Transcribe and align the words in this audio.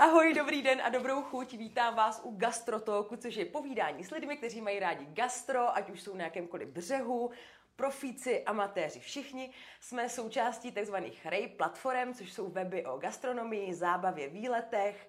Ahoj, 0.00 0.34
dobrý 0.34 0.62
den 0.62 0.80
a 0.84 0.88
dobrou 0.88 1.22
chuť. 1.22 1.52
Vítám 1.52 1.94
vás 1.94 2.20
u 2.24 2.36
Gastrotoku, 2.36 3.16
což 3.16 3.34
je 3.34 3.44
povídání 3.44 4.04
s 4.04 4.10
lidmi, 4.10 4.36
kteří 4.36 4.60
mají 4.60 4.78
rádi 4.78 5.04
gastro, 5.04 5.76
ať 5.76 5.90
už 5.90 6.02
jsou 6.02 6.16
na 6.16 6.24
jakémkoliv 6.24 6.68
břehu, 6.68 7.30
profíci, 7.76 8.44
amatéři, 8.44 9.00
všichni. 9.00 9.50
Jsme 9.80 10.08
součástí 10.08 10.72
tzv. 10.72 10.94
RAY 11.24 11.48
platform, 11.48 12.14
což 12.14 12.32
jsou 12.32 12.50
weby 12.50 12.86
o 12.86 12.98
gastronomii, 12.98 13.74
zábavě, 13.74 14.28
výletech. 14.28 15.08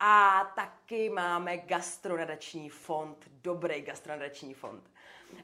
A 0.00 0.44
taky 0.56 1.10
máme 1.10 1.56
gastronadační 1.56 2.68
fond, 2.68 3.28
dobrý 3.28 3.82
gastronadační 3.82 4.54
fond. 4.54 4.90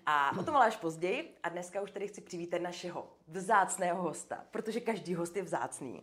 A 0.06 0.38
o 0.38 0.42
tom 0.42 0.56
ale 0.56 0.66
až 0.66 0.76
později. 0.76 1.36
A 1.42 1.48
dneska 1.48 1.80
už 1.80 1.90
tady 1.90 2.08
chci 2.08 2.20
přivítat 2.20 2.60
našeho 2.60 3.12
vzácného 3.28 4.02
hosta, 4.02 4.44
protože 4.50 4.80
každý 4.80 5.14
host 5.14 5.36
je 5.36 5.42
vzácný. 5.42 6.02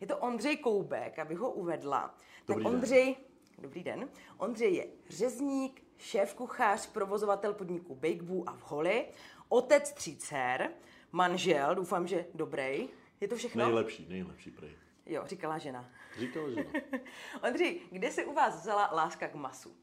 Je 0.00 0.06
to 0.06 0.18
Ondřej 0.18 0.56
Koubek, 0.56 1.18
abych 1.18 1.38
ho 1.38 1.50
uvedla. 1.50 2.14
Dobrý 2.46 2.64
tak 2.64 2.72
Ondřej, 2.72 3.04
den. 3.04 3.24
dobrý 3.58 3.82
den. 3.82 4.08
Ondřej 4.38 4.74
je 4.74 4.86
řezník, 5.08 5.84
šéf 5.98 6.34
kuchař, 6.34 6.86
provozovatel 6.86 7.54
podniku 7.54 7.94
Bakeboo 7.94 8.44
a 8.46 8.56
v 8.56 8.70
Holi, 8.70 9.06
otec 9.48 9.92
tří 9.92 10.16
dcer, 10.16 10.70
manžel, 11.12 11.74
doufám, 11.74 12.06
že 12.06 12.26
dobrý. 12.34 12.88
Je 13.20 13.28
to 13.28 13.36
všechno? 13.36 13.64
Nejlepší, 13.64 14.06
nejlepší 14.08 14.50
prej. 14.50 14.76
Jo, 15.06 15.22
říkala 15.26 15.58
žena. 15.58 15.90
Říkala 16.18 16.50
žena. 16.50 16.70
Ondřej, 17.48 17.80
kde 17.90 18.10
se 18.10 18.24
u 18.24 18.34
vás 18.34 18.60
vzala 18.60 18.90
láska 18.92 19.28
k 19.28 19.34
masu? 19.34 19.76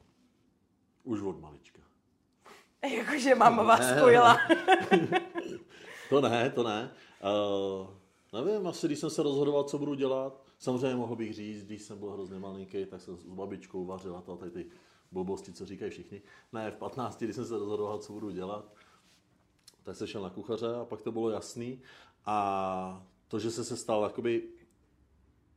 Už 1.04 1.22
od 1.22 1.42
malička. 1.42 1.82
Jakože 2.96 3.36
máma 3.36 3.64
vás 3.64 3.98
spojila. 3.98 4.38
to 6.10 6.22
ne, 6.22 6.50
to 6.50 6.64
ne. 6.64 6.92
Uh, 7.24 7.88
nevím, 8.34 8.68
asi 8.68 8.88
když 8.88 9.00
jsem 9.00 9.10
se 9.10 9.24
rozhodoval, 9.24 9.64
co 9.64 9.78
budu 9.78 9.94
dělat, 9.94 10.44
samozřejmě 10.60 10.96
mohl 10.96 11.16
bych 11.16 11.34
říct, 11.34 11.66
když 11.66 11.82
jsem 11.82 12.00
byl 12.00 12.12
hrozně 12.12 12.40
malinký, 12.40 12.86
tak 12.86 13.02
jsem 13.02 13.18
s 13.18 13.24
babičkou 13.24 13.86
vařila 13.86 14.22
to 14.22 14.38
tady 14.38 14.52
ty 14.52 14.66
blbosti, 15.12 15.54
co 15.54 15.66
říkají 15.66 15.92
všichni. 15.92 16.22
Ne, 16.54 16.72
v 16.72 16.76
15, 16.76 17.24
když 17.24 17.36
jsem 17.36 17.46
se 17.46 17.58
rozhodoval, 17.58 17.98
co 17.98 18.14
budu 18.14 18.30
dělat, 18.30 18.74
tak 19.84 19.96
se 19.96 20.08
šel 20.08 20.22
na 20.22 20.30
kuchaře 20.30 20.76
a 20.76 20.86
pak 20.86 21.02
to 21.02 21.12
bylo 21.12 21.30
jasný. 21.30 21.82
A 22.26 23.08
to, 23.28 23.40
že 23.40 23.52
se 23.52 23.64
se 23.64 23.78
stal 23.78 24.04
jakoby 24.04 24.44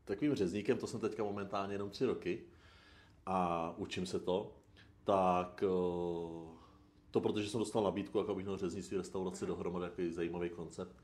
takovým 0.04 0.34
řezníkem, 0.34 0.78
to 0.78 0.86
jsem 0.86 1.00
teďka 1.00 1.24
momentálně 1.24 1.74
jenom 1.74 1.90
tři 1.90 2.06
roky 2.06 2.42
a 3.26 3.74
učím 3.76 4.06
se 4.06 4.20
to, 4.20 4.52
tak 5.04 5.64
uh, 5.66 6.56
to 7.10 7.20
protože 7.20 7.48
jsem 7.48 7.60
dostal 7.60 7.82
nabídku, 7.82 8.18
jako 8.18 8.34
bych 8.34 8.44
měl 8.44 8.56
řeznictví 8.56 8.96
restauraci 8.96 9.46
dohromady, 9.46 9.84
jaký 9.84 10.12
zajímavý 10.12 10.50
koncept. 10.50 10.96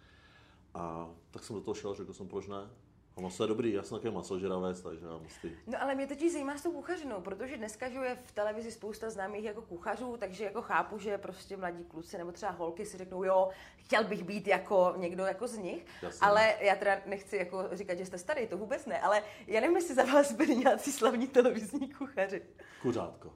A 0.75 1.09
tak 1.31 1.45
jsem 1.45 1.57
do 1.57 1.63
toho 1.63 1.75
šel, 1.75 1.95
řekl 1.95 2.13
jsem, 2.13 2.29
proč 2.29 2.47
ne. 2.47 2.71
A 3.17 3.21
maso 3.21 3.45
je 3.45 3.49
dobrý, 3.49 3.73
já 3.73 3.83
jsem 3.83 3.99
také 3.99 4.11
masožravec, 4.11 4.83
takže 4.83 5.07
já 5.07 5.19
musím. 5.19 5.57
No 5.67 5.83
ale 5.83 5.95
mě 5.95 6.07
totiž 6.07 6.33
zajímá 6.33 6.59
s 6.59 6.63
tou 6.63 6.73
kuchařinou, 6.73 7.21
protože 7.21 7.57
dneska 7.57 7.87
je 7.87 8.19
v 8.25 8.33
televizi 8.33 8.71
spousta 8.71 9.11
známých 9.11 9.45
jako 9.45 9.63
kuchařů, 9.63 10.17
takže 10.17 10.45
jako 10.45 10.63
chápu, 10.63 10.99
že 10.99 11.19
prostě 11.19 11.57
mladí 11.57 11.85
kluci 11.85 12.19
nebo 12.19 12.33
třeba 12.33 12.53
holky 12.53 12.87
si 12.87 12.99
řeknou, 12.99 13.25
jo, 13.25 13.49
chtěl 13.77 14.05
bych 14.05 14.25
být 14.25 14.47
jako 14.47 14.95
někdo 14.97 15.25
jako 15.25 15.49
z 15.49 15.57
nich, 15.59 15.87
Jasně. 16.03 16.27
ale 16.27 16.55
já 16.61 16.75
teda 16.77 16.97
nechci 17.07 17.37
jako 17.37 17.69
říkat, 17.73 17.99
že 17.99 18.07
jste 18.07 18.19
starý, 18.19 18.47
to 18.47 18.57
vůbec 18.57 18.87
ne, 18.87 19.01
ale 19.01 19.23
já 19.47 19.61
nevím, 19.61 19.77
jestli 19.77 19.95
za 19.95 20.05
vás 20.05 20.33
byli 20.33 20.57
nějací 20.57 20.93
slavní 20.93 21.29
televizní 21.29 21.93
kuchaři. 21.95 22.43
Kuřátko. 22.83 23.33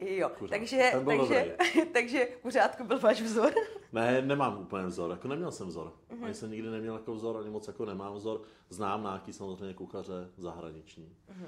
Jo, 0.00 0.28
Kuřát. 0.38 0.58
takže, 0.58 0.92
takže, 1.06 1.56
takže 1.92 2.26
kuřátko 2.42 2.84
byl 2.84 2.98
váš 2.98 3.22
vzor? 3.22 3.52
Ne, 3.92 4.22
nemám 4.22 4.58
úplně 4.60 4.86
vzor, 4.86 5.10
jako 5.10 5.28
neměl 5.28 5.52
jsem 5.52 5.68
vzor. 5.68 5.92
Mm-hmm. 6.10 6.24
Ani 6.24 6.34
jsem 6.34 6.50
nikdy 6.50 6.70
neměl 6.70 6.94
jako 6.94 7.14
vzor, 7.14 7.36
ani 7.36 7.50
moc 7.50 7.68
jako 7.68 7.84
nemám 7.84 8.14
vzor. 8.14 8.42
Znám 8.68 9.02
nějaký 9.02 9.32
samozřejmě 9.32 9.74
kuchaře 9.74 10.30
zahraniční. 10.36 11.16
Mm-hmm. 11.30 11.46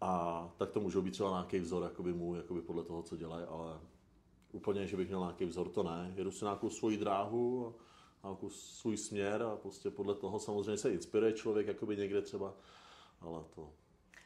A 0.00 0.52
tak 0.56 0.70
to 0.70 0.80
můžou 0.80 1.02
být 1.02 1.10
třeba 1.10 1.30
nějaký 1.30 1.58
vzor, 1.58 1.82
jakoby 1.82 2.12
můj, 2.12 2.36
jakoby 2.36 2.60
podle 2.60 2.82
toho, 2.82 3.02
co 3.02 3.16
dělají, 3.16 3.46
ale 3.46 3.80
úplně, 4.52 4.86
že 4.86 4.96
bych 4.96 5.08
měl 5.08 5.20
nějaký 5.20 5.44
vzor, 5.44 5.68
to 5.68 5.82
ne. 5.82 6.12
Jedu 6.16 6.30
si 6.30 6.44
nějakou 6.44 6.70
svoji 6.70 6.96
dráhu, 6.96 7.74
nějakou 8.24 8.50
svůj 8.50 8.96
směr 8.96 9.42
a 9.42 9.56
prostě 9.56 9.90
podle 9.90 10.14
toho 10.14 10.38
samozřejmě 10.38 10.76
se 10.76 10.90
inspiruje 10.90 11.32
člověk, 11.32 11.66
jakoby 11.66 11.96
někde 11.96 12.22
třeba, 12.22 12.54
ale 13.20 13.44
to 13.54 13.72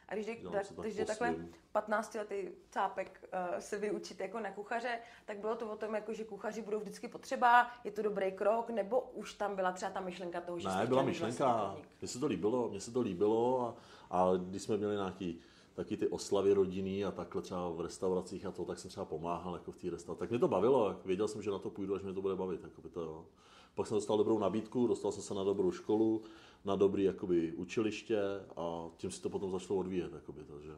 a 0.08 0.14
když 0.14 0.26
jde, 0.26 0.36
tak, 0.50 0.66
když 0.80 0.96
jde 0.96 1.04
takhle 1.04 1.36
15 1.72 2.14
letý 2.14 2.48
cápek 2.70 3.24
uh, 3.52 3.58
se 3.58 3.78
vyučit 3.78 4.20
jako 4.20 4.40
na 4.40 4.50
kuchaře, 4.50 4.98
tak 5.24 5.38
bylo 5.38 5.54
to 5.56 5.72
o 5.72 5.76
tom, 5.76 5.94
jako, 5.94 6.12
že 6.12 6.24
kuchaři 6.24 6.62
budou 6.62 6.80
vždycky 6.80 7.08
potřeba, 7.08 7.70
je 7.84 7.90
to 7.90 8.02
dobrý 8.02 8.32
krok, 8.32 8.70
nebo 8.70 9.00
už 9.00 9.34
tam 9.34 9.56
byla 9.56 9.72
třeba 9.72 9.90
ta 9.90 10.00
myšlenka 10.00 10.40
toho, 10.40 10.58
že 10.58 10.68
Ne, 10.68 10.86
byla 10.86 11.02
myšlenka, 11.02 11.76
mně 12.00 12.08
se 12.08 12.18
to 12.18 12.26
líbilo, 12.26 12.68
mně 12.68 12.80
se 12.80 12.90
to 12.90 13.00
líbilo 13.00 13.60
a, 13.60 13.76
a 14.10 14.36
když 14.36 14.62
jsme 14.62 14.76
měli 14.76 14.96
nějaký 14.96 15.40
taky 15.74 15.96
ty 15.96 16.08
oslavy 16.08 16.52
rodinný 16.52 17.04
a 17.04 17.10
takhle 17.10 17.42
třeba 17.42 17.69
v 17.69 17.80
restauracích 17.80 18.46
a 18.46 18.50
to, 18.50 18.64
tak 18.64 18.78
jsem 18.78 18.90
třeba 18.90 19.06
pomáhal 19.06 19.54
jako 19.54 19.72
v 19.72 19.76
té 19.76 19.90
restauraci. 19.90 20.19
Tak 20.19 20.30
mě 20.30 20.38
to 20.38 20.48
bavilo, 20.48 20.96
věděl 21.04 21.28
jsem, 21.28 21.42
že 21.42 21.50
na 21.50 21.58
to 21.58 21.70
půjdu, 21.70 21.94
až 21.94 22.02
mě 22.02 22.12
to 22.12 22.22
bude 22.22 22.36
bavit. 22.36 22.64
Jako 22.64 22.82
by 22.82 22.88
to, 22.88 23.00
jo. 23.00 23.26
Pak 23.74 23.86
jsem 23.86 23.96
dostal 23.96 24.19
dobrou 24.19 24.38
nabídku, 24.38 24.86
dostal 24.86 25.12
jsem 25.12 25.22
se 25.22 25.34
na 25.34 25.44
dobrou 25.44 25.72
školu, 25.72 26.22
na 26.65 26.77
dobrý 26.77 27.05
jakoby, 27.05 27.53
učiliště 27.53 28.21
a 28.56 28.91
tím 28.97 29.11
si 29.11 29.23
to 29.23 29.31
potom 29.31 29.50
začalo 29.50 29.78
odvíjet. 29.78 30.12
Jakoby, 30.12 30.45
takže. 30.45 30.73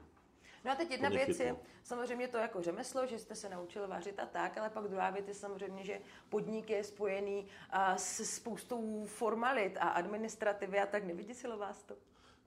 No 0.65 0.72
a 0.72 0.75
teď 0.75 0.91
jedna 0.91 1.09
věc 1.09 1.41
je 1.41 1.56
samozřejmě 1.83 2.28
to 2.28 2.37
jako 2.37 2.62
řemeslo, 2.62 3.06
že 3.06 3.19
jste 3.19 3.34
se 3.34 3.49
naučil 3.49 3.89
vařit 3.89 4.19
a 4.19 4.27
tak, 4.27 4.59
ale 4.59 4.71
pak 4.71 4.89
druhá 4.89 5.11
věc 5.11 5.28
je 5.28 5.34
samozřejmě, 5.34 5.84
že 5.84 6.00
podnik 6.28 6.71
je 6.71 6.84
spojený 6.84 7.47
a 7.71 7.97
s 7.97 8.25
spoustou 8.25 9.05
formalit 9.06 9.77
a 9.77 9.89
administrativy 9.89 10.81
a 10.81 10.87
tak 10.87 11.05
nevyděsilo 11.05 11.59
vás 11.59 11.83
to? 11.83 11.95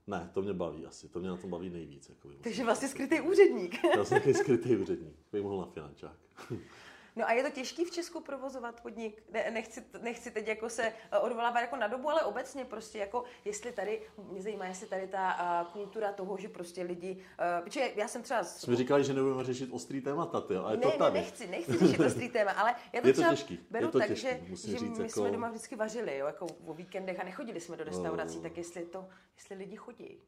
Ne, 0.06 0.30
to 0.34 0.42
mě 0.42 0.52
baví 0.52 0.86
asi, 0.86 1.08
to 1.08 1.20
mě 1.20 1.28
na 1.28 1.36
tom 1.36 1.50
baví 1.50 1.70
nejvíc. 1.70 2.08
Jako 2.08 2.28
Takže 2.40 2.64
vlastně 2.64 2.88
skrytý 2.88 3.20
úředník. 3.20 3.84
Já 3.96 4.04
jsem 4.04 4.34
skrytý 4.34 4.76
úředník, 4.76 5.16
bych 5.32 5.42
mohl 5.42 5.58
na 5.58 5.66
finančák. 5.66 6.16
No 7.18 7.28
a 7.28 7.32
je 7.32 7.42
to 7.42 7.50
těžký 7.50 7.84
v 7.84 7.90
Česku 7.90 8.20
provozovat 8.20 8.80
podnik? 8.80 9.22
Ne, 9.30 9.50
nechci, 9.50 9.84
nechci 10.02 10.30
teď 10.30 10.48
jako 10.48 10.70
se 10.70 10.82
eh, 10.82 11.18
odvolávat 11.18 11.60
jako 11.60 11.76
na 11.76 11.86
dobu, 11.86 12.10
ale 12.10 12.22
obecně 12.22 12.64
prostě 12.64 12.98
jako, 12.98 13.24
jestli 13.44 13.72
tady, 13.72 14.02
mě 14.30 14.42
zajímá, 14.42 14.66
jestli 14.66 14.86
tady 14.86 15.06
ta 15.06 15.62
uh, 15.62 15.72
kultura 15.72 16.12
toho, 16.12 16.36
že 16.38 16.48
prostě 16.48 16.82
lidi, 16.82 17.16
uh, 17.16 17.64
protože 17.64 17.92
já 17.96 18.08
jsem 18.08 18.22
třeba... 18.22 18.44
Jsme 18.44 18.76
říkali, 18.76 19.04
že 19.04 19.14
nebudeme 19.14 19.44
řešit 19.44 19.70
ostrý 19.72 20.00
témata, 20.00 20.40
ty, 20.40 20.56
ale 20.56 20.76
ne, 20.76 20.82
to 20.82 20.90
tady. 20.90 21.14
Ne, 21.14 21.20
nechci, 21.20 21.46
nechci 21.46 21.78
řešit 21.78 22.00
ostrý 22.00 22.28
téma, 22.28 22.50
ale 22.50 22.74
já 22.92 23.00
to, 23.00 23.06
je 23.06 23.12
to 23.12 23.20
třeba 23.20 23.30
těžký. 23.30 23.58
beru 23.70 23.86
je 23.86 23.92
to 23.92 23.98
tak, 23.98 24.08
těžký, 24.08 24.28
že, 24.48 24.70
že 24.70 24.78
říct, 24.78 24.98
my 24.98 25.04
jako... 25.04 25.20
jsme 25.20 25.30
doma 25.30 25.48
vždycky 25.48 25.76
vařili, 25.76 26.16
jo, 26.16 26.26
jako 26.26 26.46
o 26.66 26.74
víkendech 26.74 27.20
a 27.20 27.24
nechodili 27.24 27.60
jsme 27.60 27.76
do 27.76 27.84
restaurací, 27.84 28.36
oh. 28.36 28.42
tak 28.42 28.56
jestli 28.56 28.84
to, 28.84 29.08
jestli 29.36 29.56
lidi 29.56 29.76
chodí. 29.76 30.20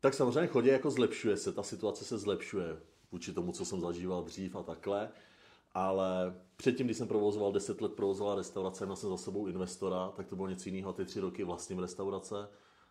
Tak 0.00 0.14
samozřejmě 0.14 0.46
chodí, 0.46 0.68
jako 0.68 0.90
zlepšuje 0.90 1.36
se, 1.36 1.52
ta 1.52 1.62
situace 1.62 2.04
se 2.04 2.18
zlepšuje 2.18 2.66
vůči 3.12 3.32
tomu, 3.32 3.52
co 3.52 3.64
jsem 3.64 3.80
zažíval 3.80 4.22
dřív 4.22 4.56
a 4.56 4.62
takhle 4.62 5.10
ale 5.74 6.34
předtím, 6.56 6.86
když 6.86 6.96
jsem 6.96 7.08
provozoval 7.08 7.52
10 7.52 7.80
let 7.80 7.92
provozoval 7.92 8.34
restaurace, 8.34 8.86
měl 8.86 8.96
jsem 8.96 9.10
za 9.10 9.16
sebou 9.16 9.46
investora, 9.46 10.12
tak 10.16 10.26
to 10.26 10.36
bylo 10.36 10.48
něco 10.48 10.68
jiného, 10.68 10.92
ty 10.92 11.04
tři 11.04 11.20
roky 11.20 11.44
vlastním 11.44 11.78
restaurace. 11.78 12.48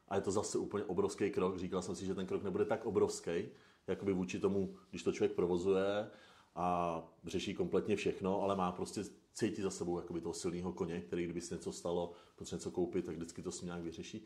A 0.07 0.15
je 0.15 0.21
to 0.21 0.31
zase 0.31 0.57
úplně 0.57 0.83
obrovský 0.83 1.29
krok. 1.31 1.57
Říkal 1.57 1.81
jsem 1.81 1.95
si, 1.95 2.05
že 2.05 2.15
ten 2.15 2.25
krok 2.25 2.43
nebude 2.43 2.65
tak 2.65 2.85
obrovský, 2.85 3.31
jakoby 3.87 4.13
vůči 4.13 4.39
tomu, 4.39 4.75
když 4.89 5.03
to 5.03 5.11
člověk 5.11 5.31
provozuje 5.31 6.09
a 6.55 7.01
řeší 7.25 7.53
kompletně 7.53 7.95
všechno, 7.95 8.41
ale 8.41 8.55
má 8.55 8.71
prostě 8.71 9.01
cítí 9.33 9.61
za 9.61 9.69
sebou 9.69 9.97
jakoby 9.97 10.21
toho 10.21 10.33
silného 10.33 10.73
koně, 10.73 11.01
který 11.01 11.23
kdyby 11.23 11.41
se 11.41 11.55
něco 11.55 11.71
stalo, 11.71 12.11
potřebuje 12.35 12.59
něco 12.59 12.71
koupit, 12.71 13.05
tak 13.05 13.15
vždycky 13.15 13.41
to 13.41 13.51
s 13.51 13.61
nějak 13.61 13.81
vyřeší. 13.81 14.25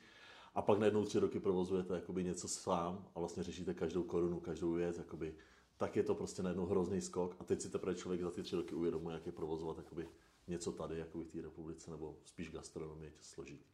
A 0.56 0.62
pak 0.62 0.80
najednou 0.80 1.06
tři 1.06 1.20
roky 1.20 1.40
provozujete 1.40 1.94
jakoby 1.94 2.24
něco 2.24 2.48
sám 2.48 3.08
a 3.16 3.20
vlastně 3.20 3.44
řešíte 3.44 3.74
každou 3.74 4.04
korunu, 4.04 4.40
každou 4.40 4.72
věc, 4.72 4.98
jakoby 4.98 5.36
tak 5.78 5.96
je 5.96 6.04
to 6.04 6.16
prostě 6.16 6.44
najednou 6.44 6.66
hrozný 6.66 7.02
skok 7.02 7.36
a 7.40 7.44
teď 7.44 7.62
si 7.62 7.70
teprve 7.70 7.96
člověk 7.96 8.22
za 8.22 8.32
ty 8.32 8.44
tři 8.44 8.56
roky 8.56 8.76
uvědomuje, 8.76 9.14
jak 9.14 9.26
je 9.26 9.32
provozovat 9.32 9.78
jakoby 9.78 10.10
něco 10.48 10.72
tady, 10.72 10.98
jako 10.98 11.20
v 11.20 11.28
té 11.28 11.42
republice, 11.42 11.92
nebo 11.92 12.18
spíš 12.26 12.52
gastronomie, 12.52 13.12
je 13.12 13.14
složitý. 13.22 13.66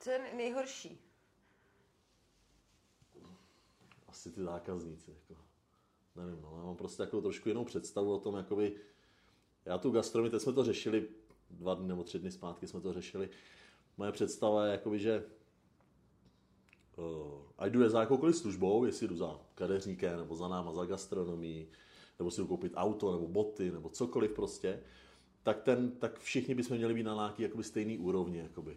Co 0.00 0.10
je 0.10 0.34
nejhorší? 0.36 1.00
Asi 4.08 4.30
ty 4.30 4.42
zákazníci. 4.42 5.10
Jako. 5.10 5.42
Nevím, 6.16 6.42
no, 6.42 6.56
já 6.56 6.64
mám 6.64 6.76
prostě 6.76 7.02
jako 7.02 7.20
trošku 7.20 7.48
jinou 7.48 7.64
představu 7.64 8.14
o 8.14 8.20
tom, 8.20 8.36
jakoby, 8.36 8.76
já 9.64 9.78
tu 9.78 9.90
gastronomii, 9.90 10.30
teď 10.30 10.42
jsme 10.42 10.52
to 10.52 10.64
řešili, 10.64 11.08
dva 11.50 11.74
dny 11.74 11.88
nebo 11.88 12.04
tři 12.04 12.18
dny 12.18 12.30
zpátky 12.30 12.66
jsme 12.66 12.80
to 12.80 12.92
řešili, 12.92 13.30
moje 13.96 14.12
představa 14.12 14.66
je, 14.66 14.72
jakoby, 14.72 14.98
že 14.98 15.24
ať 17.58 17.72
jdu 17.72 17.88
za 17.88 18.00
jakoukoliv 18.00 18.36
službou, 18.36 18.84
jestli 18.84 19.08
jdu 19.08 19.16
za 19.16 19.40
kadeřníkem, 19.54 20.18
nebo 20.18 20.36
za 20.36 20.48
náma, 20.48 20.72
za 20.72 20.84
gastronomii, 20.84 21.70
nebo 22.18 22.30
si 22.30 22.40
jdu 22.40 22.46
koupit 22.46 22.72
auto, 22.76 23.12
nebo 23.12 23.28
boty, 23.28 23.70
nebo 23.70 23.88
cokoliv 23.88 24.32
prostě, 24.32 24.80
tak, 25.42 25.62
ten, 25.62 25.90
tak 25.90 26.18
všichni 26.18 26.54
bychom 26.54 26.76
měli 26.76 26.94
být 26.94 27.02
na 27.02 27.14
nějaký 27.14 27.42
jakoby 27.42 27.64
stejný 27.64 27.98
úrovni. 27.98 28.38
Jakoby. 28.38 28.76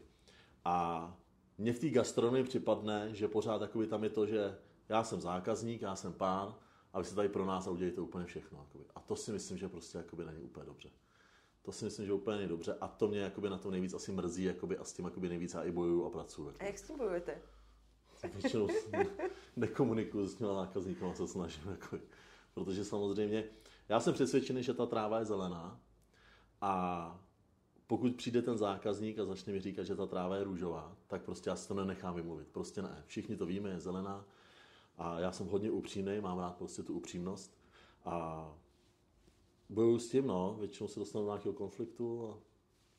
A 0.65 1.17
mně 1.57 1.73
v 1.73 1.79
té 1.79 1.89
gastronomii 1.89 2.43
připadne, 2.43 3.09
že 3.13 3.27
pořád 3.27 3.61
jakoby 3.61 3.87
tam 3.87 4.03
je 4.03 4.09
to, 4.09 4.25
že 4.25 4.57
já 4.89 5.03
jsem 5.03 5.21
zákazník, 5.21 5.81
já 5.81 5.95
jsem 5.95 6.13
pán 6.13 6.55
a 6.93 6.99
vy 6.99 7.05
se 7.05 7.15
tady 7.15 7.29
pro 7.29 7.45
nás 7.45 7.67
a 7.67 7.71
udělejte 7.71 8.01
úplně 8.01 8.25
všechno. 8.25 8.59
Jakoby. 8.59 8.85
A 8.95 8.99
to 8.99 9.15
si 9.15 9.31
myslím, 9.31 9.57
že 9.57 9.69
prostě 9.69 9.97
jakoby 9.97 10.25
není 10.25 10.43
úplně 10.43 10.65
dobře. 10.65 10.89
To 11.61 11.71
si 11.71 11.85
myslím, 11.85 12.05
že 12.05 12.13
úplně 12.13 12.37
není 12.37 12.49
dobře 12.49 12.77
a 12.81 12.87
to 12.87 13.07
mě 13.07 13.19
jakoby 13.19 13.49
na 13.49 13.57
tom 13.57 13.71
nejvíc 13.71 13.93
asi 13.93 14.11
mrzí 14.11 14.43
jakoby, 14.43 14.77
a 14.77 14.83
s 14.83 14.93
tím 14.93 15.05
jakoby 15.05 15.29
nejvíc 15.29 15.53
já 15.53 15.63
i 15.63 15.71
bojuju 15.71 16.05
a 16.05 16.09
pracuji. 16.09 16.53
A 16.59 16.63
jak 16.63 16.77
s 16.77 16.81
tím 16.81 16.97
bojujete? 16.97 17.41
Většinou 18.33 18.67
nekomunikuju 19.55 20.27
s 20.27 20.35
těma 20.35 20.53
zákazníkama, 20.53 21.13
se 21.13 21.27
snažím. 21.27 21.63
Jako, 21.71 21.99
protože 22.53 22.85
samozřejmě, 22.85 23.43
já 23.89 23.99
jsem 23.99 24.13
přesvědčený, 24.13 24.63
že 24.63 24.73
ta 24.73 24.85
tráva 24.85 25.19
je 25.19 25.25
zelená 25.25 25.79
a 26.61 27.25
pokud 27.87 28.15
přijde 28.15 28.41
ten 28.41 28.57
zákazník 28.57 29.19
a 29.19 29.25
začne 29.25 29.53
mi 29.53 29.59
říkat, 29.59 29.83
že 29.83 29.95
ta 29.95 30.05
tráva 30.05 30.35
je 30.35 30.43
růžová, 30.43 30.97
tak 31.07 31.21
prostě 31.21 31.49
já 31.49 31.55
si 31.55 31.67
to 31.67 31.73
nenechám 31.73 32.15
vymluvit. 32.15 32.47
Prostě 32.47 32.81
ne. 32.81 33.03
Všichni 33.05 33.37
to 33.37 33.45
víme, 33.45 33.69
je 33.69 33.79
zelená. 33.79 34.25
A 34.97 35.19
já 35.19 35.31
jsem 35.31 35.47
hodně 35.47 35.71
upřímný, 35.71 36.19
mám 36.21 36.39
rád 36.39 36.57
prostě 36.57 36.83
tu 36.83 36.93
upřímnost. 36.93 37.57
A 38.05 38.47
bojuju 39.69 39.99
s 39.99 40.09
tím, 40.09 40.27
no. 40.27 40.55
Většinou 40.59 40.87
se 40.87 40.99
dostanu 40.99 41.25
do 41.25 41.31
nějakého 41.31 41.53
konfliktu 41.53 42.29
a, 42.29 42.37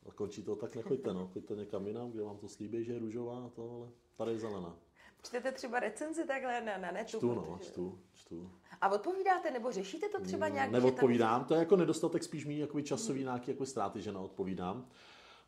a 0.09 0.13
končí 0.13 0.43
to 0.43 0.57
tak, 0.57 0.77
nechoďte, 0.77 1.15
no. 1.15 1.31
Choďte 1.33 1.57
někam 1.57 1.87
jinam, 1.87 2.11
kde 2.11 2.23
vám 2.23 2.39
to 2.39 2.49
slíbí, 2.49 2.85
že 2.85 2.93
je 2.93 2.99
růžová 2.99 3.45
a 3.45 3.49
to, 3.49 3.71
ale 3.71 3.89
tady 4.17 4.33
je 4.33 4.39
zelená. 4.39 4.77
Čtete 5.23 5.53
třeba 5.53 5.81
recenzi 5.81 6.27
takhle 6.27 6.61
na, 6.61 6.79
na 6.79 6.91
netu? 6.91 7.19
Čtu, 7.19 7.35
no, 7.35 7.59
čtu, 7.63 7.99
čtu. 8.15 8.51
A 8.81 8.89
odpovídáte, 8.89 9.51
nebo 9.51 9.73
řešíte 9.73 10.09
to 10.09 10.21
třeba 10.21 10.49
nějak? 10.49 10.71
Neodpovídám, 10.71 11.41
tam... 11.41 11.49
to 11.49 11.55
je 11.55 11.61
jako 11.61 11.77
nedostatek 11.77 12.25
spíš 12.25 12.47
mý 12.47 12.59
jakoby 12.59 12.83
časový 12.83 13.19
hmm. 13.19 13.27
nějaký 13.27 13.51
jako 13.51 13.67
ztráty, 13.67 14.03
že 14.03 14.13
neodpovídám. 14.13 14.89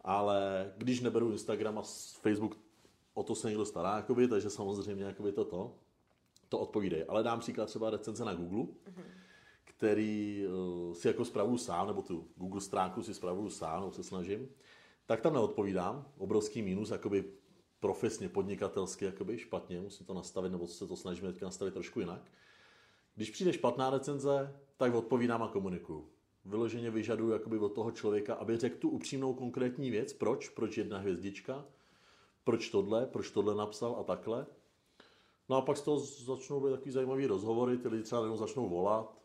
Ale 0.00 0.73
když 0.76 1.00
neberu 1.00 1.32
Instagram 1.32 1.79
a 1.79 1.82
Facebook, 2.20 2.59
o 3.15 3.23
to 3.23 3.35
se 3.35 3.49
někdo 3.49 3.65
stará, 3.65 3.97
jakoby, 3.97 4.29
takže 4.29 4.50
samozřejmě 4.50 5.05
jakoby 5.05 5.32
toto, 5.32 5.75
to 6.49 6.59
odpovídej. 6.59 7.05
Ale 7.09 7.23
dám 7.23 7.41
příklad 7.41 7.67
třeba 7.67 7.91
recenze 7.91 8.25
na 8.25 8.35
Google, 8.35 8.75
hmm 8.87 9.05
který 9.79 10.44
uh, 10.47 10.94
si 10.94 11.09
jako 11.09 11.25
spravuju 11.25 11.59
sám, 11.59 11.87
nebo 11.87 12.03
tu 12.03 12.29
Google 12.37 12.61
stránku 12.61 13.03
si 13.03 13.15
spravuju 13.15 13.50
sám, 13.50 13.81
nebo 13.81 13.93
se 13.93 14.03
snažím, 14.03 14.49
tak 15.06 15.20
tam 15.20 15.32
neodpovídám. 15.32 16.09
Obrovský 16.19 16.62
mínus, 16.62 16.91
jakoby 16.91 17.25
profesně, 17.81 18.29
podnikatelsky 18.29 19.05
jakoby 19.05 19.39
špatně, 19.39 19.81
musím 19.81 20.07
to 20.07 20.15
nastavit, 20.15 20.53
nebo 20.53 20.67
se 20.67 20.87
to 20.87 20.97
snažíme 20.97 21.33
teď 21.33 21.43
nastavit 21.43 21.75
trošku 21.75 22.01
jinak. 22.01 22.23
Když 23.15 23.31
přijde 23.31 23.53
špatná 23.53 23.91
recenze, 23.91 24.57
tak 24.77 24.95
odpovídám 24.95 25.43
a 25.43 25.49
komunikuju. 25.49 26.09
Vyloženě 26.45 26.91
vyžaduju 26.91 27.31
jakoby 27.31 27.59
od 27.59 27.69
toho 27.69 27.91
člověka, 27.91 28.35
aby 28.35 28.57
řekl 28.57 28.79
tu 28.79 28.89
upřímnou 28.89 29.35
konkrétní 29.35 29.91
věc, 29.91 30.13
proč, 30.13 30.49
proč 30.49 30.79
jedna 30.79 30.99
hvězdička, 30.99 31.65
proč 32.45 32.69
tohle, 32.69 33.07
proč 33.07 33.31
tohle 33.31 33.55
napsal 33.55 33.97
a 34.01 34.03
takhle. 34.03 34.47
No 35.49 35.57
a 35.57 35.61
pak 35.63 35.77
z 35.77 35.83
toho 35.83 35.99
začnou 35.99 36.61
být 36.61 36.71
takový 36.71 36.91
zajímavý 36.91 37.27
rozhovory, 37.27 37.79
ty 37.79 37.89
lidi 37.89 38.03
třeba 38.03 38.23
jenom 38.23 38.37
začnou 38.37 38.69
volat, 38.69 39.18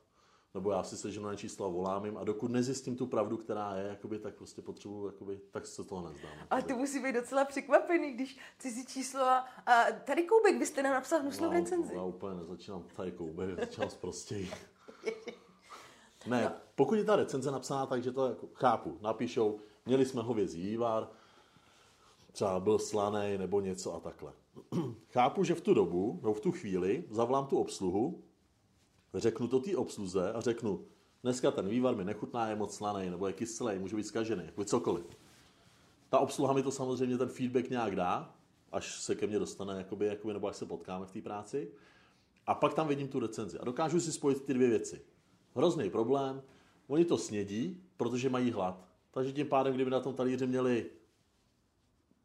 nebo 0.54 0.72
já 0.72 0.84
si 0.84 0.98
seženu 0.98 1.26
na 1.26 1.36
číslo 1.36 1.66
a 1.66 1.70
volám 1.70 2.06
jim 2.06 2.18
a 2.18 2.24
dokud 2.24 2.52
nezjistím 2.52 2.96
tu 2.96 3.08
pravdu, 3.08 3.38
která 3.38 3.76
je, 3.76 3.88
jakoby, 3.88 4.20
tak 4.20 4.36
prostě 4.36 4.62
potřebuju, 4.62 5.06
jakoby, 5.06 5.40
tak 5.52 5.68
se 5.68 5.84
toho 5.84 6.10
nezdám. 6.10 6.32
Ale 6.50 6.62
to 6.62 6.76
musí 6.76 7.00
být 7.00 7.16
docela 7.16 7.46
překvapený, 7.46 8.14
když 8.14 8.38
cizí 8.60 8.86
číslo 8.86 9.22
a, 9.22 9.48
a 9.66 9.92
tady 9.92 10.24
Koubek, 10.24 10.58
vy 10.60 10.66
jste 10.66 10.84
nám 10.84 10.94
napsal 10.94 11.20
hnusnou 11.20 11.46
no, 11.46 11.54
recenzi. 11.54 11.96
Já 11.96 12.04
úplně 12.04 12.36
nezačínám 12.36 12.84
tady 12.96 13.12
Koubek, 13.12 13.60
začínám 13.60 13.90
zprostěji. 13.90 14.52
ne, 16.28 16.44
no. 16.44 16.52
pokud 16.76 16.96
je 16.96 17.04
ta 17.04 17.16
recenze 17.16 17.52
napsaná 17.52 17.86
tak, 17.86 18.04
že 18.04 18.12
to 18.12 18.28
jako, 18.28 18.48
chápu, 18.54 18.98
napíšou, 19.02 19.60
měli 19.86 20.06
jsme 20.06 20.22
hovězí 20.22 20.62
vývar, 20.62 21.10
třeba 22.32 22.60
byl 22.60 22.80
slaný 22.80 23.38
nebo 23.38 23.62
něco 23.62 23.96
a 23.96 24.00
takhle. 24.00 24.34
chápu, 25.10 25.44
že 25.44 25.56
v 25.56 25.62
tu 25.62 25.74
dobu, 25.74 26.20
nebo 26.22 26.34
v 26.34 26.42
tu 26.42 26.52
chvíli, 26.52 27.04
zavolám 27.10 27.48
tu 27.48 27.58
obsluhu, 27.58 28.24
řeknu 29.19 29.48
to 29.48 29.60
té 29.60 29.77
obsluze 29.77 30.33
a 30.33 30.42
řeknu, 30.42 30.86
dneska 31.24 31.51
ten 31.51 31.68
vývar 31.68 31.95
mi 31.95 32.06
nechutná, 32.06 32.50
je 32.50 32.56
moc 32.56 32.75
slaný, 32.75 33.10
nebo 33.10 33.27
je 33.27 33.33
kyselý, 33.33 33.80
může 33.80 33.95
být 33.95 34.07
zkažený, 34.07 34.45
jako 34.45 34.65
cokoliv. 34.65 35.18
Ta 36.10 36.19
obsluha 36.19 36.54
mi 36.54 36.63
to 36.63 36.71
samozřejmě 36.71 37.18
ten 37.18 37.30
feedback 37.30 37.69
nějak 37.69 37.95
dá, 37.95 38.36
až 38.71 39.01
se 39.01 39.15
ke 39.15 39.27
mně 39.27 39.39
dostane, 39.39 39.77
jakoby, 39.77 40.06
jakoby, 40.06 40.33
nebo 40.33 40.48
až 40.48 40.56
se 40.56 40.65
potkáme 40.65 41.06
v 41.06 41.12
té 41.12 41.21
práci. 41.21 41.71
A 42.45 42.56
pak 42.56 42.74
tam 42.74 42.88
vidím 42.88 43.07
tu 43.07 43.19
recenzi. 43.19 43.60
A 43.60 43.65
dokážu 43.65 44.00
si 44.00 44.12
spojit 44.12 44.42
ty 44.42 44.54
dvě 44.54 44.69
věci. 44.69 45.01
Hrozný 45.56 45.89
problém, 45.89 46.42
oni 46.88 47.06
to 47.06 47.18
snědí, 47.18 47.83
protože 47.98 48.30
mají 48.30 48.51
hlad. 48.51 48.88
Takže 49.12 49.31
tím 49.31 49.48
pádem, 49.48 49.74
kdyby 49.74 49.92
na 49.92 50.00
tom 50.00 50.13
talíři 50.13 50.48
měli 50.48 50.89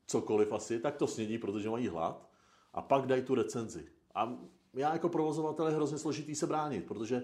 cokoliv 0.07 0.53
asi, 0.53 0.81
tak 0.81 0.97
to 0.97 1.07
snědí, 1.07 1.39
protože 1.39 1.71
mají 1.71 1.89
hlad. 1.89 2.29
A 2.75 2.83
pak 2.83 3.07
dají 3.07 3.23
tu 3.23 3.35
recenzi. 3.35 3.89
A 4.15 4.39
já 4.75 4.93
jako 4.93 5.09
provozovatel 5.09 5.67
je 5.67 5.75
hrozně 5.75 5.99
složitý 5.99 6.35
se 6.35 6.47
bránit, 6.47 6.85
protože 6.87 7.23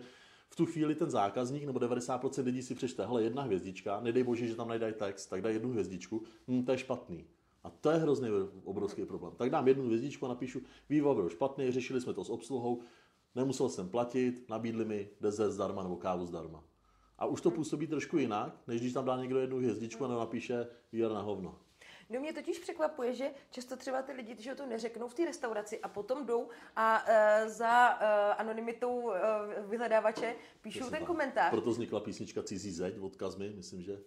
v 0.48 0.56
tu 0.56 0.66
chvíli 0.66 0.94
ten 0.94 1.10
zákazník 1.10 1.64
nebo 1.64 1.78
90% 1.78 2.44
lidí 2.44 2.62
si 2.62 2.74
přečte, 2.74 3.06
hele, 3.06 3.22
jedna 3.22 3.42
hvězdička, 3.42 4.00
nedej 4.00 4.22
bože, 4.22 4.46
že 4.46 4.54
tam 4.54 4.68
najdají 4.68 4.94
text, 4.94 5.26
tak 5.26 5.42
daj 5.42 5.52
jednu 5.52 5.70
hvězdičku, 5.70 6.22
hm, 6.48 6.64
to 6.64 6.72
je 6.72 6.78
špatný. 6.78 7.26
A 7.64 7.70
to 7.70 7.90
je 7.90 7.98
hrozně 7.98 8.28
obrovský 8.64 9.04
problém. 9.04 9.32
Tak 9.36 9.50
dám 9.50 9.68
jednu 9.68 9.84
hvězdičku 9.84 10.26
a 10.26 10.28
napíšu, 10.28 10.60
vývoj 10.88 11.14
byl 11.14 11.28
špatný, 11.28 11.70
řešili 11.70 12.00
jsme 12.00 12.14
to 12.14 12.24
s 12.24 12.30
obsluhou, 12.30 12.80
nemusel 13.34 13.68
jsem 13.68 13.88
platit, 13.88 14.48
nabídli 14.48 14.84
mi 14.84 15.08
dezert 15.20 15.52
zdarma 15.52 15.82
nebo 15.82 15.96
kávu 15.96 16.26
zdarma. 16.26 16.64
A 17.18 17.26
už 17.26 17.40
to 17.40 17.50
působí 17.50 17.86
trošku 17.86 18.18
jinak, 18.18 18.56
než 18.66 18.80
když 18.80 18.92
tam 18.92 19.04
dá 19.04 19.16
někdo 19.16 19.38
jednu 19.38 19.56
hvězdičku 19.56 20.04
a 20.04 20.08
napíše 20.08 20.66
výjar 20.92 21.12
na 21.12 21.20
hovno. 21.20 21.58
No 22.10 22.20
mě 22.20 22.32
totiž 22.32 22.58
překvapuje, 22.58 23.14
že 23.14 23.30
často 23.50 23.76
třeba 23.76 24.02
ty 24.02 24.12
lidi, 24.12 24.36
že 24.38 24.54
to 24.54 24.66
neřeknou 24.66 25.08
v 25.08 25.14
té 25.14 25.24
restauraci 25.24 25.80
a 25.80 25.88
potom 25.88 26.26
jdou 26.26 26.48
a 26.76 27.02
uh, 27.02 27.48
za 27.48 27.94
uh, 27.94 28.00
anonymitou 28.38 29.00
uh, 29.00 29.14
vyhledávače 29.70 30.34
píšou 30.60 30.90
ten 30.90 31.04
komentář. 31.04 31.50
Proto 31.50 31.70
vznikla 31.70 32.00
písnička 32.00 32.42
Cizí 32.42 32.70
zeď 32.72 32.98
od 33.00 33.16
Kazmy, 33.16 33.52
myslím, 33.56 33.82
že 33.82 34.00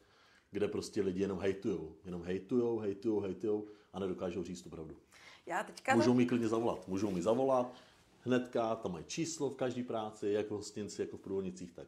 kde 0.51 0.67
prostě 0.67 1.01
lidi 1.01 1.21
jenom 1.21 1.39
hejtujou. 1.39 1.95
Jenom 2.05 2.23
hejtujou, 2.23 2.79
hejtujou, 2.79 3.19
hejtujou 3.19 3.67
a 3.93 3.99
nedokážou 3.99 4.43
říct 4.43 4.61
tu 4.61 4.69
pravdu. 4.69 4.97
Já 5.45 5.63
teďka... 5.63 5.95
Můžou 5.95 6.13
mi 6.13 6.25
klidně 6.25 6.47
zavolat. 6.47 6.87
Můžou 6.87 7.11
mi 7.11 7.21
zavolat 7.21 7.73
hnedka, 8.21 8.75
tam 8.75 8.91
mají 8.91 9.05
číslo 9.05 9.49
v 9.49 9.55
každé 9.55 9.83
práci, 9.83 10.29
jak 10.29 10.47
v 10.47 10.51
hostinci, 10.51 11.01
jako 11.01 11.17
v 11.17 11.21
průvodnicích, 11.21 11.71
tak 11.71 11.87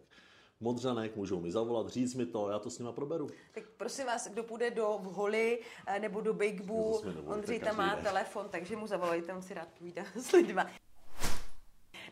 Modřanek, 0.62 1.16
můžou 1.16 1.42
mi 1.42 1.52
zavolat, 1.52 1.90
říct 1.90 2.14
mi 2.16 2.26
to, 2.26 2.50
já 2.50 2.60
to 2.60 2.70
s 2.70 2.80
nima 2.80 2.92
proberu. 2.92 3.30
Tak 3.52 3.64
prosím 3.78 4.06
vás, 4.06 4.28
kdo 4.28 4.44
půjde 4.44 4.72
do 4.72 5.00
Vholy 5.02 5.62
eh, 5.88 6.00
nebo 6.00 6.22
do 6.22 6.34
Big 6.34 6.62
Boo, 6.62 7.02
Ondřej 7.26 7.60
tam 7.60 7.78
má 7.78 7.96
telefon, 7.96 8.50
takže 8.50 8.76
mu 8.76 8.88
zavolejte, 8.88 9.34
on 9.34 9.42
si 9.42 9.54
rád 9.54 9.68
povídá 9.68 10.04
s 10.16 10.32
lidma. 10.32 10.70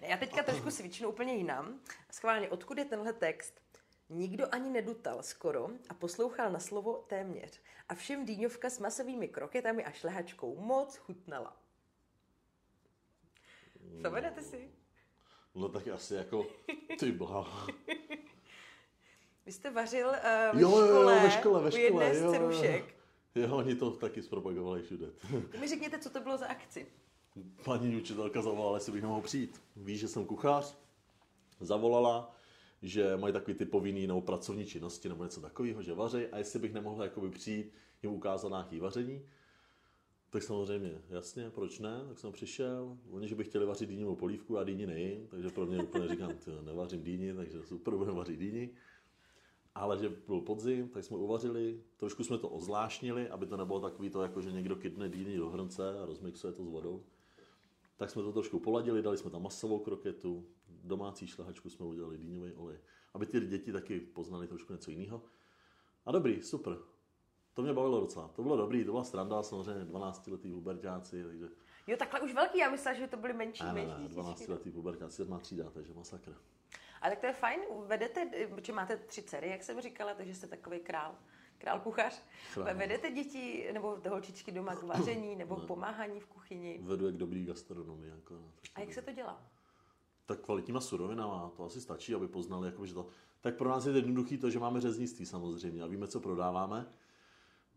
Já 0.02 0.18
teďka 0.18 0.44
trošku 0.44 0.72
svičnu 0.72 1.10
úplně 1.10 1.34
jinam. 1.34 1.80
Schválně, 2.12 2.50
odkud 2.50 2.78
je 2.78 2.86
tenhle 2.86 3.14
text? 3.14 3.62
Nikdo 4.10 4.46
ani 4.52 4.70
nedutal 4.70 5.24
skoro 5.24 5.70
a 5.90 5.94
poslouchal 5.94 6.52
na 6.52 6.60
slovo 6.60 7.06
téměř. 7.08 7.62
A 7.90 7.96
všem 7.96 8.26
dýňovka 8.26 8.70
s 8.70 8.80
masovými 8.80 9.28
kroketami 9.28 9.86
a 9.86 9.92
šlehačkou 9.92 10.56
moc 10.56 10.98
chutnala. 10.98 11.58
Zavedete 14.02 14.42
si? 14.42 14.72
No 15.56 15.70
tak 15.70 15.88
asi 15.88 16.16
jako, 16.16 16.46
ty 17.00 17.12
blá. 17.12 17.68
Vy 19.48 19.54
jste 19.54 19.72
vařil 19.72 20.08
uh, 20.08 20.62
jo, 20.62 20.80
jo, 20.80 20.86
jo, 20.86 21.06
ve 21.06 21.32
škole, 21.32 21.64
ve 21.64 21.72
škole, 21.72 21.90
u 21.90 22.00
jedné 22.00 22.20
jo, 22.20 22.30
z 22.30 22.32
cerušek. 22.32 22.96
Jo, 23.36 23.56
oni 23.58 23.76
to 23.76 23.92
taky 23.92 24.22
zpropagovali 24.22 24.82
všude. 24.82 25.08
Mi 25.60 25.68
řekněte, 25.68 26.00
co 26.00 26.10
to 26.10 26.20
bylo 26.20 26.38
za 26.38 26.46
akci. 26.46 26.88
Paní 27.64 27.98
učitelka 27.98 28.42
zavolala, 28.42 28.78
jestli 28.78 28.92
bych 28.92 29.02
nemohl 29.02 29.22
přijít. 29.22 29.62
Ví, 29.76 29.98
že 29.98 30.08
jsem 30.08 30.26
kuchař. 30.26 30.78
Zavolala, 31.60 32.36
že 32.82 33.18
mají 33.18 33.34
takový 33.34 33.58
ty 33.58 33.66
povinný 33.66 34.08
nebo 34.08 34.22
pracovní 34.22 34.66
činnosti 34.66 35.10
nebo 35.10 35.24
něco 35.24 35.42
takového, 35.42 35.84
že 35.84 35.94
vaří 35.94 36.28
a 36.28 36.38
jestli 36.38 36.60
bych 36.60 36.74
nemohl 36.74 37.04
jakoby 37.04 37.30
přijít 37.30 37.74
jim 38.04 38.12
ukázat 38.12 38.50
nějaké 38.50 38.80
vaření. 38.80 39.26
Tak 40.30 40.44
samozřejmě, 40.44 41.02
jasně, 41.10 41.50
proč 41.50 41.80
ne? 41.80 42.06
Tak 42.08 42.20
jsem 42.20 42.32
přišel, 42.32 42.98
oni, 43.12 43.28
že 43.28 43.36
by 43.36 43.44
chtěli 43.44 43.66
vařit 43.66 43.90
dýňovou 43.90 44.16
polívku, 44.16 44.58
a 44.58 44.64
dýni 44.64 44.86
nejím, 44.86 45.28
takže 45.28 45.50
pro 45.50 45.66
mě 45.66 45.84
úplně 45.84 46.08
říkám, 46.08 46.32
nevařím 46.62 47.04
dýni, 47.04 47.34
takže 47.34 47.64
super, 47.64 47.94
budeme 47.96 48.18
vařit 48.18 48.40
dýni 48.40 48.70
ale 49.78 49.98
že 49.98 50.10
byl 50.10 50.42
podzim, 50.42 50.90
tak 50.90 51.04
jsme 51.04 51.18
uvařili, 51.18 51.84
trošku 51.98 52.24
jsme 52.24 52.38
to 52.38 52.50
ozvláštnili, 52.50 53.30
aby 53.30 53.46
to 53.46 53.58
nebylo 53.58 53.80
takový 53.80 54.10
to, 54.10 54.22
jako 54.22 54.42
že 54.42 54.52
někdo 54.52 54.76
kytne 54.76 55.10
dýny 55.10 55.38
do 55.38 55.50
hrnce 55.50 56.00
a 56.00 56.06
rozmixuje 56.06 56.54
to 56.54 56.64
s 56.64 56.68
vodou. 56.68 57.04
Tak 57.98 58.10
jsme 58.10 58.22
to 58.22 58.32
trošku 58.32 58.60
poladili, 58.60 59.02
dali 59.02 59.18
jsme 59.18 59.30
tam 59.30 59.44
masovou 59.44 59.80
kroketu, 59.80 60.48
domácí 60.84 61.28
šlehačku 61.28 61.70
jsme 61.70 61.86
udělali 61.86 62.18
dýňový 62.18 62.54
olej, 62.54 62.78
aby 63.14 63.26
ty 63.26 63.40
děti 63.40 63.72
taky 63.72 64.00
poznali 64.00 64.48
trošku 64.48 64.74
něco 64.74 64.92
jiného. 64.92 65.22
A 66.06 66.12
dobrý, 66.12 66.42
super. 66.42 66.78
To 67.54 67.62
mě 67.62 67.74
bavilo 67.74 68.00
docela. 68.00 68.28
To 68.28 68.44
bylo 68.44 68.58
dobrý, 68.58 68.86
to 68.86 68.92
byla 68.92 69.04
stranda, 69.04 69.44
samozřejmě 69.44 69.86
12 69.86 70.28
letý 70.28 70.52
huberťáci, 70.52 71.24
takže... 71.24 71.50
Jo, 71.88 71.98
takhle 71.98 72.22
už 72.22 72.34
velký, 72.34 72.58
já 72.58 72.70
myslel, 72.70 72.96
že 72.96 73.08
to 73.08 73.18
byly 73.18 73.34
menší. 73.34 73.64
Ne, 73.64 73.74
ne, 73.74 73.98
ne 74.00 74.10
12 74.10 74.48
letý 74.48 74.72
huberťáci, 74.72 75.16
7 75.16 75.40
třída, 75.40 75.70
takže 75.70 75.94
masakr. 75.94 76.36
A 77.02 77.10
tak 77.10 77.20
to 77.20 77.26
je 77.26 77.34
fajn, 77.34 77.60
vedete, 77.86 78.30
že 78.64 78.74
máte 78.74 78.98
tři 78.98 79.24
dcery, 79.24 79.50
jak 79.50 79.64
jsem 79.64 79.82
říkala, 79.82 80.14
takže 80.14 80.36
jste 80.36 80.48
takový 80.48 80.80
král. 80.80 81.16
Král 81.58 81.80
kuchař. 81.80 82.24
Král. 82.54 82.76
Vedete 82.76 83.12
děti 83.12 83.70
nebo 83.74 83.98
holčičky 84.10 84.52
doma 84.52 84.76
k 84.76 84.84
vaření 84.84 85.36
nebo 85.36 85.56
k 85.56 85.66
pomáhání 85.66 86.20
v 86.20 86.26
kuchyni? 86.26 86.80
Vedu 86.82 87.06
jak 87.06 87.18
dobrý 87.18 87.46
gastronomii. 87.46 88.10
Jako, 88.10 88.36
A 88.76 88.80
jak 88.80 88.94
se 88.94 89.02
to 89.02 89.12
dělá? 89.12 89.42
Tak 90.26 90.40
kvalitníma 90.40 90.82
surovinama, 90.82 91.52
to 91.58 91.64
asi 91.64 91.82
stačí, 91.82 92.16
aby 92.16 92.28
poznali, 92.28 92.68
jako, 92.68 92.86
že 92.86 92.94
to... 92.94 93.08
Tak 93.42 93.56
pro 93.56 93.70
nás 93.70 93.86
je 93.86 93.94
jednoduchý 93.94 94.38
to, 94.38 94.50
že 94.50 94.60
máme 94.60 94.82
řeznictví 94.82 95.26
samozřejmě 95.26 95.84
a 95.84 95.88
víme, 95.88 96.08
co 96.08 96.20
prodáváme. 96.20 96.86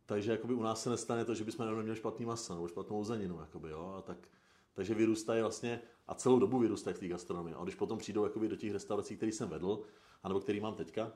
Takže 0.06 0.30
jakoby 0.30 0.54
u 0.54 0.62
nás 0.62 0.82
se 0.82 0.90
nestane 0.90 1.24
to, 1.24 1.34
že 1.34 1.44
bychom 1.44 1.66
jenom 1.66 1.82
měli 1.82 1.96
špatný 1.96 2.26
maso 2.26 2.54
nebo 2.54 2.68
špatnou 2.68 2.98
uzeninu. 2.98 3.40
Jakoby, 3.40 3.70
jo? 3.70 3.94
A 3.98 4.02
tak 4.02 4.18
Takže 4.74 4.94
vyrůstají 4.94 5.40
vlastně 5.40 5.80
a 6.08 6.14
celou 6.14 6.38
dobu 6.38 6.58
vyrůstají 6.58 6.96
v 6.96 6.98
té 6.98 7.08
gastronomii. 7.08 7.54
A 7.54 7.64
když 7.64 7.74
potom 7.74 7.98
přijdou 7.98 8.24
jakoby 8.24 8.48
do 8.48 8.56
těch 8.56 8.72
restaurací, 8.72 9.16
které 9.16 9.32
jsem 9.32 9.48
vedl, 9.48 9.82
anebo 10.22 10.40
který 10.40 10.60
mám 10.60 10.74
teďka, 10.74 11.12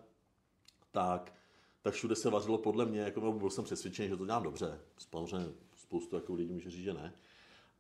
tak, 0.91 1.35
tak 1.83 1.95
všude 1.95 2.17
se 2.17 2.31
vařilo 2.31 2.59
podle 2.59 2.87
mě, 2.87 3.01
jako 3.01 3.33
byl 3.33 3.51
jsem 3.51 3.65
přesvědčený, 3.65 4.09
že 4.09 4.17
to 4.17 4.27
dělám 4.27 4.43
dobře. 4.43 4.81
Samozřejmě 4.99 5.53
spoustu 5.77 6.17
jako 6.17 6.35
lidí 6.35 6.53
může 6.53 6.71
říct, 6.71 6.85
že 6.85 6.95
ne. 6.95 7.13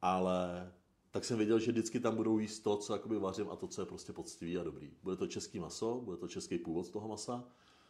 Ale 0.02 0.72
tak 1.10 1.24
jsem 1.24 1.38
věděl, 1.38 1.58
že 1.58 1.72
vždycky 1.72 2.00
tam 2.00 2.16
budou 2.16 2.38
jíst 2.38 2.60
to, 2.60 2.76
co 2.76 2.92
jakoby 2.92 3.18
vařím 3.18 3.50
a 3.50 3.56
to, 3.56 3.68
co 3.68 3.82
je 3.82 3.86
prostě 3.86 4.12
poctivý 4.12 4.58
a 4.58 4.62
dobrý. 4.62 4.90
Bude 5.02 5.16
to 5.16 5.26
český 5.26 5.60
maso, 5.60 6.00
bude 6.04 6.16
to 6.16 6.28
český 6.28 6.58
původ 6.58 6.86
z 6.86 6.90
toho 6.90 7.08
masa, 7.08 7.44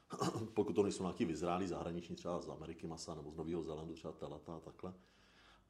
pokud 0.55 0.73
to 0.73 0.83
nejsou 0.83 1.03
nějaký 1.03 1.25
vyzrálý 1.25 1.67
zahraniční, 1.67 2.17
třeba 2.17 2.41
z 2.41 2.49
Ameriky 2.49 2.87
masa 2.87 3.15
nebo 3.15 3.31
z 3.31 3.37
Nového 3.37 3.63
Zélandu, 3.63 3.95
třeba 3.95 4.13
telata 4.13 4.57
a 4.57 4.61
takhle. 4.61 4.95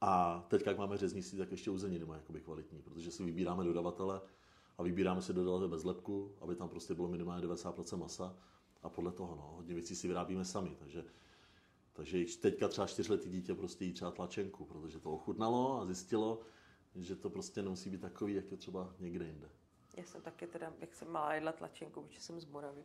A 0.06 0.44
teď, 0.48 0.66
jak 0.66 0.78
máme 0.78 0.96
řeznictví, 0.96 1.38
tak 1.38 1.50
ještě 1.50 1.70
uzeniny 1.70 2.04
mají 2.04 2.20
jakoby 2.20 2.40
kvalitní, 2.40 2.82
protože 2.82 3.10
si 3.10 3.24
vybíráme 3.24 3.64
dodavatele 3.64 4.20
a 4.78 4.82
vybíráme 4.82 5.22
si 5.22 5.32
dodavatele 5.32 5.68
bez 5.68 5.84
lepku, 5.84 6.34
aby 6.40 6.56
tam 6.56 6.68
prostě 6.68 6.94
bylo 6.94 7.08
minimálně 7.08 7.46
90% 7.46 7.96
masa 7.96 8.36
a 8.82 8.88
podle 8.88 9.12
toho, 9.12 9.36
no, 9.36 9.52
hodně 9.56 9.74
věcí 9.74 9.96
si 9.96 10.08
vyrábíme 10.08 10.44
sami, 10.44 10.76
takže 10.78 11.04
takže 11.92 12.24
teďka 12.40 12.68
třeba 12.68 12.86
čtyřletý 12.86 13.30
dítě 13.30 13.54
prostě 13.54 13.84
jí 13.84 13.92
třeba 13.92 14.10
tlačenku, 14.10 14.64
protože 14.64 15.00
to 15.00 15.12
ochutnalo 15.12 15.80
a 15.80 15.86
zjistilo, 15.86 16.40
že 16.94 17.16
to 17.16 17.30
prostě 17.30 17.62
nemusí 17.62 17.90
být 17.90 18.00
takový, 18.00 18.34
jak 18.34 18.50
je 18.50 18.56
třeba 18.56 18.94
někde 19.00 19.26
jinde. 19.26 19.50
Já 19.96 20.04
jsem 20.04 20.22
taky 20.22 20.46
teda, 20.46 20.72
jak 20.78 20.94
jsem 20.94 21.10
malá 21.10 21.34
jedla 21.34 21.52
tlačenku, 21.52 22.02
protože 22.02 22.20
jsem 22.20 22.40
z 22.40 22.44
Moravy. 22.44 22.84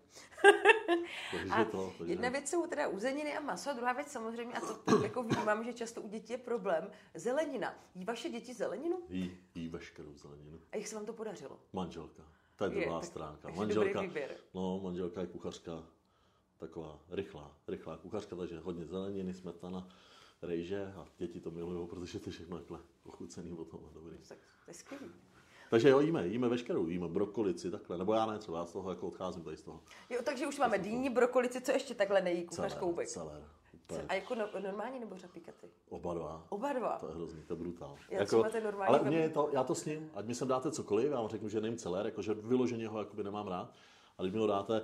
takže 1.31 1.65
to, 1.71 1.93
takže... 1.97 2.13
Jedna 2.13 2.29
věc 2.29 2.49
jsou 2.49 2.67
teda 2.67 2.87
uzeniny 2.87 3.37
a 3.37 3.39
maso, 3.39 3.69
a 3.69 3.73
druhá 3.73 3.93
věc 3.93 4.07
samozřejmě, 4.07 4.53
a 4.53 4.59
to 4.59 5.03
jako 5.03 5.23
vnímám, 5.23 5.63
že 5.63 5.73
často 5.73 6.01
u 6.01 6.09
dětí 6.09 6.33
je 6.33 6.37
problém, 6.37 6.91
zelenina. 7.13 7.75
Jí 7.95 8.05
vaše 8.05 8.29
děti 8.29 8.53
zeleninu? 8.53 9.01
Jí, 9.09 9.37
jí 9.55 9.69
veškerou 9.69 10.17
zeleninu. 10.17 10.59
A 10.71 10.77
jak 10.77 10.87
se 10.87 10.95
vám 10.95 11.05
to 11.05 11.13
podařilo? 11.13 11.59
Manželka. 11.73 12.23
To 12.55 12.63
je 12.63 12.69
druhá 12.69 12.99
je, 12.99 13.05
stránka. 13.05 13.49
Manželka, 13.55 14.03
no, 14.53 14.79
manželka 14.83 15.21
je 15.21 15.27
kuchařka, 15.27 15.83
taková 16.57 16.99
rychlá, 17.09 17.57
rychlá 17.67 17.97
kuchařka, 17.97 18.35
takže 18.35 18.59
hodně 18.59 18.85
zeleniny, 18.85 19.33
smetana, 19.33 19.89
rejže 20.41 20.93
a 20.97 21.07
děti 21.17 21.39
to 21.39 21.51
milují, 21.51 21.87
protože 21.87 22.19
to 22.19 22.29
je 22.29 22.33
všechno 22.33 22.57
takhle 22.57 22.79
ochucený 23.03 23.53
o 23.53 23.65
tom 23.65 23.89
dobrý. 23.93 24.17
Tak 24.27 24.37
to 24.65 24.71
je 24.71 24.73
skvělý. 24.73 25.11
Takže 25.69 25.89
jo, 25.89 25.99
jíme, 25.99 26.27
jíme 26.27 26.49
veškerou, 26.49 26.88
jíme 26.88 27.07
brokolici, 27.07 27.71
takhle, 27.71 27.97
nebo 27.97 28.13
já 28.13 28.25
ne, 28.25 28.39
třeba 28.39 28.57
já 28.57 28.65
z 28.65 28.71
toho 28.71 28.89
jako 28.89 29.07
odcházím 29.07 29.43
tady 29.43 29.57
z 29.57 29.61
toho. 29.61 29.79
Jo, 30.09 30.19
takže 30.23 30.47
už 30.47 30.59
máme 30.59 30.77
dýni, 30.77 31.09
brokolici, 31.09 31.61
co 31.61 31.71
ještě 31.71 31.95
takhle 31.95 32.21
nejí 32.21 32.43
kuchař 32.43 32.77
koubek? 32.77 33.07
Celé, 33.07 33.43
A 34.07 34.13
jako 34.13 34.35
no, 34.35 34.45
normální 34.59 34.99
nebo 34.99 35.17
řapíkaty? 35.17 35.67
Oba 35.89 36.13
dva. 36.13 36.45
Oba 36.49 36.73
dva? 36.73 36.97
To 36.97 37.07
je 37.07 37.13
hrozný, 37.13 37.41
to 37.47 37.53
je 37.53 37.57
brutál. 37.57 37.95
Já 38.09 38.19
jako, 38.19 38.43
ten 38.43 38.63
normální 38.63 38.99
ale 38.99 39.09
mě 39.09 39.17
je 39.17 39.29
to, 39.29 39.49
já 39.53 39.63
to 39.63 39.75
s 39.75 39.85
ním, 39.85 40.11
ať 40.13 40.25
mi 40.25 40.35
sem 40.35 40.47
dáte 40.47 40.71
cokoliv, 40.71 41.11
já 41.11 41.17
vám 41.19 41.29
řeknu, 41.29 41.49
že 41.49 41.61
nejím 41.61 41.77
celé, 41.77 42.05
jakože 42.05 42.33
vyloženě 42.33 42.88
ho 42.88 42.99
jakoby 42.99 43.23
nemám 43.23 43.47
rád, 43.47 43.73
a 44.17 44.21
když 44.21 44.33
mi 44.33 44.39
ho 44.39 44.47
dáte, 44.47 44.81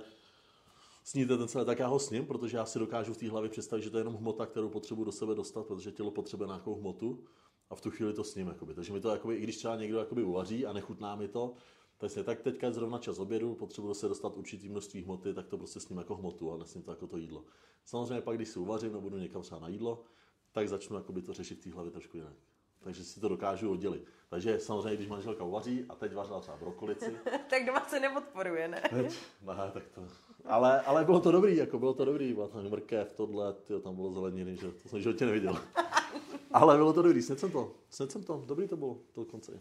sníte 1.04 1.36
ten 1.36 1.48
celé, 1.48 1.64
tak 1.64 1.78
já 1.78 1.86
ho 1.86 1.98
sním, 1.98 2.26
protože 2.26 2.56
já 2.56 2.64
si 2.64 2.78
dokážu 2.78 3.14
v 3.14 3.16
té 3.16 3.30
hlavě 3.30 3.50
představit, 3.50 3.82
že 3.82 3.90
to 3.90 3.96
je 3.96 4.00
jenom 4.00 4.14
hmota, 4.14 4.46
kterou 4.46 4.68
potřebuji 4.68 5.04
do 5.04 5.12
sebe 5.12 5.34
dostat, 5.34 5.66
protože 5.66 5.92
tělo 5.92 6.10
potřebuje 6.10 6.46
nějakou 6.46 6.74
hmotu 6.74 7.24
a 7.70 7.74
v 7.74 7.80
tu 7.80 7.90
chvíli 7.90 8.12
to 8.12 8.24
sním. 8.24 8.48
Jakoby. 8.48 8.74
Takže 8.74 8.92
mi 8.92 9.00
to, 9.00 9.10
jakoby, 9.10 9.34
i 9.34 9.40
když 9.40 9.56
třeba 9.56 9.76
někdo 9.76 9.98
jakoby 9.98 10.22
uvaří 10.22 10.66
a 10.66 10.72
nechutná 10.72 11.16
mi 11.16 11.28
to, 11.28 11.54
tak, 11.98 12.10
si, 12.10 12.24
tak 12.24 12.40
teďka 12.40 12.66
je 12.66 12.72
zrovna 12.72 12.98
čas 12.98 13.18
obědu, 13.18 13.54
potřebuji 13.54 13.94
se 13.94 14.08
dostat 14.08 14.36
určitý 14.36 14.68
množství 14.68 15.02
hmoty, 15.02 15.34
tak 15.34 15.46
to 15.46 15.58
prostě 15.58 15.80
sním 15.80 15.98
jako 15.98 16.14
hmotu 16.14 16.52
a 16.52 16.56
nesním 16.56 16.82
to 16.82 16.90
jako 16.90 17.06
to 17.06 17.16
jídlo. 17.16 17.44
Samozřejmě 17.84 18.20
pak, 18.20 18.36
když 18.36 18.48
si 18.48 18.58
uvařím 18.58 18.88
nebo 18.88 19.00
budu 19.00 19.18
někam 19.18 19.42
třeba 19.42 19.60
na 19.60 19.68
jídlo, 19.68 20.04
tak 20.52 20.68
začnu 20.68 20.96
jakoby 20.96 21.22
to 21.22 21.32
řešit 21.32 21.60
v 21.60 21.64
té 21.64 21.70
hlavě 21.70 21.92
trošku 21.92 22.16
jinak. 22.16 22.34
Takže 22.80 23.04
si 23.04 23.20
to 23.20 23.28
dokážu 23.28 23.70
oddělit. 23.70 24.06
Takže 24.28 24.60
samozřejmě, 24.60 24.96
když 24.96 25.08
manželka 25.08 25.44
uvaří 25.44 25.84
a 25.88 25.94
teď 25.94 26.14
vařila 26.14 26.40
třeba 26.40 26.56
brokolici. 26.56 27.16
tak 27.50 27.66
doma 27.66 27.84
se 27.88 28.00
neodporuje, 28.00 28.68
ne? 28.68 28.82
Teď, 28.90 29.18
ne, 29.42 29.70
tak 29.72 29.88
to, 29.88 30.00
ale, 30.46 30.80
ale 30.80 31.04
bylo 31.04 31.20
to 31.20 31.32
dobrý, 31.32 31.56
jako 31.56 31.78
bylo 31.78 31.94
to 31.94 32.04
dobrý, 32.04 32.34
byla 32.34 32.48
tam 32.48 32.70
mrkev, 32.70 33.12
tohle, 33.12 33.52
tyjo, 33.52 33.80
tam 33.80 33.94
bylo 33.94 34.12
zeleniny, 34.12 34.56
že 34.56 34.72
to 34.72 34.88
jsem 34.88 35.00
životě 35.00 35.26
neviděl. 35.26 35.58
ale 36.50 36.76
bylo 36.76 36.92
to 36.92 37.02
dobrý, 37.02 37.22
snad 37.22 37.38
jsem 37.38 37.50
to, 37.50 37.72
snad 37.90 38.10
jsem 38.10 38.22
to, 38.22 38.44
dobrý 38.46 38.68
to 38.68 38.76
bylo, 38.76 38.98
to 39.12 39.24
konce. 39.24 39.60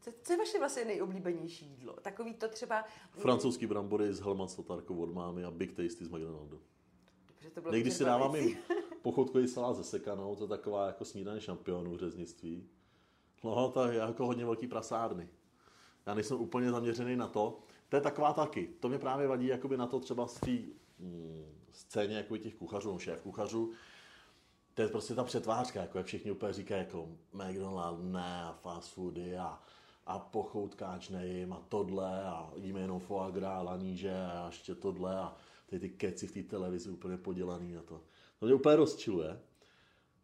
Co, 0.00 0.10
co 0.22 0.32
je 0.32 0.38
vaše 0.38 0.58
vlastně 0.58 0.84
nejoblíbenější 0.84 1.66
jídlo? 1.66 1.92
Takový 2.02 2.34
to 2.34 2.48
třeba... 2.48 2.84
Francouzský 3.10 3.66
brambory 3.66 4.12
s 4.12 4.20
Helmans 4.20 4.54
Tatarkou 4.54 4.96
od 4.96 5.14
mámy 5.14 5.44
a 5.44 5.50
Big 5.50 5.72
Tasty 5.72 6.04
z 6.04 6.08
McDonaldu. 6.08 6.60
Dobře, 7.28 7.50
to 7.50 7.60
bylo 7.60 7.74
Někdy 7.74 7.90
si 7.90 8.04
dávám 8.04 8.36
jim 8.36 8.56
pochodkový 9.02 9.48
salát 9.48 9.76
ze 9.76 9.84
sekanou, 9.84 10.36
to 10.36 10.44
je 10.44 10.48
taková 10.48 10.86
jako 10.86 11.04
snídaně 11.04 11.40
šampionů 11.40 11.94
v 11.94 11.98
řeznictví. 11.98 12.68
No, 13.44 13.70
to 13.70 13.84
je 13.84 13.98
jako 13.98 14.26
hodně 14.26 14.44
velký 14.44 14.66
prasárny. 14.66 15.28
Já 16.06 16.14
nejsem 16.14 16.40
úplně 16.40 16.70
zaměřený 16.70 17.16
na 17.16 17.26
to, 17.26 17.58
to 17.88 17.96
je 17.96 18.02
taková 18.02 18.32
taky. 18.32 18.68
To 18.80 18.88
mě 18.88 18.98
právě 18.98 19.28
vadí 19.28 19.46
jakoby 19.46 19.76
na 19.76 19.86
to 19.86 20.00
třeba 20.00 20.26
z 20.26 20.40
té 20.40 20.50
mm, 20.98 21.44
scéně 21.72 22.16
jako 22.16 22.36
těch 22.36 22.54
kuchařů, 22.54 22.92
no, 22.92 22.98
šéf 22.98 23.22
kuchařů. 23.22 23.72
To 24.74 24.82
je 24.82 24.88
prostě 24.88 25.14
ta 25.14 25.24
přetvářka, 25.24 25.80
jako 25.80 25.98
jak 25.98 26.06
všichni 26.06 26.30
úplně 26.30 26.52
říkají, 26.52 26.84
jako 26.84 27.08
McDonald 27.32 27.98
ne 28.02 28.42
a 28.44 28.52
fast 28.52 28.92
foody 28.92 29.38
a, 29.38 29.60
a 30.06 30.18
pochoutkáč 30.18 31.08
nejím 31.08 31.52
a 31.52 31.62
tohle 31.68 32.24
a 32.24 32.52
jíme 32.56 32.80
jenom 32.80 33.00
foie 33.00 33.32
gras, 33.32 33.64
laníže 33.64 34.14
a 34.14 34.46
ještě 34.46 34.74
tohle 34.74 35.18
a 35.18 35.36
ty 35.66 35.80
ty 35.80 35.88
keci 35.88 36.26
v 36.26 36.32
té 36.32 36.42
televizi 36.42 36.90
úplně 36.90 37.16
podělaný 37.16 37.76
a 37.76 37.82
to. 37.82 38.02
To 38.38 38.46
mě 38.46 38.54
úplně 38.54 38.76
rozčiluje. 38.76 39.40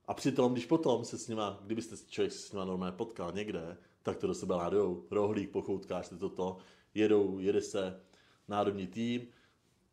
A 0.07 0.15
přitom, 0.15 0.53
když 0.53 0.67
potom 0.67 1.05
se 1.05 1.19
s 1.19 1.29
nima, 1.29 1.61
kdybyste 1.63 1.97
člověk 2.09 2.33
s 2.33 2.53
nima 2.53 2.65
normálně 2.65 2.97
potkal 2.97 3.33
někde, 3.33 3.77
tak 4.03 4.17
to 4.17 4.27
do 4.27 4.35
sebe 4.35 4.55
ládujou. 4.55 5.07
Rohlík, 5.11 5.51
pochoutkáš, 5.51 6.09
ty 6.09 6.17
toto 6.17 6.59
jedou, 6.95 7.39
jede 7.39 7.61
se 7.61 8.01
národní 8.49 8.87
tým, 8.87 9.29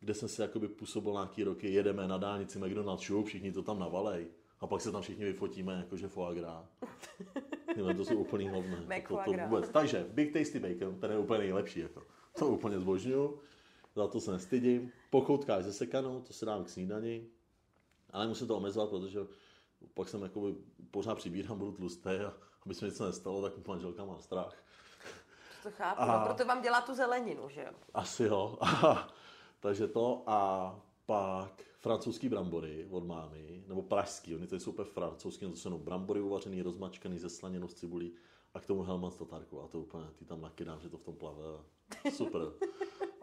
kde 0.00 0.14
jsem 0.14 0.28
se 0.28 0.42
jakoby 0.42 0.68
působil 0.68 1.12
nějaký 1.12 1.44
roky, 1.44 1.72
jedeme 1.72 2.08
na 2.08 2.18
dálnici 2.18 2.58
McDonald's 2.58 3.04
šup, 3.04 3.26
všichni 3.26 3.52
to 3.52 3.62
tam 3.62 3.78
navalej. 3.78 4.26
A 4.60 4.66
pak 4.66 4.80
se 4.80 4.92
tam 4.92 5.02
všichni 5.02 5.24
vyfotíme, 5.24 5.72
jakože 5.72 6.08
foie 6.08 6.34
gras. 6.34 6.76
Tyhle, 7.74 7.94
to 7.94 8.04
jsou 8.04 8.16
úplný 8.16 8.48
hovné. 8.48 9.02
To, 9.08 9.18
to 9.24 9.32
vůbec. 9.32 9.68
Takže 9.68 10.06
Big 10.10 10.32
Tasty 10.32 10.60
Bacon, 10.60 11.00
ten 11.00 11.10
je 11.10 11.18
úplně 11.18 11.38
nejlepší. 11.38 11.80
Jako. 11.80 12.02
To 12.38 12.48
úplně 12.48 12.80
zbožňuju. 12.80 13.38
Za 13.94 14.06
to 14.06 14.20
se 14.20 14.32
nestydím. 14.32 14.92
Pochoutkáš 15.10 15.64
ze 15.64 15.72
sekanou, 15.72 16.20
to 16.20 16.32
se 16.32 16.46
dám 16.46 16.64
k 16.64 16.68
snídani. 16.68 17.26
Ale 18.10 18.28
musím 18.28 18.46
to 18.46 18.56
omezovat, 18.56 18.90
protože 18.90 19.20
pak 19.94 20.08
jsem 20.08 20.22
jakoby 20.22 20.54
pořád 20.90 21.14
přibírám, 21.14 21.58
budu 21.58 21.72
tlustý 21.72 22.10
a 22.10 22.34
aby 22.66 22.74
se 22.74 22.86
něco 22.86 23.06
nestalo, 23.06 23.42
tak 23.42 23.66
manželka 23.66 24.04
má 24.04 24.18
strach 24.18 24.64
to 25.62 25.70
chápu, 25.70 26.02
a... 26.02 26.18
no, 26.18 26.24
proto 26.24 26.44
vám 26.44 26.62
dělá 26.62 26.80
tu 26.80 26.94
zeleninu, 26.94 27.48
že 27.48 27.60
jo? 27.60 27.72
Asi 27.94 28.24
jo. 28.24 28.58
Takže 29.60 29.88
to 29.88 30.22
a 30.26 30.80
pak 31.06 31.62
francouzský 31.78 32.28
brambory 32.28 32.86
od 32.90 33.06
mámy, 33.06 33.64
nebo 33.68 33.82
pražský, 33.82 34.36
oni 34.36 34.46
to 34.46 34.56
jsou 34.56 34.70
úplně 34.70 34.88
francouzský, 34.88 35.46
to 35.46 35.56
jsou 35.56 35.68
jenom 35.68 35.80
brambory 35.80 36.20
uvařený, 36.20 36.62
rozmačkaný 36.62 37.18
ze 37.18 37.30
slaninou 37.30 37.68
s 37.68 37.74
cibulí 37.74 38.12
a 38.54 38.60
k 38.60 38.66
tomu 38.66 38.82
helman 38.82 39.10
s 39.10 39.16
tatárkou 39.16 39.60
a 39.60 39.68
to 39.68 39.80
úplně, 39.80 40.04
ty 40.16 40.24
tam 40.24 40.40
nakydám, 40.40 40.80
že 40.80 40.88
to 40.88 40.98
v 40.98 41.02
tom 41.02 41.14
plave. 41.14 41.42
Super. 42.12 42.40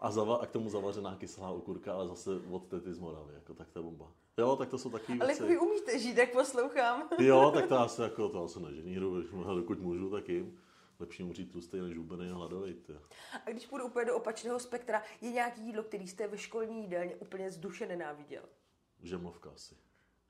A, 0.00 0.10
zava, 0.10 0.36
a 0.36 0.46
k 0.46 0.50
tomu 0.50 0.70
zavařená 0.70 1.16
kyselá 1.16 1.50
okurka, 1.50 1.94
ale 1.94 2.08
zase 2.08 2.30
od 2.50 2.66
tety 2.66 2.94
z 2.94 2.98
Moravy, 2.98 3.34
jako 3.34 3.54
tak 3.54 3.70
to 3.70 3.78
je 3.78 3.82
bomba. 3.82 4.12
Jo, 4.38 4.56
tak 4.56 4.68
to 4.68 4.78
jsou 4.78 4.90
takové 4.90 5.18
věci. 5.18 5.40
Ale 5.40 5.48
vy 5.48 5.58
umíte 5.58 5.98
žít, 5.98 6.16
jak 6.16 6.32
poslouchám. 6.32 7.08
jo, 7.18 7.50
tak 7.54 7.66
to 7.66 7.78
asi 7.78 8.02
jako, 8.02 8.28
to 8.28 8.44
asi 8.44 8.60
neženíru, 8.60 9.22
dokud 9.54 9.80
můžu, 9.80 10.10
tak 10.10 10.28
jim 10.28 10.58
lepší 10.98 11.22
umřít 11.22 11.52
tlustý 11.52 11.80
než 11.80 11.96
hubený 11.96 12.30
a 12.30 12.34
hladový. 12.34 12.76
A 13.46 13.50
když 13.50 13.66
půjdu 13.66 13.86
úplně 13.86 14.04
do 14.04 14.16
opačného 14.16 14.60
spektra, 14.60 15.02
je 15.20 15.30
nějaký 15.30 15.60
jídlo, 15.60 15.82
který 15.82 16.08
jste 16.08 16.28
ve 16.28 16.38
školní 16.38 16.82
jídelně 16.82 17.16
úplně 17.16 17.50
z 17.50 17.58
duše 17.58 17.86
nenáviděl? 17.86 18.42
Žemlovka 19.02 19.50
asi. 19.50 19.74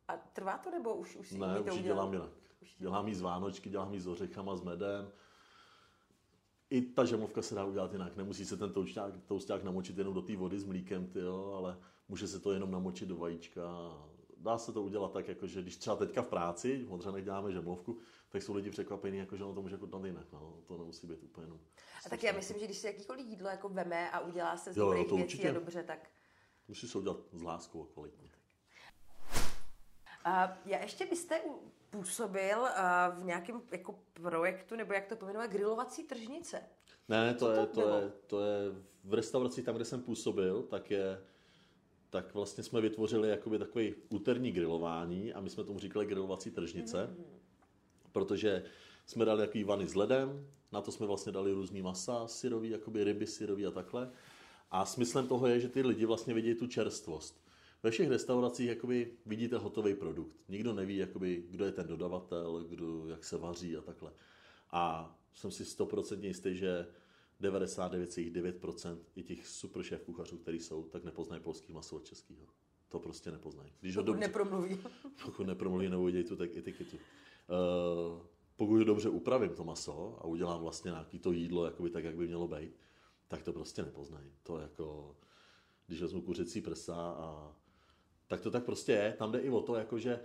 A 0.08 0.16
trvá 0.16 0.58
to, 0.58 0.70
nebo 0.70 0.94
už, 0.94 1.16
už 1.16 1.28
si 1.28 1.38
Ne, 1.38 1.60
už 1.60 1.76
ji 1.76 1.82
dělám 1.82 2.12
jinak. 2.12 2.30
Už 2.62 2.76
dělám 2.78 3.08
jí 3.08 3.14
z 3.14 3.20
Vánočky, 3.20 3.70
dělám 3.70 3.94
jí 3.94 4.00
s 4.00 4.06
ořechama, 4.06 4.56
s 4.56 4.62
medem. 4.62 5.12
I 6.70 6.82
ta 6.82 7.04
žemlovka 7.04 7.42
se 7.42 7.54
dá 7.54 7.64
udělat 7.64 7.92
jinak. 7.92 8.16
Nemusí 8.16 8.44
se 8.44 8.56
ten 8.56 8.72
tousták, 8.72 9.14
tousták 9.26 9.64
namočit 9.64 9.98
jenom 9.98 10.14
do 10.14 10.22
té 10.22 10.36
vody 10.36 10.58
s 10.58 10.64
mlíkem, 10.64 11.06
tyjo, 11.06 11.52
ale 11.52 11.78
může 12.08 12.28
se 12.28 12.40
to 12.40 12.52
jenom 12.52 12.70
namočit 12.70 13.08
do 13.08 13.16
vajíčka. 13.16 13.62
Dá 14.40 14.58
se 14.58 14.72
to 14.72 14.82
udělat 14.82 15.12
tak, 15.12 15.28
jako, 15.28 15.46
že 15.46 15.62
když 15.62 15.76
třeba 15.76 15.96
teďka 15.96 16.22
v 16.22 16.28
práci, 16.28 16.84
v 16.84 16.88
Modřanech 16.88 17.24
děláme 17.24 17.52
žemlovku, 17.52 17.98
tak 18.28 18.42
jsou 18.42 18.54
lidi 18.54 18.70
překvapení, 18.70 19.18
jako, 19.18 19.36
že 19.36 19.44
ono 19.44 19.54
to 19.54 19.62
může 19.62 19.76
chutnat 19.76 20.04
jinak. 20.04 20.32
No. 20.32 20.56
To 20.66 20.78
nemusí 20.78 21.06
být 21.06 21.22
úplně 21.22 21.46
jenom. 21.46 21.60
A 22.06 22.08
tak 22.08 22.22
já 22.22 22.32
myslím, 22.32 22.58
že 22.58 22.64
když 22.64 22.78
si 22.78 22.86
jakýkoliv 22.86 23.26
jídlo 23.26 23.48
jako 23.48 23.68
veme 23.68 24.10
a 24.10 24.20
udělá 24.20 24.56
se 24.56 24.72
z 24.72 24.76
jo, 24.76 24.84
dobrých 24.84 25.08
jo, 25.08 25.16
věcí 25.16 25.48
a 25.48 25.52
dobře, 25.52 25.82
tak... 25.82 26.10
Musí 26.68 26.88
se 26.88 26.98
udělat 26.98 27.16
s 27.32 27.42
láskou 27.42 27.82
a 27.82 27.86
kvalitně. 27.92 28.30
A 30.24 30.58
já 30.64 30.82
ještě 30.82 31.06
byste 31.06 31.40
působil 31.90 32.66
v 33.20 33.24
nějakém 33.24 33.62
jako 33.72 33.98
projektu, 34.12 34.76
nebo 34.76 34.92
jak 34.92 35.06
to 35.06 35.16
pomenuje, 35.16 35.48
grilovací 35.48 36.04
tržnice. 36.04 36.62
Ne, 37.08 37.34
to, 37.34 37.52
je, 37.52 37.66
to, 37.66 37.88
je, 37.88 38.12
to 38.26 38.44
je 38.44 38.58
v 39.04 39.14
restauraci 39.14 39.62
tam, 39.62 39.74
kde 39.74 39.84
jsem 39.84 40.02
působil, 40.02 40.62
tak 40.62 40.90
je 40.90 41.24
tak 42.10 42.34
vlastně 42.34 42.64
jsme 42.64 42.80
vytvořili 42.80 43.28
jakoby 43.28 43.58
takový 43.58 43.94
úterní 44.08 44.52
grilování 44.52 45.32
a 45.32 45.40
my 45.40 45.50
jsme 45.50 45.64
tomu 45.64 45.78
říkali 45.78 46.06
grilovací 46.06 46.50
tržnice. 46.50 47.10
Mm-hmm 47.10 47.38
protože 48.12 48.62
jsme 49.06 49.24
dali 49.24 49.40
takový 49.40 49.64
vany 49.64 49.88
s 49.88 49.94
ledem, 49.94 50.46
na 50.72 50.80
to 50.80 50.92
jsme 50.92 51.06
vlastně 51.06 51.32
dali 51.32 51.52
různý 51.52 51.82
masa 51.82 52.28
syrový, 52.28 52.70
jakoby 52.70 53.04
ryby 53.04 53.26
syrový 53.26 53.66
a 53.66 53.70
takhle. 53.70 54.10
A 54.70 54.84
smyslem 54.84 55.28
toho 55.28 55.46
je, 55.46 55.60
že 55.60 55.68
ty 55.68 55.82
lidi 55.82 56.04
vlastně 56.04 56.34
vidí 56.34 56.54
tu 56.54 56.66
čerstvost. 56.66 57.44
Ve 57.82 57.90
všech 57.90 58.08
restauracích 58.08 58.68
jakoby 58.68 59.12
vidíte 59.26 59.58
hotový 59.58 59.94
produkt. 59.94 60.36
Nikdo 60.48 60.72
neví, 60.72 60.96
jakoby, 60.96 61.44
kdo 61.50 61.64
je 61.64 61.72
ten 61.72 61.86
dodavatel, 61.86 62.64
kdo, 62.68 63.06
jak 63.08 63.24
se 63.24 63.36
vaří 63.36 63.76
a 63.76 63.80
takhle. 63.80 64.12
A 64.70 65.14
jsem 65.34 65.50
si 65.50 65.62
100% 65.64 66.24
jistý, 66.24 66.56
že 66.56 66.86
99,9% 67.40 68.98
i 69.16 69.22
těch 69.22 69.46
super 69.46 69.82
šéf 69.82 70.02
kuchařů, 70.02 70.38
který 70.38 70.60
jsou, 70.60 70.84
tak 70.84 71.04
nepoznají 71.04 71.42
polský 71.42 71.72
maso 71.72 71.96
od 71.96 72.04
českého. 72.04 72.46
To 72.88 72.98
prostě 72.98 73.30
nepoznají. 73.30 73.72
Když 73.80 73.94
pokud 73.94 74.06
ho 74.06 74.06
dobře, 74.06 74.20
nepromluví. 74.26 74.78
Pokud 75.24 75.46
nepromluví 75.46 75.88
nebo 75.88 76.04
vidějí 76.04 76.24
tu 76.24 76.36
tak 76.36 76.56
etiketu. 76.56 76.96
Uh, 76.96 78.22
pokud 78.56 78.78
dobře 78.78 79.08
upravím 79.08 79.50
to 79.50 79.64
maso 79.64 80.18
a 80.20 80.24
udělám 80.24 80.60
vlastně 80.60 80.90
nějaký 80.90 81.18
to 81.18 81.32
jídlo 81.32 81.64
jakoby 81.64 81.90
tak, 81.90 82.04
jak 82.04 82.16
by 82.16 82.26
mělo 82.26 82.48
být, 82.48 82.72
tak 83.28 83.42
to 83.42 83.52
prostě 83.52 83.82
nepoznají. 83.82 84.32
To 84.42 84.58
jako, 84.58 85.16
když 85.86 86.02
vezmu 86.02 86.22
kuřecí 86.22 86.60
prsa 86.60 86.96
a 86.96 87.56
tak 88.26 88.40
to 88.40 88.50
tak 88.50 88.64
prostě 88.64 88.92
je. 88.92 89.14
Tam 89.18 89.32
jde 89.32 89.38
i 89.38 89.50
o 89.50 89.60
to, 89.60 89.74
jakože 89.74 90.20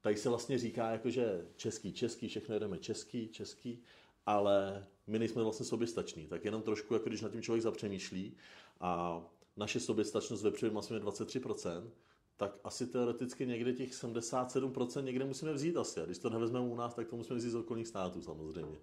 tady 0.00 0.16
se 0.16 0.28
vlastně 0.28 0.58
říká, 0.58 0.90
jakože 0.90 1.48
český, 1.56 1.92
český, 1.92 2.28
všechno 2.28 2.54
jedeme 2.54 2.78
český, 2.78 3.28
český, 3.28 3.82
ale 4.26 4.86
my 5.06 5.18
nejsme 5.18 5.42
vlastně 5.42 5.66
soběstační. 5.66 6.26
Tak 6.26 6.44
jenom 6.44 6.62
trošku, 6.62 6.94
jako 6.94 7.08
když 7.08 7.20
na 7.20 7.28
tím 7.28 7.42
člověk 7.42 7.62
zapřemýšlí 7.62 8.36
a 8.80 9.22
naše 9.56 9.80
soběstačnost 9.80 10.42
vepřovým 10.42 10.74
masem 10.74 10.96
je 10.96 11.02
23%, 11.02 11.90
tak 12.36 12.58
asi 12.64 12.86
teoreticky 12.86 13.46
někde 13.46 13.72
těch 13.72 13.92
77% 13.92 15.02
někde 15.02 15.24
musíme 15.24 15.52
vzít 15.52 15.76
asi. 15.76 16.00
A 16.00 16.04
když 16.04 16.18
to 16.18 16.30
nevezmeme 16.30 16.66
u 16.66 16.76
nás, 16.76 16.94
tak 16.94 17.08
to 17.08 17.16
musíme 17.16 17.38
vzít 17.38 17.50
z 17.50 17.54
okolních 17.54 17.88
států 17.88 18.22
samozřejmě. 18.22 18.78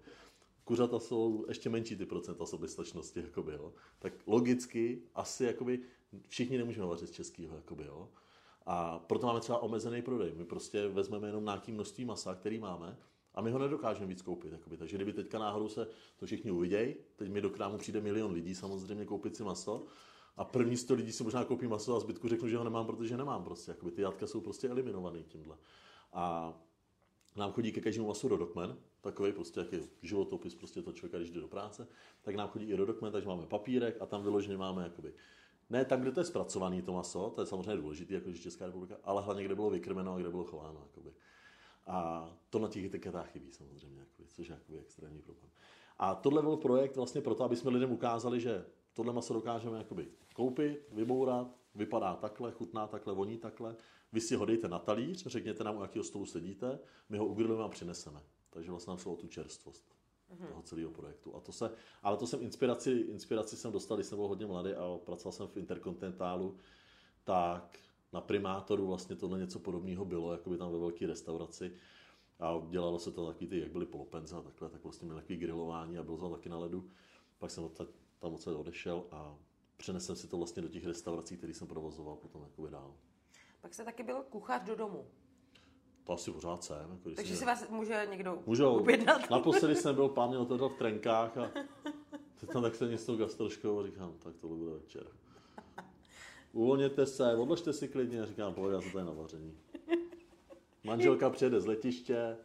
Kuřata 0.64 1.00
jsou 1.00 1.44
ještě 1.48 1.70
menší 1.70 1.96
ty 1.96 2.06
procenta 2.06 2.46
soběstačnosti, 2.46 3.20
jakoby, 3.20 3.52
jo. 3.52 3.72
Tak 3.98 4.12
logicky 4.26 5.02
asi 5.14 5.44
jakoby 5.44 5.80
všichni 6.28 6.58
nemůžeme 6.58 6.86
vařit 6.86 7.08
z 7.08 7.12
českého, 7.12 7.56
jakoby, 7.56 7.84
jo. 7.84 8.08
A 8.66 8.98
proto 8.98 9.26
máme 9.26 9.40
třeba 9.40 9.58
omezený 9.58 10.02
prodej. 10.02 10.32
My 10.34 10.44
prostě 10.44 10.88
vezmeme 10.88 11.28
jenom 11.28 11.44
nějaký 11.44 11.72
množství 11.72 12.04
masa, 12.04 12.34
který 12.34 12.58
máme, 12.58 12.96
a 13.34 13.40
my 13.42 13.50
ho 13.50 13.58
nedokážeme 13.58 14.06
víc 14.06 14.22
koupit. 14.22 14.52
Jakoby. 14.52 14.76
Takže 14.76 14.96
kdyby 14.96 15.12
teďka 15.12 15.38
náhodou 15.38 15.68
se 15.68 15.88
to 16.16 16.26
všichni 16.26 16.50
uvidějí, 16.50 16.94
teď 17.16 17.28
mi 17.28 17.40
do 17.40 17.50
krámu 17.50 17.78
přijde 17.78 18.00
milion 18.00 18.32
lidí 18.32 18.54
samozřejmě 18.54 19.04
koupit 19.04 19.36
si 19.36 19.44
maso, 19.44 19.86
a 20.36 20.44
první 20.44 20.76
sto 20.76 20.94
lidí 20.94 21.12
si 21.12 21.24
možná 21.24 21.44
koupí 21.44 21.66
maso 21.66 21.96
a 21.96 22.00
zbytku 22.00 22.28
řeknu, 22.28 22.48
že 22.48 22.56
ho 22.56 22.64
nemám, 22.64 22.86
protože 22.86 23.16
nemám 23.16 23.44
prostě. 23.44 23.70
Jakoby 23.70 23.92
ty 23.92 24.02
jatka 24.02 24.26
jsou 24.26 24.40
prostě 24.40 24.68
eliminovaný 24.68 25.24
tímhle. 25.24 25.56
A 26.12 26.54
nám 27.36 27.52
chodí 27.52 27.72
ke 27.72 27.80
každému 27.80 28.08
masu 28.08 28.28
rodokmen, 28.28 28.76
takový 29.00 29.32
prostě 29.32 29.60
jaký 29.60 29.76
životopis 30.02 30.54
prostě 30.54 30.82
to 30.82 30.92
člověka, 30.92 31.18
když 31.18 31.30
jde 31.30 31.40
do 31.40 31.48
práce, 31.48 31.88
tak 32.22 32.34
nám 32.34 32.48
chodí 32.48 32.64
i 32.64 32.74
rodokmen, 32.74 33.12
takže 33.12 33.28
máme 33.28 33.46
papírek 33.46 33.96
a 34.00 34.06
tam 34.06 34.22
vyloženě 34.22 34.56
máme 34.56 34.82
jakoby 34.82 35.14
ne 35.70 35.84
tam, 35.84 36.00
kde 36.00 36.12
to 36.12 36.20
je 36.20 36.24
zpracované 36.24 36.82
to 36.82 36.92
maso, 36.92 37.30
to 37.30 37.40
je 37.42 37.46
samozřejmě 37.46 37.76
důležité, 37.76 38.14
jako 38.14 38.32
Česká 38.32 38.66
republika, 38.66 38.96
ale 39.04 39.22
hlavně 39.22 39.44
kde 39.44 39.54
bylo 39.54 39.70
vykrmeno 39.70 40.14
a 40.14 40.18
kde 40.18 40.30
bylo 40.30 40.44
chováno. 40.44 40.80
Jakoby. 40.86 41.10
A 41.86 42.30
to 42.50 42.58
na 42.58 42.68
těch 42.68 42.84
etiketách 42.84 43.30
chybí 43.30 43.52
samozřejmě, 43.52 44.00
jakoby, 44.00 44.28
což 44.28 44.48
je 44.48 44.54
jakoby 44.54 44.78
extrémní 44.78 45.22
problém. 45.22 45.50
A 45.98 46.14
tohle 46.14 46.42
byl 46.42 46.56
projekt 46.56 46.96
vlastně 46.96 47.20
proto, 47.20 47.44
aby 47.44 47.56
jsme 47.56 47.70
lidem 47.70 47.92
ukázali, 47.92 48.40
že 48.40 48.66
tohle 48.92 49.12
maso 49.12 49.34
dokážeme 49.34 49.78
jakoby 49.78 50.08
koupit, 50.34 50.88
vybourat, 50.92 51.56
vypadá 51.74 52.16
takhle, 52.16 52.52
chutná 52.52 52.86
takhle, 52.86 53.14
voní 53.14 53.38
takhle. 53.38 53.76
Vy 54.12 54.20
si 54.20 54.34
ho 54.34 54.44
dejte 54.44 54.68
na 54.68 54.78
talíř, 54.78 55.26
řekněte 55.26 55.64
nám, 55.64 55.76
u 55.76 55.82
jakého 55.82 56.04
stolu 56.04 56.26
sedíte, 56.26 56.78
my 57.08 57.18
ho 57.18 57.26
ugrilujeme 57.26 57.64
a 57.64 57.68
přineseme. 57.68 58.22
Takže 58.50 58.70
vlastně 58.70 58.90
nám 58.90 58.98
šlo 58.98 59.12
o 59.12 59.16
tu 59.16 59.26
čerstvost 59.26 59.84
mm-hmm. 60.32 60.48
toho 60.48 60.62
celého 60.62 60.90
projektu. 60.90 61.36
A 61.36 61.40
to 61.40 61.52
se, 61.52 61.70
ale 62.02 62.16
to 62.16 62.26
jsem 62.26 62.42
inspiraci, 62.42 62.90
inspiraci 62.90 63.56
jsem 63.56 63.72
dostal, 63.72 63.96
když 63.96 64.06
jsem 64.06 64.18
byl 64.18 64.28
hodně 64.28 64.46
mladý 64.46 64.72
a 64.72 64.98
pracoval 65.04 65.32
jsem 65.32 65.48
v 65.48 65.56
Interkontinentálu, 65.56 66.56
tak 67.24 67.78
na 68.14 68.20
primátoru 68.20 68.86
vlastně 68.86 69.16
tohle 69.16 69.38
něco 69.38 69.58
podobného 69.58 70.04
bylo, 70.04 70.32
jako 70.32 70.50
by 70.50 70.58
tam 70.58 70.72
ve 70.72 70.78
velké 70.78 71.06
restauraci. 71.06 71.72
A 72.40 72.62
dělalo 72.70 72.98
se 72.98 73.12
to 73.12 73.26
taky 73.26 73.46
ty, 73.46 73.60
jak 73.60 73.72
byly 73.72 73.86
polopenze 73.86 74.36
a 74.36 74.40
takhle, 74.42 74.68
tak 74.68 74.84
vlastně 74.84 75.06
měl 75.06 75.16
takový 75.16 75.36
grilování 75.38 75.98
a 75.98 76.02
byl 76.02 76.16
tam 76.16 76.32
taky 76.32 76.48
na 76.48 76.58
ledu. 76.58 76.90
Pak 77.38 77.50
jsem 77.50 77.64
odsaď, 77.64 77.88
tam 78.18 78.34
odsaď 78.34 78.54
odešel 78.54 79.04
a 79.10 79.36
přenesl 79.76 80.14
si 80.14 80.28
to 80.28 80.36
vlastně 80.36 80.62
do 80.62 80.68
těch 80.68 80.86
restaurací, 80.86 81.36
které 81.36 81.54
jsem 81.54 81.68
provozoval 81.68 82.16
potom 82.16 82.42
jako 82.42 82.66
dál. 82.66 82.94
Pak 83.60 83.74
jste 83.74 83.84
taky 83.84 84.02
byl 84.02 84.22
kuchař 84.22 84.62
do 84.62 84.74
domu. 84.74 85.06
To 86.04 86.12
asi 86.12 86.30
pořád 86.30 86.64
jsem. 86.64 86.90
Jako 86.90 87.10
Takže 87.14 87.32
mě... 87.32 87.38
si 87.38 87.44
vás 87.44 87.68
může 87.68 88.06
někdo 88.10 88.42
Můžou. 88.46 88.76
objednat. 88.76 89.20
Naposledy 89.30 89.76
jsem 89.76 89.94
byl, 89.94 90.08
pán 90.08 90.28
mě 90.28 90.38
otevřel 90.38 90.68
v 90.68 90.78
trenkách 90.78 91.38
a 91.38 91.50
teď 92.40 92.50
tam 92.52 92.62
tak 92.62 92.74
se 92.74 92.88
něco 92.88 93.16
gastroškou 93.16 93.80
a 93.80 93.86
říkám, 93.86 94.14
tak 94.18 94.36
to 94.36 94.48
bude 94.48 94.70
večer. 94.70 95.06
Uvolněte 96.54 97.06
se, 97.06 97.36
odložte 97.36 97.72
si 97.72 97.88
klidně 97.88 98.22
a 98.22 98.26
říkám, 98.26 98.54
pojď, 98.54 98.72
já 98.72 98.80
jsem 98.80 98.90
tady 98.92 99.04
na 99.04 99.12
vaření. 99.12 99.58
Manželka 100.84 101.30
přijede 101.30 101.60
z 101.60 101.66
letiště, 101.66 102.36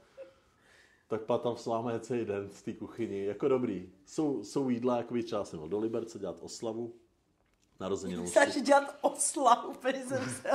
tak 1.07 1.21
pak 1.21 1.41
tam 1.41 1.57
s 1.57 1.65
vámi 1.65 1.93
je 1.93 1.99
celý 1.99 2.25
den 2.25 2.49
z 2.49 2.61
té 2.61 2.73
kuchyni. 2.73 3.25
Jako 3.25 3.47
dobrý. 3.47 3.89
Jsou, 4.05 4.43
jsou 4.43 4.69
jídla, 4.69 4.97
jako 4.97 5.13
by 5.13 5.23
třeba 5.23 5.45
jsem 5.45 5.69
do 5.69 5.79
Liberce 5.79 6.19
dělat 6.19 6.37
oslavu. 6.39 6.93
Narozeninou. 7.79 8.25
Chceš 8.25 8.61
dělat 8.61 8.97
oslavu, 9.01 9.69
úplně 9.69 10.05
jsem 10.05 10.29
se 10.29 10.49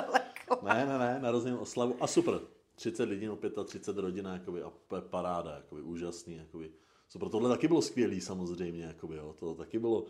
Ne, 0.62 0.86
ne, 0.86 0.98
ne, 0.98 1.18
narozenou 1.22 1.58
oslavu. 1.58 1.96
A 2.00 2.06
super. 2.06 2.40
30 2.74 3.04
lidí, 3.04 3.26
no 3.26 3.38
35 3.64 4.02
rodin, 4.02 4.26
jakoby, 4.26 4.62
a 4.62 4.72
paráda, 5.00 5.54
jakoby, 5.54 5.82
úžasný, 5.82 6.36
jakoby. 6.36 6.72
Super, 7.08 7.28
tohle 7.28 7.48
taky 7.48 7.68
bylo 7.68 7.82
skvělý 7.82 8.20
samozřejmě, 8.20 8.84
jakoby, 8.84 9.16
jo. 9.16 9.34
to 9.38 9.54
taky 9.54 9.78
bylo 9.78 10.04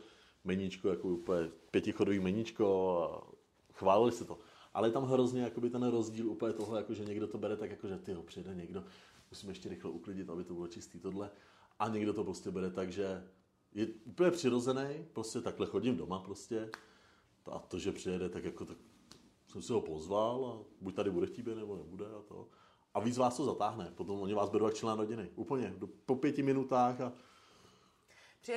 meníčko, 0.44 0.88
jako 0.88 1.08
úplně 1.08 1.50
pětichodový 1.70 2.18
meníčko 2.18 2.98
a 3.02 3.33
chválili 3.74 4.12
se 4.12 4.24
to. 4.24 4.38
Ale 4.74 4.88
je 4.88 4.92
tam 4.92 5.04
hrozně 5.04 5.42
jakoby 5.42 5.70
ten 5.70 5.82
rozdíl 5.82 6.30
úplně 6.30 6.52
toho, 6.52 6.76
jako, 6.76 6.94
že 6.94 7.04
někdo 7.04 7.26
to 7.26 7.38
bere 7.38 7.56
tak, 7.56 7.70
jako, 7.70 7.88
že 7.88 7.98
ty 7.98 8.14
přijde 8.14 8.54
někdo, 8.54 8.84
musíme 9.30 9.50
ještě 9.50 9.68
rychle 9.68 9.90
uklidit, 9.90 10.30
aby 10.30 10.44
to 10.44 10.54
bylo 10.54 10.68
čistý 10.68 10.98
tohle. 10.98 11.30
A 11.78 11.88
někdo 11.88 12.12
to 12.12 12.24
prostě 12.24 12.50
bere 12.50 12.70
tak, 12.70 12.92
že 12.92 13.24
je 13.74 13.86
úplně 14.04 14.30
přirozený, 14.30 15.06
prostě 15.12 15.40
takhle 15.40 15.66
chodím 15.66 15.96
doma 15.96 16.18
prostě. 16.18 16.70
A 17.52 17.58
to, 17.58 17.78
že 17.78 17.92
přijede, 17.92 18.28
tak 18.28 18.44
jako 18.44 18.64
tak 18.64 18.76
jsem 19.46 19.62
si 19.62 19.72
ho 19.72 19.80
pozval 19.80 20.46
a 20.46 20.64
buď 20.80 20.94
tady 20.94 21.10
bude 21.10 21.26
chtít, 21.26 21.46
nebo 21.46 21.76
nebude 21.76 22.06
a 22.06 22.22
to. 22.28 22.48
A 22.94 23.00
víc 23.00 23.16
vás 23.16 23.36
to 23.36 23.44
zatáhne. 23.44 23.92
Potom 23.94 24.20
oni 24.20 24.34
vás 24.34 24.50
berou 24.50 24.66
jak 24.66 24.74
člen 24.74 24.98
rodiny. 24.98 25.30
Úplně. 25.36 25.74
Po 26.06 26.16
pěti 26.16 26.42
minutách 26.42 27.00
a 27.00 27.12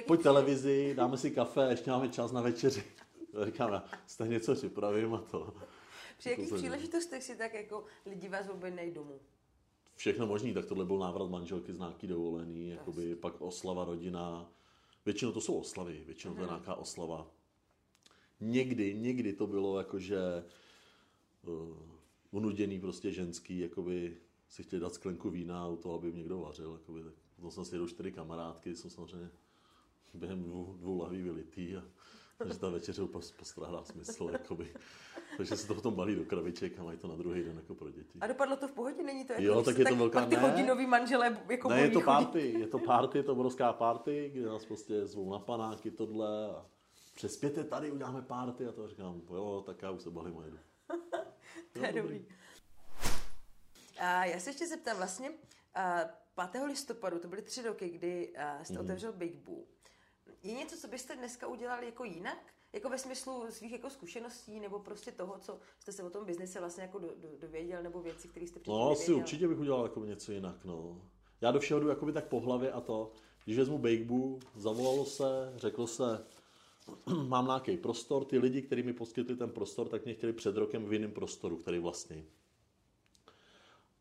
pojď 0.08 0.24
televizi, 0.24 0.94
dáme 0.98 1.18
si 1.18 1.32
kafe, 1.32 1.68
ještě 1.70 1.92
máme 1.92 2.10
čas 2.10 2.32
na 2.32 2.42
večeři. 2.42 2.84
Říkám, 3.46 3.74
já 3.74 3.84
stejně 4.08 4.34
něco 4.34 4.56
připravím 4.56 5.14
a 5.14 5.18
to. 5.18 5.54
Při 6.18 6.30
jakých 6.30 6.54
příležitostech 6.54 7.24
si 7.24 7.36
tak 7.36 7.54
jako 7.54 7.86
lidi 8.06 8.30
vás 8.30 8.50
objednají 8.50 8.92
domů? 8.92 9.20
Všechno 9.96 10.28
možný, 10.28 10.54
tak 10.54 10.66
tohle 10.66 10.86
byl 10.86 10.98
návrat 10.98 11.30
manželky 11.30 11.74
z 11.74 11.78
nějaký 11.78 12.08
dovolený, 12.08 12.70
jakoby 12.70 13.16
pak 13.16 13.42
oslava 13.42 13.86
rodina. 13.86 14.52
Většinou 15.06 15.32
to 15.32 15.42
jsou 15.42 15.60
oslavy, 15.60 16.04
většinou 16.06 16.34
to 16.34 16.40
je 16.40 16.46
mhm. 16.46 16.56
nějaká 16.56 16.76
oslava. 16.76 17.32
Někdy, 18.40 18.94
někdy 18.94 19.34
to 19.34 19.48
bylo 19.48 19.78
jakože 19.78 20.20
uh, 21.44 21.78
unuděný 22.32 22.80
prostě 22.80 23.12
ženský, 23.12 23.60
jakoby 23.60 24.18
si 24.50 24.64
chtěli 24.64 24.82
dát 24.82 24.94
sklenku 24.94 25.30
vína 25.30 25.68
u 25.68 25.76
toho, 25.76 25.96
aby 25.96 26.12
mě 26.12 26.18
někdo 26.18 26.40
vařil. 26.40 26.74
Jakoby, 26.74 27.04
tak 27.04 27.14
potom 27.36 27.52
jsem 27.52 27.66
si 27.66 27.94
čtyři 27.94 28.12
kamarádky, 28.12 28.76
jsem 28.76 28.92
samozřejmě 28.92 29.30
během 30.14 30.44
dvou, 30.44 30.76
dvou 30.78 30.98
lahví 30.98 31.22
vylitý 31.22 31.76
a 31.76 31.84
takže 32.38 32.60
ta 32.60 32.70
večeře 32.70 33.02
úplně 33.02 33.26
postrádá 33.38 33.84
smysl. 33.84 34.30
Jakoby. 34.32 34.74
Takže 35.38 35.58
se 35.58 35.68
to 35.68 35.76
potom 35.76 35.96
balí 35.96 36.16
do 36.16 36.26
kraviček 36.26 36.80
a 36.80 36.84
mají 36.84 36.98
to 36.98 37.08
na 37.08 37.16
druhý 37.16 37.44
den 37.44 37.56
jako 37.56 37.76
pro 37.76 37.90
děti. 37.90 38.20
A 38.22 38.28
dopadlo 38.28 38.56
to 38.56 38.68
v 38.68 38.72
pohodě, 38.72 39.04
není 39.04 39.26
to 39.26 39.34
jako, 39.34 39.44
jo, 39.44 39.64
tak 39.64 39.78
je 39.78 39.86
to 39.86 39.96
velká, 39.96 40.26
ty 40.26 40.36
hodinový 40.36 40.86
manželé 40.86 41.38
jako 41.50 41.70
Ne, 41.70 41.82
je 41.82 41.90
to 41.90 42.02
party, 42.02 42.52
je 42.60 42.68
to 42.68 42.80
party, 42.80 43.18
je 43.18 43.24
to 43.24 43.32
obrovská 43.32 43.74
party, 43.74 44.32
kde 44.34 44.46
nás 44.46 44.66
prostě 44.66 45.06
zvou 45.06 45.32
na 45.32 45.40
panáky 45.40 45.92
tohle 45.92 46.50
a 46.50 46.66
přespěte 47.16 47.64
tady, 47.64 47.92
uděláme 47.92 48.22
party 48.22 48.66
a 48.66 48.72
to 48.72 48.88
říkám, 48.88 49.22
jo, 49.30 49.64
tak 49.66 49.82
já 49.82 49.92
už 49.92 50.02
se 50.02 50.10
balím 50.10 50.38
a 50.40 50.46
jedu. 50.46 50.58
to 51.74 51.86
je 51.86 51.94
dobrý. 51.94 52.26
A 54.00 54.26
já 54.26 54.40
se 54.40 54.50
ještě 54.50 54.68
zeptám, 54.68 54.98
vlastně 54.98 55.32
a 55.76 56.00
5. 56.52 56.64
listopadu, 56.64 57.20
to 57.20 57.28
byly 57.28 57.42
tři 57.42 57.62
roky, 57.62 57.90
kdy 57.90 58.34
jste 58.64 58.74
mm. 58.74 58.80
otevřel 58.80 59.14
Big 59.14 59.36
Boo. 59.36 59.64
Je 60.44 60.54
něco, 60.54 60.78
co 60.78 60.88
byste 60.88 61.16
dneska 61.16 61.48
udělali 61.48 61.86
jako 61.86 62.04
jinak? 62.04 62.38
Jako 62.74 62.90
ve 62.90 62.98
smyslu 62.98 63.46
svých 63.50 63.72
jako 63.72 63.90
zkušeností 63.90 64.60
nebo 64.60 64.80
prostě 64.80 65.12
toho, 65.12 65.40
co 65.40 65.60
jste 65.80 65.92
se 65.92 66.04
o 66.04 66.10
tom 66.10 66.26
biznise 66.26 66.60
vlastně 66.60 66.84
jako 66.84 67.00
do, 67.00 67.08
do, 67.08 67.30
dověděl 67.42 67.84
nebo 67.84 68.02
věci, 68.02 68.28
které 68.28 68.48
jste 68.48 68.60
předtím 68.60 68.74
No 68.74 68.92
asi 68.92 69.14
určitě 69.14 69.48
bych 69.48 69.60
udělal 69.60 69.84
jako 69.84 70.06
něco 70.06 70.32
jinak, 70.32 70.66
no. 70.66 71.02
Já 71.42 71.52
do 71.52 71.60
všeho 71.60 71.80
jdu 71.80 71.88
jakoby 71.88 72.14
tak 72.14 72.28
po 72.28 72.40
hlavě 72.40 72.72
a 72.72 72.82
to, 72.82 73.12
když 73.46 73.58
vezmu 73.58 73.78
Bakeboo, 73.78 74.40
zavolalo 74.56 75.06
se, 75.06 75.54
řeklo 75.56 75.88
se, 75.88 76.26
mám 77.28 77.46
nějaký 77.46 77.78
prostor, 77.78 78.26
ty 78.26 78.38
lidi, 78.38 78.62
kteří 78.62 78.84
mi 78.84 78.94
poskytli 78.94 79.36
ten 79.36 79.50
prostor, 79.50 79.90
tak 79.90 80.06
mě 80.06 80.14
chtěli 80.14 80.34
před 80.34 80.58
rokem 80.58 80.86
v 80.86 80.94
jiném 80.94 81.12
prostoru, 81.12 81.58
který 81.58 81.80
vlastně. 81.80 82.26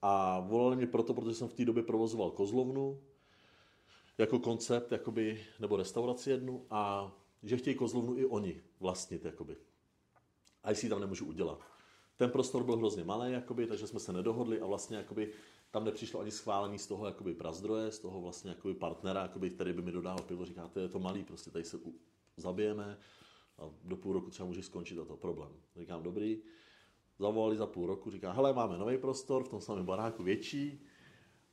A 0.02 0.40
volali 0.40 0.76
mě 0.76 0.86
proto, 0.86 1.14
protože 1.14 1.34
jsem 1.34 1.48
v 1.48 1.54
té 1.54 1.64
době 1.64 1.82
provozoval 1.82 2.30
kozlovnu, 2.30 3.00
jako 4.18 4.38
koncept, 4.38 4.92
jakoby, 4.92 5.44
nebo 5.60 5.76
restauraci 5.76 6.30
jednu 6.30 6.66
a 6.70 7.12
že 7.42 7.56
chtějí 7.56 7.76
kozlovnu 7.76 8.18
i 8.18 8.26
oni 8.26 8.62
vlastnit, 8.80 9.24
jakoby. 9.24 9.56
A 10.62 10.70
jestli 10.70 10.88
tam 10.88 11.00
nemůžu 11.00 11.26
udělat. 11.26 11.60
Ten 12.16 12.30
prostor 12.30 12.64
byl 12.64 12.76
hrozně 12.76 13.04
malý, 13.04 13.32
jakoby, 13.32 13.66
takže 13.66 13.86
jsme 13.86 14.00
se 14.00 14.12
nedohodli 14.12 14.60
a 14.60 14.66
vlastně 14.66 14.96
jakoby, 14.96 15.32
tam 15.70 15.84
nepřišlo 15.84 16.20
ani 16.20 16.30
schválení 16.30 16.78
z 16.78 16.86
toho 16.86 17.06
jakoby, 17.06 17.34
prazdroje, 17.34 17.92
z 17.92 17.98
toho 17.98 18.20
vlastně 18.20 18.50
jakoby, 18.50 18.74
partnera, 18.74 19.22
jakoby, 19.22 19.50
který 19.50 19.72
by 19.72 19.82
mi 19.82 19.92
dodával 19.92 20.24
pivo. 20.24 20.44
Říká, 20.44 20.68
to 20.68 20.80
je 20.80 20.88
to 20.88 20.98
malý, 20.98 21.24
prostě 21.24 21.50
tady 21.50 21.64
se 21.64 21.78
zabijeme 22.36 22.98
a 23.58 23.70
do 23.84 23.96
půl 23.96 24.12
roku 24.12 24.30
třeba 24.30 24.46
může 24.46 24.62
skončit 24.62 24.98
a 24.98 25.04
to 25.04 25.16
problém. 25.16 25.50
Říkám, 25.76 26.02
dobrý. 26.02 26.42
Zavolali 27.18 27.56
za 27.56 27.66
půl 27.66 27.86
roku, 27.86 28.10
říká, 28.10 28.32
hele, 28.32 28.52
máme 28.52 28.78
nový 28.78 28.98
prostor 28.98 29.44
v 29.44 29.48
tom 29.48 29.60
samém 29.60 29.86
baráku 29.86 30.22
větší, 30.22 30.85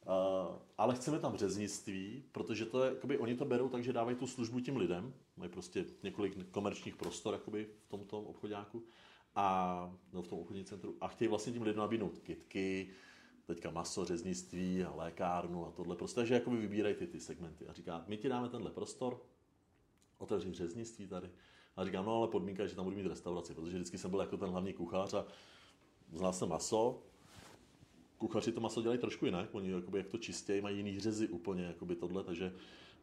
Uh, 0.05 0.55
ale 0.77 0.95
chceme 0.95 1.19
tam 1.19 1.37
řeznictví, 1.37 2.23
protože 2.31 2.65
to 2.65 2.83
je, 2.83 2.89
jakoby, 2.89 3.17
oni 3.17 3.35
to 3.35 3.45
berou 3.45 3.69
tak, 3.69 3.83
že 3.83 3.93
dávají 3.93 4.17
tu 4.17 4.27
službu 4.27 4.59
tím 4.59 4.77
lidem, 4.77 5.13
mají 5.37 5.51
prostě 5.51 5.85
několik 6.03 6.51
komerčních 6.51 6.95
prostor 6.95 7.33
jakoby, 7.33 7.67
v 7.85 7.89
tomto 7.89 8.21
obchodáku 8.21 8.83
a 9.35 9.97
no, 10.13 10.21
v 10.21 10.27
tom 10.27 10.39
obchodním 10.39 10.65
centru 10.65 10.97
a 11.01 11.07
chtějí 11.07 11.29
vlastně 11.29 11.53
tím 11.53 11.61
lidem 11.61 11.79
nabídnout 11.79 12.19
kitky, 12.19 12.89
teďka 13.45 13.71
maso, 13.71 14.05
řeznictví 14.05 14.83
a 14.83 14.95
lékárnu 14.95 15.65
a 15.65 15.71
tohle. 15.71 15.95
Prostě, 15.95 16.15
takže 16.15 16.33
jakoby 16.33 16.57
vybírají 16.57 16.95
ty, 16.95 17.07
ty 17.07 17.19
segmenty 17.19 17.67
a 17.67 17.73
říká, 17.73 18.03
my 18.07 18.17
ti 18.17 18.29
dáme 18.29 18.49
tenhle 18.49 18.71
prostor, 18.71 19.21
otevři 20.17 20.53
řeznictví 20.53 21.07
tady. 21.07 21.29
A 21.75 21.85
říkám, 21.85 22.05
no 22.05 22.17
ale 22.17 22.27
podmínka 22.27 22.63
je, 22.63 22.69
že 22.69 22.75
tam 22.75 22.85
budu 22.85 22.97
mít 22.97 23.05
restauraci, 23.05 23.53
protože 23.53 23.75
vždycky 23.75 23.97
jsem 23.97 24.11
byl 24.11 24.19
jako 24.19 24.37
ten 24.37 24.49
hlavní 24.49 24.73
kuchař 24.73 25.13
a 25.13 25.25
znal 26.11 26.33
jsem 26.33 26.49
maso, 26.49 27.03
kuchaři 28.27 28.51
to 28.51 28.61
maso 28.61 28.81
dělají 28.81 28.99
trošku 28.99 29.25
jinak, 29.25 29.49
oni 29.51 29.71
jakoby, 29.71 29.97
jak 29.97 30.07
to 30.07 30.17
čistějí, 30.17 30.61
mají 30.61 30.77
jiný 30.77 30.99
řezy 30.99 31.27
úplně, 31.27 31.63
jakoby 31.63 31.95
tohle, 31.95 32.23
takže 32.23 32.53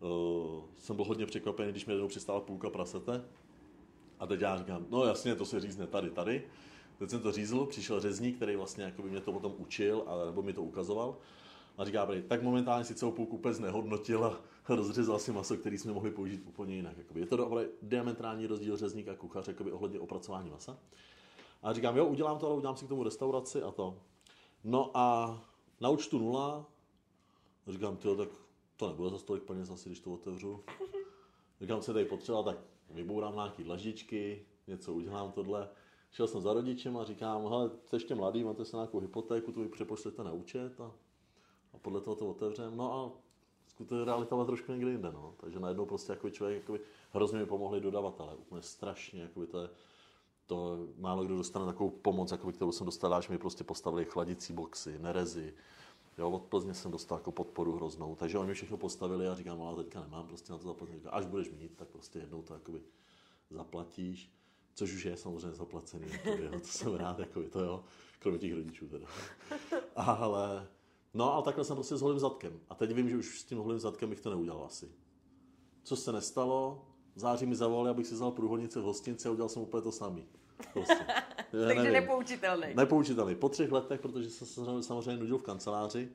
uh, 0.01 0.63
jsem 0.77 0.97
byl 0.97 1.05
hodně 1.05 1.27
překvapený, 1.27 1.71
když 1.71 1.87
mi 1.87 1.93
jednou 1.93 2.09
přistála 2.09 2.41
půlka 2.41 2.71
prasete. 2.71 3.25
A 4.19 4.27
teď 4.27 4.41
já 4.41 4.59
říkám, 4.59 4.87
no 4.91 5.05
jasně, 5.05 5.35
to 5.35 5.45
se 5.45 5.61
řízne 5.61 5.87
tady, 5.87 6.11
tady. 6.11 6.43
Teď 6.99 7.11
jsem 7.11 7.21
to 7.21 7.33
řízl, 7.33 7.67
přišel 7.67 8.01
řezník, 8.01 8.37
který 8.37 8.57
vlastně 8.57 8.85
jakoby 8.85 9.11
mě 9.11 9.21
to 9.21 9.33
potom 9.33 9.55
učil, 9.59 10.05
a, 10.07 10.27
nebo 10.27 10.43
mi 10.43 10.53
to 10.53 10.63
ukazoval. 10.63 11.17
A 11.79 11.85
říká, 11.85 12.09
tak 12.29 12.43
momentálně 12.43 12.85
si 12.85 12.95
celou 12.95 13.13
půlku 13.13 13.37
úplně 13.37 13.55
znehodnotil 13.55 14.25
a 14.25 14.41
rozřezal 14.69 15.19
si 15.19 15.33
maso, 15.33 15.57
který 15.57 15.79
jsme 15.79 15.93
mohli 15.93 16.11
použít 16.11 16.43
úplně 16.47 16.75
jinak. 16.75 16.99
Jakoby. 16.99 17.21
Je 17.21 17.27
to 17.27 17.37
dobrý 17.37 17.65
diametrální 17.83 18.47
rozdíl 18.47 18.77
řezník 18.77 19.09
a 19.09 19.15
kuchař 19.15 19.49
jakoby, 19.49 19.73
ohledně 19.73 20.01
opracování 20.01 20.51
masa. 20.51 20.79
A 21.63 21.73
říkám, 21.73 21.97
jo, 21.97 22.07
udělám 22.07 22.39
to, 22.39 22.47
ale 22.47 22.57
udělám 22.57 22.77
si 22.77 22.85
k 22.85 22.89
tomu 22.89 23.05
restauraci 23.05 23.63
a 23.63 23.71
to. 23.71 23.99
No 24.65 24.91
a 24.95 25.39
na 25.81 25.89
účtu 25.89 26.19
nula, 26.19 26.67
říkám, 27.69 27.97
tyjo, 27.97 28.17
tak 28.17 28.29
to 28.77 28.89
nebude 28.89 29.11
za 29.11 29.19
tolik 29.19 29.43
peněz 29.43 29.71
asi, 29.71 29.89
když 29.89 30.01
to 30.01 30.13
otevřu. 30.13 30.65
Říkám, 31.61 31.83
se 31.83 31.93
tady 31.93 32.05
potřeba, 32.05 32.43
tak 32.43 32.59
vybourám 32.91 33.35
nějaký 33.35 33.65
dlaždičky, 33.65 34.47
něco 34.67 34.95
udělám 34.95 35.33
tohle. 35.33 35.69
Šel 36.11 36.27
jsem 36.27 36.41
za 36.41 36.53
rodičem 36.53 36.97
a 36.97 37.05
říkám, 37.05 37.47
hele, 37.47 37.71
jste 37.87 37.97
ještě 37.97 38.15
mladý, 38.15 38.45
máte 38.45 38.65
se 38.65 38.77
nějakou 38.77 39.01
hypotéku, 39.01 39.53
tu 39.53 39.63
vy 39.63 39.69
přepošlete 39.69 40.25
na 40.25 40.33
účet 40.33 40.81
a, 40.81 40.93
a 41.75 41.79
podle 41.79 42.01
toho 42.01 42.17
to 42.17 42.31
otevřem. 42.31 42.77
No 42.77 42.93
a 42.95 43.13
skutečně 43.67 44.05
realita 44.05 44.37
byla 44.37 44.47
trošku 44.47 44.73
někde 44.73 44.91
jinde, 44.91 45.13
no. 45.13 45.35
Takže 45.41 45.61
najednou 45.61 45.87
prostě 45.87 46.13
jako 46.13 46.31
člověk, 46.31 46.61
jakoby, 46.61 46.81
hrozně 47.11 47.39
mi 47.39 47.47
pomohli 47.47 47.81
dodavatelé, 47.81 48.37
úplně 48.37 48.63
strašně, 48.63 49.23
jakoby 49.23 49.47
to 49.47 49.63
je, 49.63 49.71
to 50.51 50.87
málo 50.99 51.25
kdo 51.25 51.37
dostane 51.37 51.67
takovou 51.67 51.91
pomoc, 51.91 52.31
jako 52.31 52.53
kterou 52.53 52.73
jsem 52.73 52.87
dostal, 52.87 53.23
že 53.23 53.33
mi 53.33 53.39
prostě 53.39 53.65
postavili 53.65 54.05
chladicí 54.05 54.53
boxy, 54.53 54.99
nerezy. 54.99 55.55
Jo, 56.19 56.31
od 56.31 56.43
Plzně 56.43 56.75
jsem 56.75 56.91
dostal 56.91 57.19
jako 57.19 57.33
podporu 57.33 57.77
hroznou, 57.77 58.17
takže 58.17 58.39
oni 58.39 58.49
mi 58.49 58.55
všechno 58.55 58.77
postavili 58.77 59.29
a 59.29 59.35
říkám, 59.35 59.63
ale 59.63 59.85
teďka 59.85 60.01
nemám 60.01 60.27
prostě 60.27 60.53
na 60.53 60.59
to 60.59 60.65
zaplatit. 60.65 61.07
Až 61.11 61.27
budeš 61.27 61.51
mít, 61.51 61.77
tak 61.77 61.89
prostě 61.89 62.19
jednou 62.19 62.43
to 62.43 62.55
jakoby 62.55 62.83
zaplatíš, 63.51 64.33
což 64.75 64.95
už 64.95 65.05
je 65.05 65.17
samozřejmě 65.17 65.53
zaplacený, 65.53 66.07
jakoby, 66.13 66.45
jo, 66.45 66.61
to 66.61 66.67
jsem 66.67 66.95
rád, 66.95 67.19
jakoby, 67.19 67.49
to 67.49 67.61
jo, 67.61 67.85
kromě 68.19 68.39
těch 68.39 68.55
rodičů 68.55 68.89
teda. 68.89 69.07
Ale, 69.97 70.69
no 71.15 71.33
ale 71.33 71.43
takhle 71.43 71.65
jsem 71.65 71.77
prostě 71.77 71.97
s 71.97 72.03
holým 72.03 72.19
zadkem. 72.19 72.61
A 72.69 72.75
teď 72.75 72.95
vím, 72.95 73.09
že 73.09 73.17
už 73.17 73.41
s 73.41 73.45
tím 73.45 73.59
holým 73.59 73.79
zadkem 73.79 74.11
bych 74.11 74.21
to 74.21 74.31
neudělal 74.31 74.65
asi. 74.65 74.93
Co 75.83 75.97
se 75.97 76.13
nestalo, 76.13 76.87
v 77.21 77.23
září 77.23 77.47
mi 77.47 77.55
zavolali, 77.55 77.91
abych 77.91 78.07
si 78.07 78.15
vzal 78.15 78.31
průhodnice 78.31 78.81
v 78.81 78.83
hostinci 78.83 79.29
a 79.29 79.31
udělal 79.31 79.49
jsem 79.49 79.63
úplně 79.63 79.83
to 79.83 79.93
samý. 79.93 80.25
Prostě. 80.73 81.07
Takže 81.51 81.75
nevím. 81.75 81.93
nepoučitelný. 81.93 82.67
Nepoučitelný. 82.75 83.35
Po 83.35 83.49
třech 83.49 83.73
letech, 83.73 84.01
protože 84.01 84.31
jsem 84.31 84.47
se 84.47 84.83
samozřejmě 84.83 85.21
nudil 85.21 85.39
v 85.39 85.43
kanceláři 85.43 86.09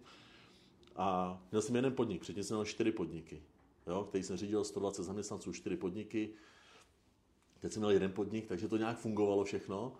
a 0.96 1.40
měl 1.52 1.62
jsem 1.62 1.76
jeden 1.76 1.94
podnik, 1.94 2.22
předtím 2.22 2.44
jsem 2.44 2.58
měl 2.58 2.66
čtyři 2.66 2.92
podniky, 2.92 3.44
jo, 3.88 4.04
který 4.10 4.24
jsem 4.24 4.38
řídil 4.38 4.64
120 4.64 5.04
zaměstnanců, 5.04 5.54
čtyři 5.54 5.78
podniky. 5.78 6.34
Teď 7.60 7.72
jsem 7.72 7.80
měl 7.80 7.92
jeden 7.92 8.12
podnik, 8.12 8.48
takže 8.48 8.68
to 8.68 8.78
nějak 8.78 8.98
fungovalo 8.98 9.44
všechno. 9.44 9.94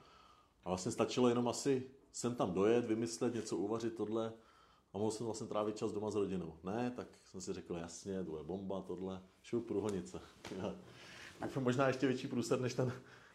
A 0.64 0.70
vlastně 0.70 0.92
stačilo 0.92 1.30
jenom 1.30 1.48
asi 1.48 1.84
sem 2.12 2.36
tam 2.36 2.54
dojet, 2.54 2.86
vymyslet, 2.86 3.34
něco 3.34 3.58
uvařit, 3.58 3.96
tohle. 3.96 4.34
A 4.94 4.98
mohl 4.98 5.12
jsem 5.12 5.26
vlastně 5.26 5.48
trávit 5.48 5.78
čas 5.78 5.92
doma 5.92 6.12
s 6.12 6.16
rodinou. 6.16 6.54
Ne, 6.64 6.94
tak 6.96 7.08
jsem 7.24 7.42
si 7.42 7.54
řekl, 7.54 7.76
jasně, 7.76 8.24
to 8.24 8.38
je 8.38 8.44
bomba, 8.44 8.82
tohle, 8.82 9.22
šup 9.44 9.68
průhonice. 9.68 10.22
Možná 11.60 11.88
ještě 11.88 12.08
větší 12.08 12.28
průser 12.28 12.62
než 12.62 12.74
ten, 12.74 12.94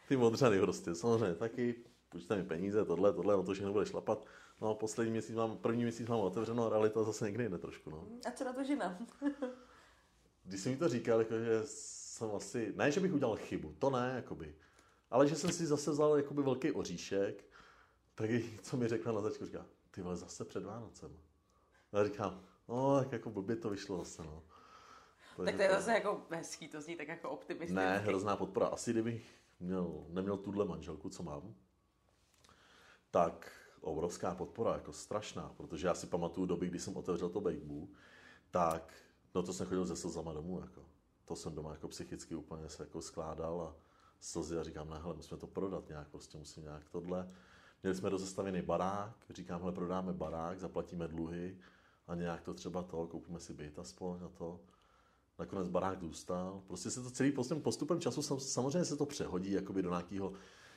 ty 0.09 0.17
modřany 0.17 0.61
prostě. 0.61 0.95
Samozřejmě 0.95 1.35
taky, 1.35 1.75
počítají 2.09 2.43
mi 2.43 2.49
peníze, 2.49 2.85
tohle, 2.85 3.13
tohle, 3.13 3.37
no 3.37 3.43
to 3.43 3.53
všechno 3.53 3.73
bude 3.73 3.87
šlapat. 3.87 4.27
No 4.61 4.71
a 4.71 4.75
poslední 4.75 5.11
měsíc 5.13 5.37
mám, 5.37 5.57
první 5.57 5.83
měsíc 5.83 6.09
mám 6.09 6.21
otevřeno 6.21 6.69
realita 6.69 7.03
zase 7.03 7.25
někde 7.25 7.49
jde 7.49 7.59
trošku, 7.59 7.91
no. 7.91 8.07
A 8.29 8.31
co 8.31 8.45
na 8.45 8.53
to 8.53 8.65
žena? 8.65 8.99
Když 10.45 10.61
jsem 10.61 10.73
mi 10.73 10.79
to 10.79 10.89
říkal, 10.89 11.19
jako, 11.19 11.39
že 11.39 11.61
jsem 11.65 12.31
asi, 12.31 12.73
ne, 12.77 12.91
že 12.91 13.01
bych 13.01 13.13
udělal 13.13 13.37
chybu, 13.37 13.75
to 13.79 13.91
ne, 13.91 14.13
jakoby, 14.17 14.55
ale 15.11 15.29
že 15.29 15.37
jsem 15.37 15.53
si 15.53 15.67
zase 15.67 15.91
vzal 15.91 16.17
jakoby 16.17 16.43
velký 16.43 16.73
oříšek, 16.73 17.45
tak 18.15 18.31
co 18.63 18.77
mi 18.77 18.89
řekla 18.89 19.13
na 19.13 19.21
začátku, 19.21 19.47
říká, 19.47 19.67
ty 19.91 20.03
vole, 20.03 20.17
zase 20.17 20.45
před 20.45 20.65
Vánocem. 20.65 21.17
A 21.93 21.99
já 21.99 22.05
říkám, 22.05 22.43
no, 22.69 22.99
tak 22.99 23.13
jako 23.13 23.31
blbě 23.31 23.57
to 23.57 23.71
vyšlo 23.71 23.99
zase, 23.99 24.23
no. 24.23 24.43
Tak 25.45 25.57
to 25.57 25.63
je 25.63 25.71
zase 25.71 25.93
jako 25.93 26.23
hezký, 26.31 26.69
to 26.69 26.81
zní 26.81 26.97
tak 26.97 27.09
jako 27.09 27.31
optimisticky. 27.31 27.75
Ne, 27.75 27.99
hrozná 27.99 28.37
podpora. 28.37 28.67
Asi 28.67 28.93
kdybych 28.93 29.41
měl, 29.61 30.05
neměl 30.09 30.37
tuhle 30.37 30.65
manželku, 30.65 31.09
co 31.09 31.23
mám, 31.23 31.55
tak 33.11 33.53
obrovská 33.81 34.35
podpora, 34.35 34.73
jako 34.75 34.93
strašná, 34.93 35.55
protože 35.57 35.87
já 35.87 35.95
si 35.95 36.07
pamatuju 36.07 36.47
doby, 36.47 36.67
kdy 36.67 36.79
jsem 36.79 36.97
otevřel 36.97 37.29
to 37.29 37.41
Bakeboo, 37.41 37.89
tak 38.51 38.95
no 39.35 39.43
to 39.43 39.53
jsem 39.53 39.67
chodil 39.67 39.87
ze 39.87 39.97
slzama 39.97 40.33
domů, 40.33 40.61
jako. 40.61 40.85
To 41.25 41.37
jsem 41.37 41.55
doma 41.55 41.71
jako 41.71 41.89
psychicky 41.89 42.35
úplně 42.35 42.69
se 42.69 42.83
jako 42.83 43.03
skládal 43.03 43.61
a 43.61 43.77
slzy 44.21 44.59
a 44.59 44.63
říkám, 44.63 44.91
ne, 44.91 44.99
hele, 44.99 45.15
musíme 45.15 45.39
to 45.41 45.47
prodat 45.47 45.89
nějak, 45.89 46.09
prostě 46.09 46.39
musím 46.39 46.63
nějak 46.63 46.89
tohle. 46.89 47.31
Měli 47.83 47.97
jsme 47.97 48.09
rozestavený 48.09 48.63
barák, 48.63 49.17
říkám, 49.31 49.61
hele, 49.61 49.73
prodáme 49.73 50.13
barák, 50.13 50.59
zaplatíme 50.59 51.09
dluhy 51.09 51.59
a 52.07 52.15
nějak 52.15 52.43
to 52.43 52.55
třeba 52.55 52.83
to, 52.83 53.07
koupíme 53.07 53.41
si 53.41 53.55
byt 53.55 53.79
aspoň 53.79 54.23
a 54.25 54.29
to. 54.29 54.61
Nakonec 55.41 55.69
barák 55.69 56.01
zůstal. 56.01 56.63
Prostě 56.67 56.91
se 56.91 57.03
to 57.03 57.11
celý 57.11 57.33
postupem, 57.33 57.63
postupem 57.63 58.01
času 58.01 58.23
samozřejmě 58.39 58.85
se 58.85 58.97
to 58.97 59.07
přehodí 59.07 59.53
jakoby 59.53 59.83
do 59.83 59.91
nějakého... 59.91 60.33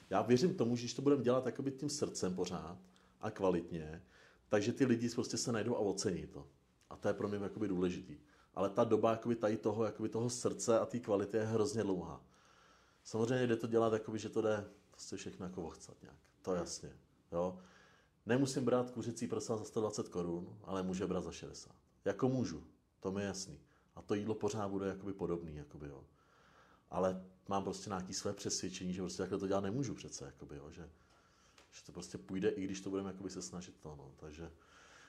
Já 0.10 0.22
věřím 0.22 0.56
tomu, 0.56 0.76
že 0.76 0.82
když 0.82 0.94
to 0.94 1.02
budeme 1.02 1.24
dělat 1.24 1.46
jakoby 1.46 1.72
tím 1.72 1.90
srdcem 1.90 2.36
pořád 2.36 2.78
a 3.22 3.32
kvalitně, 3.32 4.04
takže 4.50 4.74
ty 4.74 4.86
lidi 4.86 5.10
prostě 5.10 5.38
se 5.38 5.52
najdou 5.52 5.76
a 5.76 5.80
ocení 5.80 6.28
to. 6.28 6.48
A 6.90 6.96
to 6.96 7.08
je 7.08 7.14
pro 7.14 7.28
mě 7.28 7.38
jakoby 7.38 7.68
důležitý. 7.68 8.18
Ale 8.56 8.70
ta 8.70 8.84
doba 8.84 9.12
jakoby 9.12 9.36
tady 9.36 9.58
toho, 9.58 9.86
jakoby 9.86 10.10
toho 10.10 10.30
srdce 10.30 10.80
a 10.80 10.86
té 10.86 11.00
kvality 11.00 11.38
je 11.38 11.44
hrozně 11.44 11.84
dlouhá. 11.84 12.26
Samozřejmě 13.04 13.48
jde 13.48 13.56
to 13.56 13.68
dělat, 13.68 13.94
jakoby, 13.94 14.20
že 14.20 14.30
to 14.30 14.42
jde 14.42 14.66
prostě 14.92 15.16
všechno 15.16 15.46
jako 15.46 15.62
vochcat 15.62 16.02
nějak. 16.02 16.18
To 16.42 16.56
jasně. 16.56 16.90
Jo? 17.32 17.60
Nemusím 18.26 18.66
brát 18.66 18.92
kuřecí 18.92 19.28
prsa 19.28 19.58
za 19.58 19.64
120 19.64 20.10
korun, 20.10 20.58
ale 20.64 20.84
může 20.84 21.08
brát 21.08 21.24
za 21.24 21.32
60. 21.32 21.76
Jako 22.06 22.30
můžu, 22.30 22.64
to 23.00 23.12
mi 23.12 23.22
je 23.22 23.28
jasný. 23.28 23.60
A 23.96 24.02
to 24.02 24.16
jídlo 24.16 24.36
pořád 24.36 24.68
bude 24.68 24.88
jakoby 24.88 25.14
podobný, 25.14 25.56
jakoby, 25.56 25.88
jo. 25.88 26.04
Ale 26.90 27.26
mám 27.48 27.64
prostě 27.64 27.90
nějaké 27.90 28.14
své 28.14 28.34
přesvědčení, 28.34 28.94
že 28.94 29.02
prostě 29.02 29.18
takhle 29.18 29.40
to 29.40 29.48
dělat 29.48 29.64
nemůžu 29.64 29.94
přece, 29.94 30.26
jakoby, 30.26 30.56
jo, 30.56 30.72
že, 30.72 30.90
že 31.72 31.84
to 31.86 31.92
prostě 31.92 32.18
půjde, 32.18 32.50
i 32.50 32.64
když 32.64 32.82
to 32.82 32.90
budeme 32.90 33.10
jakoby 33.10 33.30
se 33.30 33.42
snažit 33.42 33.76
to, 33.80 33.96
no. 33.96 34.12
Takže, 34.20 34.52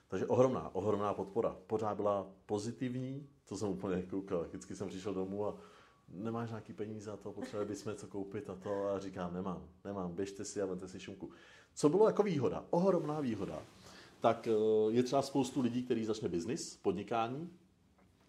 takže 0.08 0.26
ohromná, 0.26 0.74
ohromná 0.74 1.14
podpora. 1.14 1.56
Pořád 1.66 1.94
byla 1.94 2.26
pozitivní, 2.46 3.28
to 3.48 3.56
jsem 3.56 3.68
úplně 3.68 4.02
koukal. 4.02 4.44
Vždycky 4.44 4.76
jsem 4.76 4.88
přišel 4.88 5.14
domů 5.14 5.46
a 5.46 5.56
nemáš 6.08 6.48
nějaký 6.48 6.72
peníze 6.72 7.10
a 7.10 7.16
to, 7.16 7.32
potřebovali 7.32 7.68
bychom 7.68 7.92
něco 7.92 8.06
koupit 8.06 8.50
a 8.50 8.54
to 8.54 8.88
a 8.88 8.98
říkám, 8.98 9.34
nemám, 9.34 9.68
nemám, 9.84 10.14
běžte 10.14 10.44
si 10.44 10.62
a 10.62 10.66
vemte 10.66 10.88
si 10.88 11.00
šumku. 11.00 11.30
Co 11.74 11.88
bylo 11.88 12.06
jako 12.06 12.22
výhoda, 12.22 12.64
ohromná 12.70 13.20
výhoda, 13.20 13.62
tak 14.20 14.48
eh, 14.48 14.52
je 14.88 15.02
třeba 15.02 15.22
spoustu 15.22 15.60
lidí, 15.60 15.82
kteří 15.82 16.04
začne 16.04 16.28
biznis, 16.28 16.76
podnikání, 16.76 17.50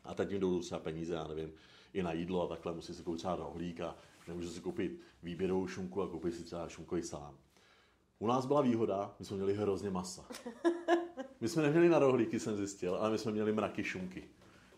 a 0.05 0.13
teď 0.13 0.31
jim 0.31 0.39
jdou 0.39 0.59
třeba 0.59 0.79
peníze, 0.79 1.13
já 1.13 1.27
nevím, 1.27 1.53
i 1.93 2.03
na 2.03 2.13
jídlo 2.13 2.43
a 2.43 2.47
takhle, 2.47 2.73
musí 2.73 2.93
si 2.93 3.03
koupit 3.03 3.17
třeba 3.17 3.35
rohlík 3.35 3.81
a 3.81 3.95
nemůžu 4.27 4.49
si 4.49 4.61
koupit 4.61 5.01
výběrovou 5.23 5.67
šunku 5.67 6.01
a 6.01 6.07
koupit 6.07 6.35
si 6.35 6.43
třeba 6.43 6.69
šunkový 6.69 7.03
salám. 7.03 7.37
U 8.19 8.27
nás 8.27 8.45
byla 8.45 8.61
výhoda, 8.61 9.15
my 9.19 9.25
jsme 9.25 9.37
měli 9.37 9.53
hrozně 9.53 9.89
masa. 9.89 10.25
My 11.41 11.49
jsme 11.49 11.63
neměli 11.63 11.89
na 11.89 11.99
rohlíky, 11.99 12.39
jsem 12.39 12.55
zjistil, 12.57 12.95
ale 12.95 13.11
my 13.11 13.17
jsme 13.17 13.31
měli 13.31 13.53
mraky 13.53 13.83
šunky. 13.83 14.29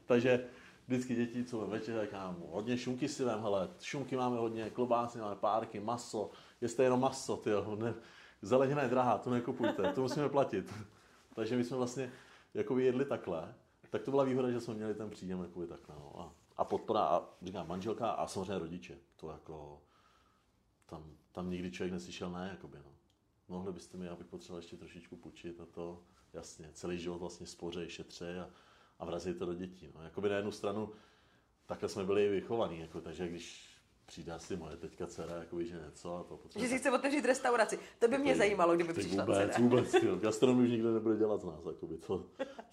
Takže 0.05 0.45
vždycky 0.87 1.15
děti, 1.15 1.43
co 1.43 1.57
ve 1.57 1.67
večer, 1.67 2.01
říkám, 2.01 2.43
hodně 2.49 2.77
šunky 2.77 3.07
si 3.07 3.23
vem, 3.23 3.41
hele, 3.41 3.69
šunky 3.81 4.15
máme 4.15 4.37
hodně, 4.37 4.69
klobásy 4.69 5.19
máme, 5.19 5.35
párky, 5.35 5.79
maso, 5.79 6.31
jeste 6.61 6.83
jenom 6.83 6.99
maso, 6.99 7.37
ty 7.37 7.49
ne, 7.77 7.93
zelenina 8.41 8.81
je 8.81 8.89
drahá, 8.89 9.17
to 9.17 9.29
nekupujte, 9.29 9.93
to 9.93 10.01
musíme 10.01 10.29
platit. 10.29 10.73
Takže 11.35 11.57
my 11.57 11.63
jsme 11.63 11.77
vlastně 11.77 12.11
jako 12.53 12.79
jedli 12.79 13.05
takhle, 13.05 13.55
tak 13.89 14.03
to 14.03 14.11
byla 14.11 14.23
výhoda, 14.23 14.51
že 14.51 14.59
jsme 14.59 14.73
měli 14.73 14.93
ten 14.95 15.09
příjem 15.09 15.41
jakoby 15.41 15.67
takhle. 15.67 15.95
No. 15.95 16.19
A, 16.19 16.35
a 16.57 16.63
podpora, 16.63 17.01
a 17.01 17.29
říkám, 17.41 17.67
manželka 17.67 18.09
a 18.09 18.27
samozřejmě 18.27 18.59
rodiče. 18.59 18.97
To 19.15 19.29
jako, 19.29 19.81
tam, 20.85 21.17
tam 21.31 21.49
nikdy 21.49 21.71
člověk 21.71 21.93
neslyšel 21.93 22.31
ne, 22.31 22.47
jakoby, 22.51 22.77
no. 22.77 22.91
Mohli 23.47 23.73
byste 23.73 23.97
mi, 23.97 24.05
já 24.05 24.15
bych 24.15 24.27
potřeboval 24.27 24.59
ještě 24.59 24.77
trošičku 24.77 25.15
půjčit 25.15 25.59
a 25.61 25.65
to, 25.65 26.03
jasně, 26.33 26.69
celý 26.73 26.99
život 26.99 27.17
vlastně 27.17 27.47
spořej, 27.47 27.89
šetře 27.89 28.39
a, 28.39 28.49
a 28.99 29.05
vrazí 29.05 29.33
to 29.33 29.45
do 29.45 29.53
dětí. 29.53 29.89
No. 29.95 30.03
Jakoby 30.03 30.29
na 30.29 30.35
jednu 30.35 30.51
stranu, 30.51 30.89
takhle 31.65 31.89
jsme 31.89 32.03
byli 32.03 32.29
vychovaní, 32.29 32.79
jako, 32.79 33.01
takže 33.01 33.27
když 33.27 33.76
přijde 34.07 34.31
asi 34.31 34.57
moje 34.57 34.77
teďka 34.77 35.07
dcera, 35.07 35.35
jako 35.35 35.63
že 35.63 35.81
něco 35.85 36.15
a 36.15 36.23
to 36.23 36.37
potřebuje. 36.37 36.69
Že 36.69 36.75
si 36.75 36.79
chce 36.79 36.91
otevřít 36.91 37.25
restauraci. 37.25 37.79
To 37.99 38.07
by 38.07 38.17
mě 38.17 38.31
teď, 38.31 38.37
zajímalo, 38.37 38.75
kdyby 38.75 38.93
přišla 38.93 39.25
vůbec, 39.25 39.37
dcera. 39.37 39.53
Vůbec, 39.59 39.93
vůbec. 39.93 40.21
Gastronomii 40.21 40.65
už 40.65 40.71
nikdo 40.71 40.93
nebude 40.93 41.17
dělat 41.17 41.41
z 41.41 41.45
nás, 41.45 41.65
jakoby 41.65 41.97
to, 41.97 42.25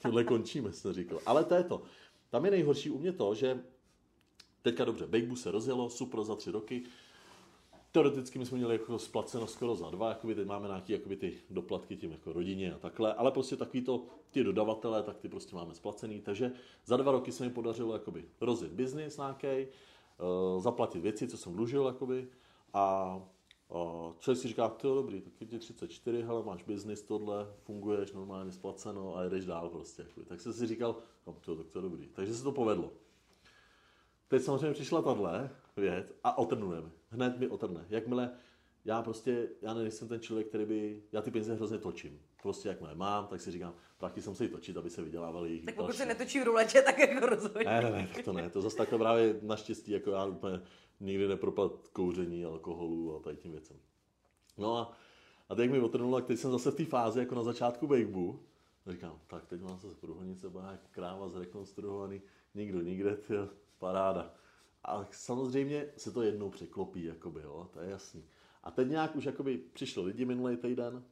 tohle 0.02 0.24
končíme, 0.24 0.72
jsem 0.72 0.92
říkal. 0.92 1.20
Ale 1.26 1.44
to 1.44 1.54
je 1.54 1.64
to. 1.64 1.82
Tam 2.30 2.44
je 2.44 2.50
nejhorší 2.50 2.90
u 2.90 2.98
mě 2.98 3.12
to, 3.12 3.34
že 3.34 3.60
teďka 4.62 4.84
dobře, 4.84 5.06
Bejbu 5.06 5.36
se 5.36 5.50
rozjelo, 5.50 5.90
super 5.90 6.24
za 6.24 6.36
tři 6.36 6.50
roky, 6.50 6.82
Teoreticky 7.94 8.38
my 8.38 8.46
jsme 8.46 8.58
měli 8.58 8.74
jako 8.74 8.98
splaceno 8.98 9.46
skoro 9.46 9.74
za 9.74 9.90
dva, 9.90 10.08
jakoby 10.08 10.34
teď 10.34 10.46
máme 10.46 10.68
nějaké 10.68 10.92
jakoby 10.92 11.16
ty 11.16 11.34
doplatky 11.50 11.96
tím 11.96 12.10
jako 12.10 12.32
rodině 12.32 12.74
a 12.74 12.78
takhle, 12.78 13.14
ale 13.14 13.30
prostě 13.30 13.56
takový 13.56 13.82
to, 13.82 14.06
ty 14.30 14.44
dodavatele, 14.44 15.02
tak 15.02 15.18
ty 15.18 15.28
prostě 15.28 15.56
máme 15.56 15.74
splacený, 15.74 16.20
takže 16.20 16.52
za 16.84 16.96
dva 16.96 17.12
roky 17.12 17.32
se 17.32 17.44
mi 17.44 17.50
podařilo 17.50 17.92
jakoby 17.92 18.24
rozjet 18.40 18.72
biznis 18.72 19.16
nějaký, 19.16 19.66
zaplatit 20.58 21.00
věci, 21.00 21.28
co 21.28 21.36
jsem 21.36 21.52
dlužil, 21.52 21.86
jakoby, 21.86 22.28
a 22.72 23.16
uh, 23.68 24.12
člověk 24.18 24.42
si 24.42 24.48
říká, 24.48 24.68
to 24.68 24.88
je 24.88 24.94
dobrý, 24.94 25.20
tak 25.20 25.32
je 25.40 25.46
ti 25.46 25.58
34, 25.58 26.22
hele, 26.22 26.42
máš 26.44 26.62
biznis, 26.62 27.02
tohle, 27.02 27.46
funguješ, 27.62 28.12
normálně 28.12 28.52
splaceno 28.52 29.16
a 29.16 29.22
jedeš 29.22 29.44
dál 29.44 29.68
prostě. 29.68 30.02
Jakoby. 30.02 30.26
Tak 30.26 30.40
jsem 30.40 30.52
si 30.52 30.66
říkal, 30.66 30.96
no, 31.26 31.36
to, 31.40 31.56
tak 31.56 31.66
to 31.66 31.78
je 31.78 31.82
dobrý. 31.82 32.08
Takže 32.08 32.34
se 32.34 32.42
to 32.42 32.52
povedlo. 32.52 32.92
Teď 34.28 34.42
samozřejmě 34.42 34.72
přišla 34.72 35.02
tahle 35.02 35.50
věc 35.76 36.12
a 36.24 36.38
otrnujeme. 36.38 36.90
Hned 37.08 37.38
mi 37.38 37.48
otrne. 37.48 37.86
Jakmile 37.88 38.30
já 38.84 39.02
prostě, 39.02 39.48
já 39.62 39.74
nejsem 39.74 40.08
ten 40.08 40.20
člověk, 40.20 40.48
který 40.48 40.64
by, 40.64 41.02
já 41.12 41.22
ty 41.22 41.30
peníze 41.30 41.54
hrozně 41.54 41.78
točím. 41.78 42.20
Prostě 42.44 42.68
jakmile 42.68 42.94
mám, 42.94 43.26
tak 43.26 43.40
si 43.40 43.50
říkám, 43.50 43.74
jsem 44.20 44.34
se 44.34 44.44
jí 44.44 44.50
točit, 44.50 44.76
aby 44.76 44.90
se 44.90 45.02
vydělávali 45.02 45.62
Tak 45.64 45.74
pokud 45.74 45.94
se 45.94 46.06
netočí 46.06 46.40
v 46.40 46.44
ruletě, 46.44 46.82
tak 46.82 46.98
jako 46.98 47.26
rozhodně. 47.26 47.64
Ne, 47.64 47.80
ne, 47.82 47.90
ne, 47.90 48.08
tak 48.14 48.24
to 48.24 48.32
ne. 48.32 48.50
To 48.50 48.60
zase 48.60 48.76
takhle 48.76 48.98
právě 48.98 49.38
naštěstí, 49.42 49.92
jako 49.92 50.10
já 50.10 50.24
úplně 50.24 50.60
nikdy 51.00 51.28
nepropad 51.28 51.88
kouření, 51.92 52.44
alkoholu 52.44 53.16
a 53.16 53.20
tady 53.20 53.36
tím 53.36 53.52
věcem. 53.52 53.76
No 54.58 54.76
a, 54.76 54.96
a 55.48 55.54
teď 55.54 55.70
mi 55.70 55.80
otrnulo, 55.80 56.20
teď 56.20 56.38
jsem 56.38 56.50
zase 56.50 56.70
v 56.70 56.74
té 56.74 56.84
fázi, 56.84 57.18
jako 57.18 57.34
na 57.34 57.42
začátku 57.42 57.86
Bakeboo, 57.86 58.40
říkám, 58.86 59.20
tak 59.26 59.46
teď 59.46 59.60
mám 59.60 59.78
zase 59.78 59.94
průhodnice, 59.94 60.46
jak 60.70 60.80
kráva 60.90 61.28
zrekonstruovaný, 61.28 62.22
nikdo 62.54 62.80
nikde, 62.80 63.16
tyjo, 63.16 63.48
paráda. 63.78 64.34
A 64.84 65.06
samozřejmě 65.10 65.86
se 65.96 66.10
to 66.10 66.22
jednou 66.22 66.50
překlopí, 66.50 67.04
jakoby, 67.04 67.40
jo, 67.42 67.68
to 67.72 67.80
je 67.80 67.90
jasný. 67.90 68.24
A 68.62 68.70
teď 68.70 68.88
nějak 68.88 69.16
už 69.16 69.24
jakoby 69.24 69.58
přišli 69.72 70.02
lidi 70.02 70.24
minulý 70.24 70.56
týden 70.56 71.04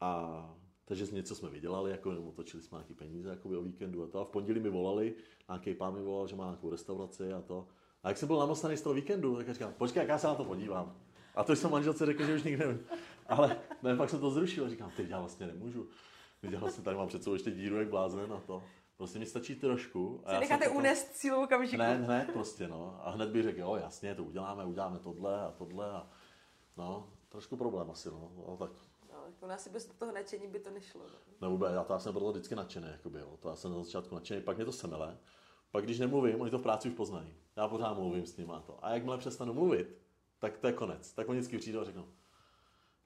a 0.00 0.54
takže 0.84 1.06
něco 1.12 1.34
jsme 1.34 1.50
vydělali, 1.50 1.90
jako 1.90 2.12
nebo 2.12 2.32
točili 2.32 2.62
jsme 2.62 2.78
nějaké 2.78 2.94
peníze 2.94 3.28
jakoby 3.28 3.56
o 3.56 3.62
víkendu 3.62 4.02
a 4.02 4.06
to. 4.06 4.20
A 4.20 4.24
v 4.24 4.28
pondělí 4.28 4.60
mi 4.60 4.70
volali, 4.70 5.14
nějaký 5.48 5.74
pán 5.74 5.94
mi 5.94 6.02
volal, 6.02 6.26
že 6.26 6.36
má 6.36 6.44
nějakou 6.44 6.70
restauraci 6.70 7.32
a 7.32 7.40
to. 7.40 7.68
A 8.02 8.08
jak 8.08 8.18
jsem 8.18 8.26
byl 8.26 8.38
namostaný 8.38 8.76
z 8.76 8.82
toho 8.82 8.94
víkendu, 8.94 9.36
tak 9.36 9.50
říkám, 9.50 9.72
počkej, 9.72 10.00
jak 10.00 10.08
já 10.08 10.18
se 10.18 10.26
na 10.26 10.34
to 10.34 10.44
podívám. 10.44 10.96
A 11.34 11.44
to 11.44 11.56
jsem 11.56 11.70
manželce 11.70 12.06
řekl, 12.06 12.26
že 12.26 12.34
už 12.34 12.42
nikdy 12.42 12.66
nevím. 12.66 12.86
Ale 13.26 13.56
ne, 13.82 13.96
pak 13.96 14.10
jsem 14.10 14.20
to 14.20 14.30
zrušil, 14.30 14.68
říkám, 14.68 14.90
teď 14.96 15.08
já 15.08 15.20
vlastně 15.20 15.46
nemůžu. 15.46 15.88
Já 16.42 16.58
vlastně 16.58 16.84
tady 16.84 16.96
mám 16.96 17.08
před 17.08 17.22
sebou 17.22 17.34
ještě 17.34 17.50
díru 17.50 17.78
jak 17.78 17.88
blázen 17.88 18.32
a 18.32 18.40
to. 18.40 18.62
Prostě 18.96 19.18
mi 19.18 19.26
stačí 19.26 19.54
trošku. 19.54 20.20
A 20.24 20.32
já 20.32 20.40
necháte 20.40 20.68
to... 20.68 20.74
unést 20.74 21.16
sílu 21.16 21.42
okamžiku. 21.42 21.76
Ne, 21.76 21.94
hned 21.96 22.32
prostě, 22.32 22.68
no. 22.68 23.00
A 23.02 23.10
hned 23.10 23.28
bych 23.28 23.42
řekl, 23.42 23.60
jo, 23.60 23.74
jasně, 23.74 24.14
to 24.14 24.24
uděláme, 24.24 24.64
uděláme 24.64 24.98
tohle 24.98 25.40
a 25.40 25.50
tohle 25.50 25.90
a 25.90 26.06
no, 26.76 27.12
trošku 27.28 27.56
problém 27.56 27.90
asi, 27.90 28.08
no. 28.08 28.32
no 28.48 28.56
tak. 28.56 28.70
No, 29.14 29.26
jako 29.26 29.46
asi 29.46 29.70
bez 29.70 29.86
toho 29.86 30.12
nadšení 30.12 30.46
by 30.46 30.58
to 30.58 30.70
nešlo. 30.70 31.02
No. 31.02 31.18
Ne, 31.40 31.48
vůbec, 31.48 31.72
já, 31.74 31.84
to, 31.84 31.92
já 31.92 31.98
jsem 31.98 32.12
proto 32.12 32.32
vždycky 32.32 32.54
nadšený, 32.54 32.86
jakoby, 32.92 33.18
jo. 33.18 33.36
To 33.40 33.48
já 33.48 33.56
jsem 33.56 33.70
na 33.72 33.82
začátku 33.82 34.14
nadšený, 34.14 34.42
pak 34.42 34.56
mě 34.56 34.64
to 34.64 34.72
semele. 34.72 35.18
Pak 35.70 35.84
když 35.84 35.98
nemluvím, 35.98 36.40
oni 36.40 36.50
to 36.50 36.58
v 36.58 36.62
práci 36.62 36.88
už 36.88 36.94
poznají. 36.94 37.34
Já 37.56 37.68
pořád 37.68 37.94
mluvím 37.94 38.26
s 38.26 38.36
nimi 38.36 38.52
a 38.52 38.60
to. 38.60 38.84
A 38.84 38.90
jakmile 38.90 39.18
přestanu 39.18 39.54
mluvit, 39.54 39.98
tak 40.38 40.58
to 40.58 40.66
je 40.66 40.72
konec. 40.72 41.12
Tak 41.12 41.28
oni 41.28 41.38
vždycky 41.38 41.58
přijdou 41.58 41.80
a 41.80 41.84
řeknou, 41.84 42.08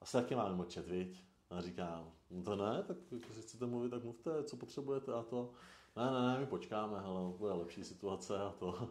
asi 0.01 0.17
taky 0.17 0.35
máme 0.35 0.55
močet, 0.55 0.87
viď? 0.87 1.23
A 1.49 1.61
říkám, 1.61 2.11
no 2.29 2.43
to 2.43 2.55
ne, 2.55 2.83
tak 2.83 2.97
když 3.09 3.45
chcete 3.45 3.65
mluvit, 3.65 3.89
tak 3.89 4.03
mluvte, 4.03 4.43
co 4.43 4.57
potřebujete 4.57 5.13
a 5.13 5.23
to 5.23 5.51
ne, 5.95 6.11
ne, 6.11 6.21
ne, 6.21 6.39
my 6.39 6.45
počkáme, 6.45 6.99
hele, 6.99 7.33
bude 7.37 7.53
lepší 7.53 7.83
situace 7.83 8.37
a 8.37 8.49
to. 8.59 8.89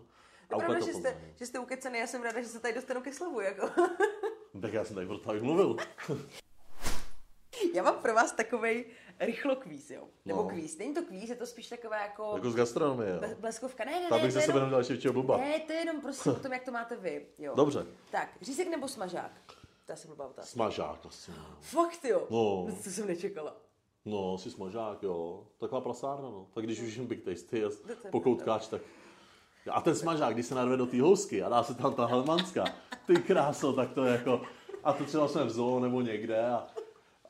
A 0.50 0.54
je 0.54 0.58
pravda, 0.58 0.86
že 0.86 0.92
jste, 0.92 1.32
že 1.36 1.46
jste 1.46 1.58
ukecený, 1.58 1.98
já 1.98 2.06
jsem 2.06 2.22
ráda, 2.22 2.40
že 2.40 2.48
se 2.48 2.60
tady 2.60 2.74
dostanu 2.74 3.00
ke 3.02 3.12
slovu, 3.12 3.40
jako. 3.40 3.70
tak 4.62 4.72
já 4.72 4.84
jsem 4.84 4.94
tady 4.94 5.06
proto 5.06 5.30
abych 5.30 5.42
mluvil. 5.42 5.76
já 7.74 7.82
mám 7.82 7.98
pro 7.98 8.14
vás 8.14 8.32
takovej 8.32 8.84
rychlo 9.20 9.56
kvíz, 9.56 9.90
jo? 9.90 10.08
Nebo 10.24 10.42
no. 10.42 10.48
kvíz. 10.48 10.78
Není 10.78 10.94
to 10.94 11.02
kvíz, 11.02 11.30
je 11.30 11.36
to 11.36 11.46
spíš 11.46 11.68
takové 11.68 11.96
jako... 11.96 12.32
Jako 12.34 12.50
z 12.50 12.54
gastronomie, 12.54 13.10
jo? 13.10 13.34
Bleskovka, 13.40 13.84
ne, 13.84 14.00
ne, 14.00 14.08
ne. 14.10 14.22
bych 14.22 14.32
se 14.32 14.40
sebe 14.40 14.58
jenom 14.58 14.70
další 14.70 15.08
blba. 15.12 15.36
Ne, 15.36 15.60
to 15.60 15.72
je 15.72 15.78
jenom 15.78 16.00
prostě 16.00 16.30
o 16.30 16.34
tom, 16.42 16.52
jak 16.52 16.64
to 16.64 16.70
máte 16.70 16.96
vy, 16.96 17.26
jo. 17.38 17.52
Dobře. 17.56 17.86
Tak, 18.10 18.28
řízek 18.40 18.68
nebo 18.68 18.88
smažák? 18.88 19.32
To 19.86 19.92
asi 19.92 20.08
blbá 20.08 20.26
otázka. 20.26 20.50
Smažák 20.50 21.06
asi. 21.06 21.30
No. 21.30 21.56
Fakt 21.60 22.04
jo? 22.04 22.26
No. 22.30 22.66
To 22.84 22.90
jsem 22.90 23.06
nečekala. 23.06 23.56
No, 24.04 24.38
si 24.38 24.50
smažák, 24.50 25.02
jo. 25.02 25.46
Taková 25.60 25.80
prasárna, 25.80 26.30
no. 26.30 26.46
Tak 26.54 26.64
když 26.64 26.80
už 26.80 26.96
jim 26.96 27.06
Big 27.06 27.24
Tasty 27.24 27.64
a 27.64 27.68
pokoutkáč, 28.10 28.68
tak... 28.68 28.82
A 29.70 29.80
ten 29.80 29.94
smažák, 29.94 30.34
když 30.34 30.46
se 30.46 30.54
narve 30.54 30.76
do 30.76 30.86
té 30.86 31.00
housky 31.00 31.42
a 31.42 31.48
dá 31.48 31.62
se 31.62 31.74
tam 31.74 31.94
ta 31.94 32.06
helmanská, 32.06 32.64
ty 33.06 33.16
kráso, 33.16 33.72
tak 33.72 33.92
to 33.92 34.04
je 34.04 34.12
jako... 34.12 34.42
A 34.84 34.92
to 34.92 35.04
třeba 35.04 35.28
jsme 35.28 35.44
v 35.44 35.50
zoo 35.50 35.80
nebo 35.80 36.00
někde 36.00 36.46
a, 36.46 36.66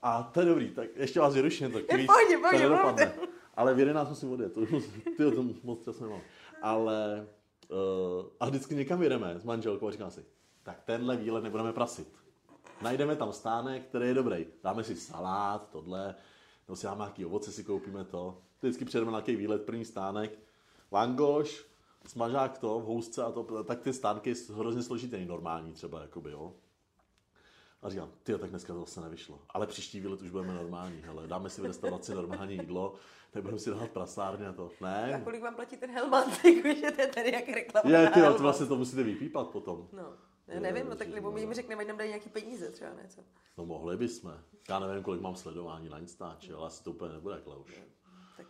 a 0.09 0.23
to 0.23 0.41
je 0.41 0.47
dobrý, 0.47 0.71
tak 0.71 0.89
ještě 0.97 1.21
vás 1.21 1.35
vyruším, 1.35 1.73
tak 1.73 1.93
víc, 1.93 2.07
pojď, 2.07 2.41
pojď, 2.41 2.63
to 2.63 2.69
nedopadne. 2.69 3.13
Ale 3.55 3.75
v 3.75 3.79
11 3.79 4.09
musím 4.09 4.33
odjet, 4.33 4.53
to, 4.53 4.67
ty 5.17 5.31
to 5.35 5.45
moc 5.63 5.85
čas 5.85 6.01
nemám. 6.01 6.21
Ale 6.63 7.27
uh, 7.71 8.27
a 8.41 8.47
vždycky 8.47 8.75
někam 8.75 9.03
jedeme 9.03 9.35
s 9.39 9.45
manželkou 9.45 9.89
a 9.89 9.91
říkám 9.91 10.11
si, 10.11 10.25
tak 10.63 10.83
tenhle 10.85 11.17
výlet 11.17 11.45
nebudeme 11.45 11.73
prasit. 11.73 12.09
Najdeme 12.83 13.17
tam 13.17 13.33
stánek, 13.33 13.85
který 13.85 14.07
je 14.07 14.15
dobrý. 14.15 14.47
Dáme 14.65 14.85
si 14.85 14.97
salát, 14.97 15.69
tohle, 15.71 16.15
nebo 16.69 16.77
si 16.77 16.87
dáme 16.87 16.99
nějaký 16.99 17.25
ovoce, 17.25 17.53
si 17.53 17.65
koupíme 17.65 18.05
to. 18.05 18.39
Vždycky 18.63 18.85
přijedeme 18.85 19.13
na 19.13 19.19
nějaký 19.19 19.37
výlet, 19.37 19.63
první 19.63 19.85
stánek, 19.85 20.39
langoš, 20.93 21.67
smažák 22.07 22.59
to 22.59 22.81
v 22.81 22.85
housce 22.85 23.23
a 23.23 23.33
to, 23.33 23.65
tak 23.65 23.81
ty 23.81 23.93
stánky 23.93 24.35
jsou 24.35 24.55
hrozně 24.55 24.83
složitý, 24.83 25.25
normální 25.25 25.73
třeba, 25.73 26.01
jakoby, 26.01 26.31
jo. 26.31 26.55
A 27.83 27.89
říkám, 27.89 28.13
ty 28.23 28.39
tak 28.39 28.51
dneska 28.51 28.73
to 28.73 28.81
zase 28.81 29.01
nevyšlo. 29.01 29.41
Ale 29.51 29.67
příští 29.67 30.01
výlet 30.01 30.23
už 30.23 30.31
budeme 30.31 30.55
normální, 30.55 31.03
hele, 31.03 31.27
dáme 31.27 31.51
si 31.51 31.61
v 31.61 31.65
restauraci 31.65 32.15
normální 32.15 32.55
jídlo, 32.55 32.95
nebudeme 33.35 33.59
si 33.59 33.71
dát 33.71 33.91
prasárně 33.91 34.49
a 34.49 34.53
to. 34.53 34.71
Ne. 34.81 35.15
A 35.15 35.21
kolik 35.21 35.43
vám 35.43 35.55
platí 35.55 35.77
ten 35.77 35.91
helman, 35.91 36.31
že 36.81 36.91
to 36.91 37.01
je 37.01 37.07
tady 37.07 37.33
jak 37.33 37.49
reklama. 37.49 37.91
Je, 37.91 38.11
ty, 38.11 38.21
to 38.21 38.39
vlastně 38.39 38.67
to 38.67 38.77
musíte 38.77 39.03
vypípat 39.03 39.51
potom. 39.51 39.89
No. 39.93 40.15
Já 40.47 40.61
nevím, 40.61 40.89
no 40.89 40.97
tak 40.97 41.09
nebo 41.09 41.33
mi 41.33 41.55
řekne, 41.55 41.75
ať 41.75 41.87
nám 41.87 41.97
dají 41.97 42.09
nějaký 42.11 42.29
peníze 42.29 42.71
třeba, 42.71 42.91
něco. 43.03 43.21
No 43.59 43.67
mohli 43.67 43.97
bychom. 43.97 44.41
Já 44.69 44.79
nevím, 44.79 45.03
kolik 45.03 45.21
mám 45.21 45.37
sledování 45.37 45.89
na 45.89 45.99
Instači, 45.99 46.53
ale 46.53 46.67
asi 46.67 46.85
to 46.85 46.91
úplně 46.91 47.13
nebude, 47.13 47.41
Klauš. 47.45 47.83
Tak 48.37 48.47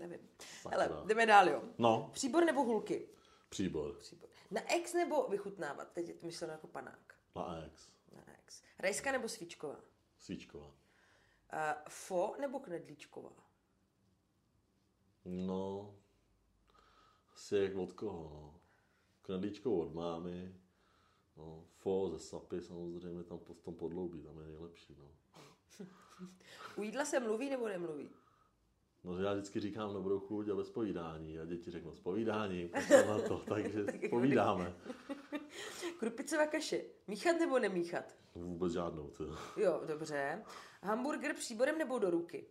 nevím. 0.00 0.18
Sakra. 0.62 0.82
Hele, 0.82 1.06
jdeme 1.06 1.26
dál, 1.26 1.48
jo. 1.48 1.62
No. 1.78 2.10
Příbor 2.12 2.44
nebo 2.44 2.62
hulky? 2.62 3.08
Příbor. 3.48 3.92
Příbor. 3.92 4.28
Na 4.50 4.60
ex 4.74 4.94
nebo 4.94 5.28
vychutnávat? 5.28 5.88
Teď 5.92 6.08
je 6.08 6.14
to 6.14 6.26
myšleno 6.26 6.52
jako 6.52 6.66
panák. 6.66 7.14
Na 7.36 7.56
ex. 7.66 7.92
Rajská 8.82 9.12
nebo 9.12 9.28
svíčková? 9.28 9.80
Svíčková. 10.18 10.66
Uh, 10.66 10.72
fo 11.88 12.34
nebo 12.40 12.60
knedlíčková? 12.60 13.32
No, 15.24 15.94
asi 17.32 17.56
jak 17.56 17.76
od 17.76 17.92
koho, 17.92 18.30
no. 18.34 18.60
Knedlíčkovou 19.22 19.80
od 19.80 19.94
mámy, 19.94 20.62
No, 21.36 21.64
fo 21.78 22.10
ze 22.10 22.18
sapy 22.18 22.60
samozřejmě 22.60 23.24
tam 23.24 23.38
v 23.38 23.62
tom 23.62 23.74
podloubí, 23.74 24.22
tam 24.22 24.38
je 24.38 24.46
nejlepší. 24.46 24.96
No. 24.98 25.08
U 26.76 26.82
jídla 26.82 27.04
se 27.04 27.20
mluví 27.20 27.50
nebo 27.50 27.68
nemluví? 27.68 28.10
No, 29.04 29.16
že 29.16 29.24
já 29.24 29.32
vždycky 29.32 29.60
říkám 29.60 29.94
dobrou 29.94 30.20
chuť 30.20 30.48
a 30.48 30.54
bez 30.54 30.70
povídání 30.70 31.38
a 31.38 31.44
děti 31.44 31.70
řeknou 31.70 31.94
spovídání, 31.94 32.70
na 33.08 33.18
to, 33.28 33.38
takže 33.38 33.86
povídáme. 34.10 34.74
Krupicová 35.98 36.46
kaše, 36.46 36.84
míchat 37.06 37.36
nebo 37.40 37.58
nemíchat? 37.58 38.04
Vůbec 38.34 38.72
žádnou. 38.72 39.10
To. 39.10 39.24
Jo, 39.56 39.82
dobře. 39.86 40.44
Hamburger 40.82 41.34
příborem 41.34 41.78
nebo 41.78 41.98
do 41.98 42.10
ruky? 42.10 42.46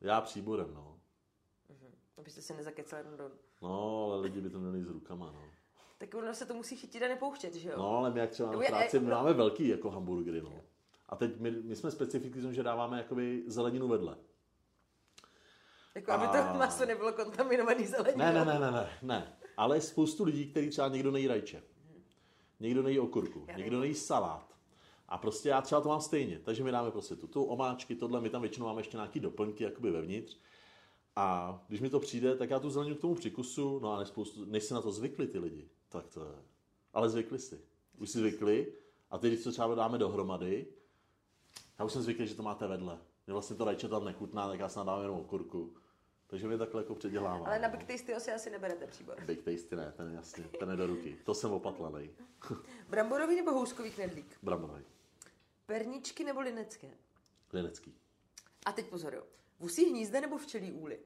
Já 0.00 0.20
příborem, 0.20 0.74
no. 0.74 1.00
Uh-huh. 1.70 1.90
Abyste 2.18 2.42
se 2.42 2.54
nezakecali 2.54 3.04
do... 3.16 3.30
No, 3.62 4.04
ale 4.04 4.20
lidi 4.20 4.40
by 4.40 4.50
to 4.50 4.60
měli 4.60 4.82
s 4.82 4.88
rukama, 4.88 5.32
no. 5.32 5.42
Tak 5.98 6.14
ono 6.14 6.34
se 6.34 6.46
to 6.46 6.54
musí 6.54 6.76
chytit 6.76 7.02
a 7.02 7.08
nepouštět, 7.08 7.54
že 7.54 7.68
jo? 7.68 7.74
No, 7.78 7.96
ale 7.96 8.10
my 8.10 8.20
jak 8.20 8.30
třeba 8.30 8.52
na 8.52 8.62
je- 8.62 8.68
práci, 8.68 9.00
my 9.00 9.06
no. 9.06 9.16
máme 9.16 9.32
velký 9.32 9.68
jako 9.68 9.90
hamburgery, 9.90 10.42
no. 10.42 10.60
A 11.08 11.16
teď 11.16 11.40
my, 11.40 11.50
my 11.50 11.76
jsme 11.76 11.90
specificky 11.90 12.54
že 12.54 12.62
dáváme 12.62 12.98
jakoby 12.98 13.44
zeleninu 13.46 13.88
vedle. 13.88 14.16
Jako 15.94 16.12
aby 16.12 16.26
A- 16.26 16.52
to 16.52 16.58
maso 16.58 16.86
nebylo 16.86 17.12
kontaminovaný 17.12 17.86
zeleninou. 17.86 18.18
Ne, 18.18 18.32
ne, 18.32 18.44
ne, 18.44 18.58
ne, 18.58 18.70
ne, 18.70 18.98
ne. 19.02 19.36
Ale 19.56 19.76
je 19.76 19.80
spoustu 19.80 20.24
lidí, 20.24 20.46
kteří 20.46 20.70
třeba 20.70 20.88
někdo 20.88 21.10
nejí 21.10 21.26
rajče. 21.26 21.62
Někdo 22.60 22.82
nejí 22.82 22.98
okurku, 22.98 23.44
Já 23.48 23.56
někdo 23.56 23.80
nejí 23.80 23.94
salát. 23.94 24.52
A 25.08 25.18
prostě 25.18 25.48
já 25.48 25.60
třeba 25.60 25.80
to 25.80 25.88
mám 25.88 26.00
stejně. 26.00 26.38
Takže 26.38 26.64
my 26.64 26.70
dáme 26.70 26.90
prostě 26.90 27.16
tu, 27.16 27.26
tu 27.26 27.44
omáčky, 27.44 27.94
tohle, 27.94 28.20
my 28.20 28.30
tam 28.30 28.42
většinou 28.42 28.66
máme 28.66 28.80
ještě 28.80 28.96
nějaký 28.96 29.20
doplňky 29.20 29.64
jakoby 29.64 29.90
vevnitř. 29.90 30.36
A 31.16 31.58
když 31.68 31.80
mi 31.80 31.90
to 31.90 32.00
přijde, 32.00 32.36
tak 32.36 32.50
já 32.50 32.58
tu 32.58 32.70
zeleninu 32.70 32.96
k 32.96 33.00
tomu 33.00 33.14
přikusu, 33.14 33.78
no 33.78 33.92
ale 33.92 34.06
spoustu, 34.06 34.44
než 34.44 34.64
se 34.64 34.74
na 34.74 34.80
to 34.80 34.92
zvykli 34.92 35.26
ty 35.26 35.38
lidi, 35.38 35.68
tak 35.88 36.08
to 36.08 36.20
je. 36.24 36.42
Ale 36.94 37.10
zvykli 37.10 37.38
si. 37.38 37.60
Už 37.98 38.10
si 38.10 38.18
zvykli 38.18 38.72
a 39.10 39.18
teď, 39.18 39.32
když 39.32 39.44
to 39.44 39.52
třeba 39.52 39.74
dáme 39.74 39.98
dohromady, 39.98 40.66
já 41.78 41.84
už 41.84 41.92
jsem 41.92 42.02
zvyklý, 42.02 42.26
že 42.26 42.34
to 42.34 42.42
máte 42.42 42.66
vedle. 42.66 42.98
Mě 43.26 43.32
vlastně 43.32 43.56
to 43.56 43.64
rajče 43.64 43.88
tam 43.88 44.04
nechutná, 44.04 44.48
tak 44.48 44.60
já 44.60 44.68
si 44.68 44.78
dávám 44.78 45.02
jenom 45.02 45.18
okurku. 45.18 45.74
Takže 46.32 46.48
my 46.48 46.58
takhle 46.58 46.82
jako 46.82 46.94
předělávám. 46.94 47.46
Ale 47.46 47.58
na. 47.58 47.68
Big 47.68 47.84
Tastyho 47.84 48.20
si 48.20 48.32
asi 48.32 48.50
neberete 48.50 48.86
příbor. 48.86 49.24
Big 49.24 49.42
Tasty 49.42 49.76
ne, 49.76 49.92
ten 49.96 50.08
je 50.08 50.14
jasně, 50.14 50.44
ten 50.44 50.70
je 50.70 50.76
do 50.76 50.86
ruky. 50.86 51.18
To 51.24 51.34
jsem 51.34 51.52
opatlanej. 51.52 52.10
Bramborový 52.88 53.36
nebo 53.36 53.50
houskový 53.50 53.90
knedlík? 53.90 54.38
Bramborový. 54.42 54.84
Perničky 55.66 56.24
nebo 56.24 56.40
linecké? 56.40 56.90
Linecký. 57.52 57.94
A 58.66 58.72
teď 58.72 58.86
pozor, 58.86 59.14
jo. 59.14 59.22
Vusí 59.60 59.84
hnízda 59.84 60.20
nebo 60.20 60.38
včelí 60.38 60.72
úly? 60.72 61.00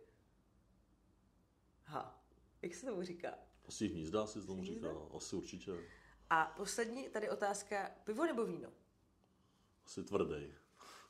Ha, 1.85 2.23
jak 2.63 2.75
se 2.75 2.87
tomu 2.87 3.03
říká? 3.03 3.35
Asi 3.69 3.89
hnízda, 3.89 4.23
asi 4.23 4.47
tomu 4.47 4.65
říká. 4.65 4.89
Asi 5.17 5.37
určitě. 5.37 5.73
A 6.31 6.55
poslední 6.57 7.09
tady 7.09 7.31
otázka, 7.31 7.91
pivo 8.05 8.27
nebo 8.27 8.45
víno? 8.45 8.69
Asi 9.87 10.05
tvrdý. 10.05 10.55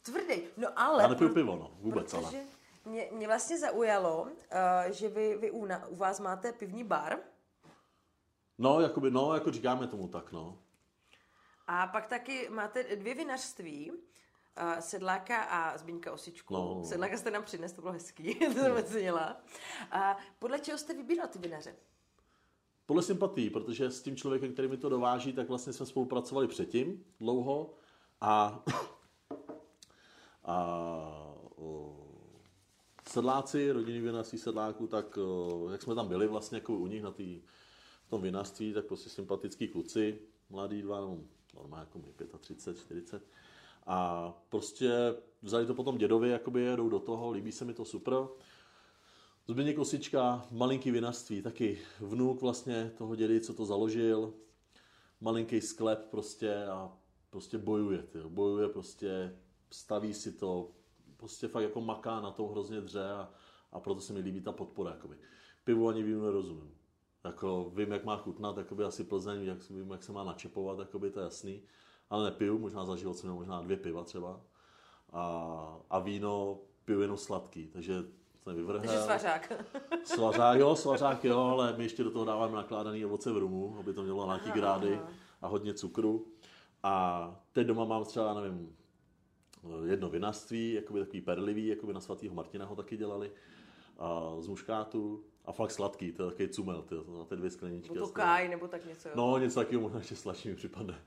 Tvrdý, 0.03 0.43
no 0.57 0.79
ale... 0.79 1.03
Já 1.03 1.09
nepiju 1.09 1.35
pivo, 1.35 1.57
no, 1.57 1.77
vůbec 1.81 2.15
ale. 2.15 2.47
Mě, 2.87 3.09
mě 3.13 3.27
vlastně 3.27 3.59
zaujalo, 3.59 4.23
uh, 4.23 4.31
že 4.91 5.09
vy, 5.09 5.37
vy 5.37 5.51
u, 5.51 5.65
na, 5.65 5.87
u 5.87 5.97
vás 5.97 6.21
máte 6.21 6.53
pivní 6.53 6.85
bar 6.85 7.19
No, 8.59 8.81
jakoby, 8.81 9.11
no, 9.11 9.35
jako 9.35 9.51
říkáme 9.51 9.87
tomu 9.87 10.09
tak, 10.09 10.33
no. 10.33 10.59
a 11.67 11.87
pak 11.87 12.07
taky 12.07 12.49
máte 12.49 12.97
dvě 12.97 13.15
vinařství, 13.15 13.91
uh, 13.91 13.97
Sedláka 14.81 15.43
a 15.43 15.79
Zbíňka 15.79 16.13
Osičku. 16.13 16.55
No, 16.55 16.75
no. 16.75 16.85
Sedláka 16.85 17.17
jste 17.17 17.31
nám 17.31 17.45
přines, 17.45 17.73
to 17.73 17.81
bylo 17.81 17.93
hezký, 17.93 18.35
to 18.39 18.53
jsem 18.53 18.77
ocenila. 18.77 19.37
A 19.91 20.17
podle 20.39 20.59
čeho 20.59 20.79
jste 20.79 20.95
vybíral 20.95 21.29
ty 21.29 21.39
vinaře? 21.39 21.77
Podle 22.87 23.03
sympatí, 23.03 23.51
protože 23.51 23.91
s 23.91 24.03
tím 24.03 24.17
člověkem, 24.17 24.53
který 24.53 24.69
mi 24.69 24.77
to 24.77 24.89
dováží, 24.89 25.33
tak 25.33 25.49
vlastně 25.49 25.73
jsme 25.73 25.87
spolupracovali 25.87 26.49
předtím 26.49 27.05
dlouho 27.21 27.75
a, 28.21 28.63
a 30.45 30.57
o, 31.57 32.06
sedláci, 33.09 33.73
rodinný 33.73 34.01
vinařství 34.01 34.39
sedláků, 34.39 34.87
tak 34.87 35.19
o, 35.19 35.69
jak 35.73 35.83
jsme 35.83 35.95
tam 35.95 36.09
byli 36.09 36.27
vlastně 36.27 36.57
jako 36.57 36.75
u 36.75 36.87
nich 36.87 37.03
na 37.03 37.11
tý, 37.11 37.41
v 38.07 38.11
tom 38.11 38.23
vinařství, 38.23 38.73
tak 38.73 38.85
prostě 38.85 39.11
sympatický 39.11 39.69
kluci, 39.69 40.19
mladí 40.51 40.83
dva, 40.83 41.01
no, 41.01 41.19
normálně 41.55 41.83
jako 41.83 41.99
my, 41.99 42.39
35, 42.39 42.79
40. 42.79 43.23
A 43.87 44.33
prostě 44.49 45.15
vzali 45.43 45.67
to 45.67 45.75
potom 45.75 45.99
dědovi, 45.99 46.29
jakoby 46.29 46.61
jedou 46.61 46.89
do 46.89 46.99
toho, 46.99 47.31
líbí 47.31 47.53
se 47.53 47.65
mi 47.65 47.75
to 47.75 47.85
super. 47.85 48.15
Zbigněk 49.49 49.77
Kosička, 49.77 50.47
malinký 50.51 50.91
vinařství, 50.91 51.43
taky 51.43 51.79
vnuk 52.01 52.41
vlastně 52.41 52.93
toho 52.99 53.17
dědy, 53.17 53.41
co 53.41 53.55
to 53.55 53.67
založil, 53.67 54.35
malinký 55.21 55.61
sklep 55.61 56.11
prostě 56.11 56.65
a 56.65 56.93
prostě 57.31 57.59
bojuje, 57.59 58.03
tyjo. 58.03 58.29
bojuje 58.31 58.69
prostě, 58.69 59.37
staví 59.71 60.15
si 60.15 60.33
to, 60.33 60.71
prostě 61.27 61.49
fakt 61.49 61.63
jako 61.63 61.81
maká 61.81 62.21
na 62.21 62.31
tom 62.31 62.51
hrozně 62.51 62.81
dře 62.81 63.11
a, 63.11 63.31
a 63.73 63.81
proto 63.81 64.01
se 64.01 64.13
mi 64.13 64.21
líbí 64.21 64.41
ta 64.41 64.53
podpora, 64.53 64.91
jakoby. 64.91 65.17
Pivu 65.65 65.89
ani 65.89 66.03
vínu 66.03 66.25
nerozumím. 66.25 66.75
Jako 67.25 67.71
vím, 67.75 67.93
jak 67.93 68.05
má 68.05 68.17
chutnat, 68.17 68.57
jakoby 68.57 68.85
asi 68.85 69.05
Plzeň, 69.05 69.45
jak, 69.45 69.71
vím, 69.71 69.91
jak 69.91 70.03
se 70.03 70.13
má 70.13 70.25
načepovat, 70.25 70.79
jakoby 70.79 71.11
to 71.11 71.21
je 71.21 71.25
jasný. 71.25 71.63
Ale 72.11 72.25
nepiju, 72.25 72.59
možná 72.59 72.85
za 72.85 72.97
život 72.97 73.17
jsem 73.17 73.29
měl 73.29 73.37
možná 73.37 73.63
dvě 73.63 73.77
piva 73.77 74.05
třeba. 74.05 74.41
A, 75.13 75.79
a 75.91 75.99
víno 75.99 76.59
piju 76.85 77.01
jenom 77.01 77.17
sladký, 77.17 77.67
takže 77.67 78.03
to 78.45 78.51
nevyvrhel. 78.51 78.81
Takže 78.81 79.03
svařák. 79.03 79.53
Svařák, 80.05 80.59
jo, 80.59 80.77
svařák, 80.77 81.25
jo, 81.25 81.41
ale 81.41 81.75
my 81.77 81.85
ještě 81.85 82.05
do 82.05 82.11
toho 82.11 82.25
dáváme 82.25 82.57
nakládaný 82.57 83.05
ovoce 83.05 83.33
v 83.33 83.39
rumu, 83.39 83.77
aby 83.79 83.93
to 83.93 84.03
mělo 84.03 84.27
nějaký 84.27 84.51
grády 84.51 85.01
a 85.43 85.47
hodně 85.47 85.75
cukru. 85.75 86.27
A 86.83 87.37
teď 87.53 87.67
doma 87.67 87.85
mám 87.85 88.05
třeba, 88.05 88.35
nevím, 88.35 88.77
jedno 89.85 90.09
vinařství, 90.09 90.73
jakoby 90.73 91.01
takový 91.01 91.21
perlivý, 91.21 91.67
jakoby 91.67 91.93
na 91.93 92.01
svatýho 92.01 92.35
Martina 92.35 92.67
ho 92.67 92.77
taky 92.77 92.97
dělali, 92.97 93.31
a 93.99 94.37
z 94.41 94.49
muškátu 94.49 95.25
a 95.45 95.53
fakt 95.53 95.71
sladký, 95.71 96.13
to 96.13 96.23
je 96.23 96.31
takový 96.31 96.49
cumel, 96.49 96.83
ty, 96.83 96.95
na 97.19 97.25
ty 97.25 97.37
dvě 97.37 97.51
skleničky. 97.51 97.95
Nebo 97.95 98.07
to 98.07 98.13
káj, 98.13 98.49
nebo 98.49 98.69
tak 98.69 98.87
něco. 98.87 99.09
Jo. 99.09 99.15
No, 99.17 99.39
něco 99.39 99.61
takového 99.61 99.83
možná 99.83 99.99
ještě 99.99 100.17
sladší 100.17 100.49
mi 100.49 100.55
připadne. 100.55 101.01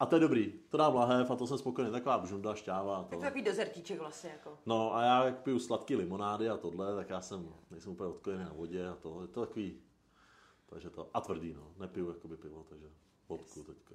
A 0.00 0.06
to 0.06 0.16
je 0.16 0.20
dobrý, 0.20 0.52
to 0.68 0.76
dám 0.76 0.94
lahev 0.94 1.30
a 1.30 1.36
to 1.36 1.46
jsem 1.46 1.58
spokojený, 1.58 1.92
taková 1.92 2.18
bžunda, 2.18 2.54
šťáva 2.54 2.98
Tak 2.98 3.08
to. 3.08 3.14
je 3.14 3.20
takový 3.20 3.42
dezertíček 3.42 3.98
vlastně 3.98 4.30
jako. 4.30 4.58
No 4.66 4.94
a 4.94 5.02
já 5.02 5.24
jak 5.24 5.42
piju 5.42 5.58
sladký 5.58 5.96
limonády 5.96 6.48
a 6.48 6.56
tohle, 6.56 6.96
tak 6.96 7.10
já 7.10 7.20
jsem, 7.20 7.48
nejsem 7.70 7.92
úplně 7.92 8.10
odkojený 8.10 8.44
na 8.44 8.52
vodě 8.52 8.88
a 8.88 8.94
to, 8.94 9.22
je 9.22 9.28
to 9.28 9.46
takový, 9.46 9.80
takže 10.66 10.90
to, 10.90 11.10
a 11.14 11.20
tvrdý 11.20 11.52
no, 11.52 11.72
nepiju 11.78 12.08
jakoby 12.08 12.36
pivo, 12.36 12.66
takže 12.68 12.86
vodku 13.28 13.62
teďka. 13.62 13.94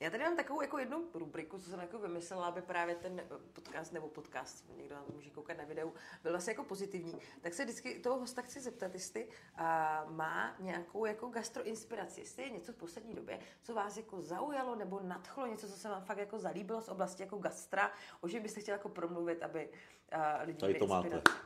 Já 0.00 0.10
tady 0.10 0.24
mám 0.24 0.36
takovou 0.36 0.62
jako 0.62 0.78
jednu 0.78 1.08
rubriku, 1.14 1.58
co 1.58 1.70
jsem 1.70 1.80
jako 1.80 1.98
vymyslela, 1.98 2.46
aby 2.46 2.62
právě 2.62 2.94
ten 2.94 3.22
podcast 3.52 3.92
nebo 3.92 4.08
podcast, 4.08 4.64
někdo 4.76 4.94
na 4.94 5.02
to 5.02 5.12
může 5.12 5.30
koukat 5.30 5.58
na 5.58 5.64
videu, 5.64 5.92
byl 6.22 6.32
vlastně 6.32 6.50
jako 6.50 6.64
pozitivní. 6.64 7.14
Tak 7.40 7.54
se 7.54 7.64
vždycky 7.64 8.00
toho 8.00 8.18
hosta 8.18 8.42
chci 8.42 8.60
zeptat, 8.60 8.94
jestli 8.94 9.26
uh, 9.26 10.12
má 10.12 10.56
nějakou 10.58 11.04
jako 11.04 11.28
gastroinspiraci, 11.28 12.20
jestli 12.20 12.42
je 12.42 12.50
něco 12.50 12.72
v 12.72 12.76
poslední 12.76 13.14
době, 13.14 13.40
co 13.62 13.74
vás 13.74 13.96
jako 13.96 14.22
zaujalo 14.22 14.74
nebo 14.74 15.00
nadchlo, 15.00 15.46
něco, 15.46 15.68
co 15.68 15.76
se 15.76 15.88
vám 15.88 16.04
fakt 16.04 16.18
jako 16.18 16.38
zalíbilo 16.38 16.80
z 16.82 16.88
oblasti 16.88 17.22
jako 17.22 17.38
gastra, 17.38 17.92
o 18.20 18.28
čem 18.28 18.42
byste 18.42 18.60
chtěl 18.60 18.74
jako 18.74 18.88
promluvit, 18.88 19.42
aby 19.42 19.68
uh, 19.68 20.46
lidi 20.46 20.58
Tady 20.58 20.74
to 20.74 20.86
máte. 20.86 21.08
inspiraci. 21.08 21.40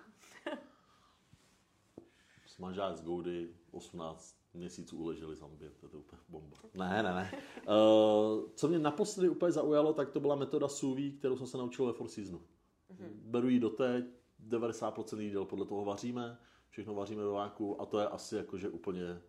Smažák 2.47 2.97
z 2.97 3.03
Goudy, 3.03 3.55
18 3.71 4.44
měsíců 4.55 4.97
uleželi 4.99 5.37
zambě, 5.37 5.71
to 5.71 5.87
je 5.87 5.99
úplně 5.99 6.23
bomba. 6.29 6.57
Ne, 6.75 7.03
ne, 7.03 7.15
ne. 7.15 7.33
Uh, 7.69 8.43
co 8.55 8.69
mě 8.69 8.79
naposledy 8.79 9.29
úplně 9.29 9.53
zaujalo, 9.53 9.93
tak 9.93 10.11
to 10.11 10.21
byla 10.21 10.37
metoda 10.37 10.67
vide, 10.95 11.17
kterou 11.19 11.37
jsem 11.37 11.47
se 11.47 11.59
naučil 11.59 11.87
ve 11.87 11.93
Four 11.93 12.09
Seasonu. 12.09 12.43
Mhm. 12.89 13.21
Beru 13.25 13.49
ji 13.49 13.61
doteď, 13.61 14.05
90% 14.49 15.19
jídel 15.19 15.45
podle 15.45 15.67
toho 15.67 15.85
vaříme, 15.85 16.39
všechno 16.69 16.95
vaříme 16.95 17.25
ve 17.25 17.31
váku 17.31 17.81
a 17.81 17.87
to 17.87 17.99
je 17.99 18.09
asi 18.09 18.37
jakože 18.37 18.69
úplně 18.69 19.23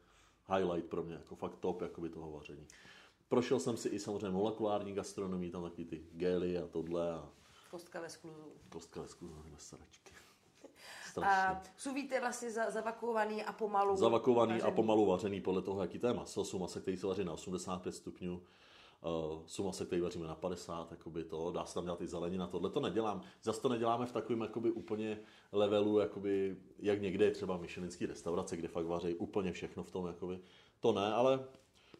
highlight 0.55 0.89
pro 0.89 1.03
mě, 1.03 1.13
jako 1.13 1.35
fakt 1.35 1.55
top 1.59 1.81
jakoby 1.81 2.09
toho 2.09 2.31
vaření. 2.31 2.67
Prošel 3.29 3.59
jsem 3.59 3.77
si 3.77 3.89
i 3.89 3.99
samozřejmě 3.99 4.29
molekulární 4.29 4.93
gastronomii, 4.93 5.51
tam 5.51 5.63
taky 5.63 5.85
ty 5.85 6.07
gely 6.11 6.57
a 6.57 6.67
tohle 6.67 7.11
a 7.11 7.29
Kostka 7.71 8.01
ve 8.01 8.09
skluzu. 8.09 8.51
kostka 8.69 9.01
ve 9.01 9.07
skluzu, 9.07 9.35
na 9.51 9.57
sračky. 9.57 10.13
A 11.23 11.55
Strašně. 11.55 11.71
sous 11.77 11.95
je 12.11 12.19
vlastně 12.19 12.51
za, 12.51 12.71
zavakuovaný 12.71 13.43
a 13.43 13.53
pomalu 13.53 13.95
Zavakovaný 13.95 14.51
a 14.51 14.55
vařený. 14.55 14.75
pomalu 14.75 15.05
vařený 15.05 15.41
podle 15.41 15.61
toho, 15.61 15.81
jaký 15.81 15.99
to 15.99 16.07
je 16.07 16.13
maso. 16.13 16.45
Jsou 16.45 16.59
masa, 16.59 16.79
který 16.79 16.97
se 16.97 17.07
vaří 17.07 17.23
na 17.23 17.33
85 17.33 17.91
stupňů, 17.91 18.33
uh, 18.35 19.41
jsou 19.45 19.63
masa, 19.63 19.85
který 19.85 20.01
vaříme 20.01 20.27
na 20.27 20.35
50, 20.35 20.91
jakoby 20.91 21.23
to, 21.23 21.51
dá 21.51 21.65
se 21.65 21.73
tam 21.73 21.83
dělat 21.83 22.01
i 22.01 22.07
zelenina, 22.07 22.47
tohle 22.47 22.69
to 22.69 22.79
nedělám. 22.79 23.21
Zase 23.43 23.61
to 23.61 23.69
neděláme 23.69 24.05
v 24.05 24.11
takovém 24.11 24.41
jakoby 24.41 24.71
úplně 24.71 25.19
levelu, 25.51 25.99
jakoby, 25.99 26.57
jak 26.79 27.01
někde 27.01 27.25
je 27.25 27.31
třeba 27.31 27.57
myšelinský 27.57 28.05
restaurace, 28.05 28.57
kde 28.57 28.67
fakt 28.67 28.85
vaří 28.85 29.15
úplně 29.15 29.51
všechno 29.51 29.83
v 29.83 29.91
tom, 29.91 30.07
jakoby. 30.07 30.39
to 30.79 30.91
ne, 30.91 31.13
ale 31.13 31.39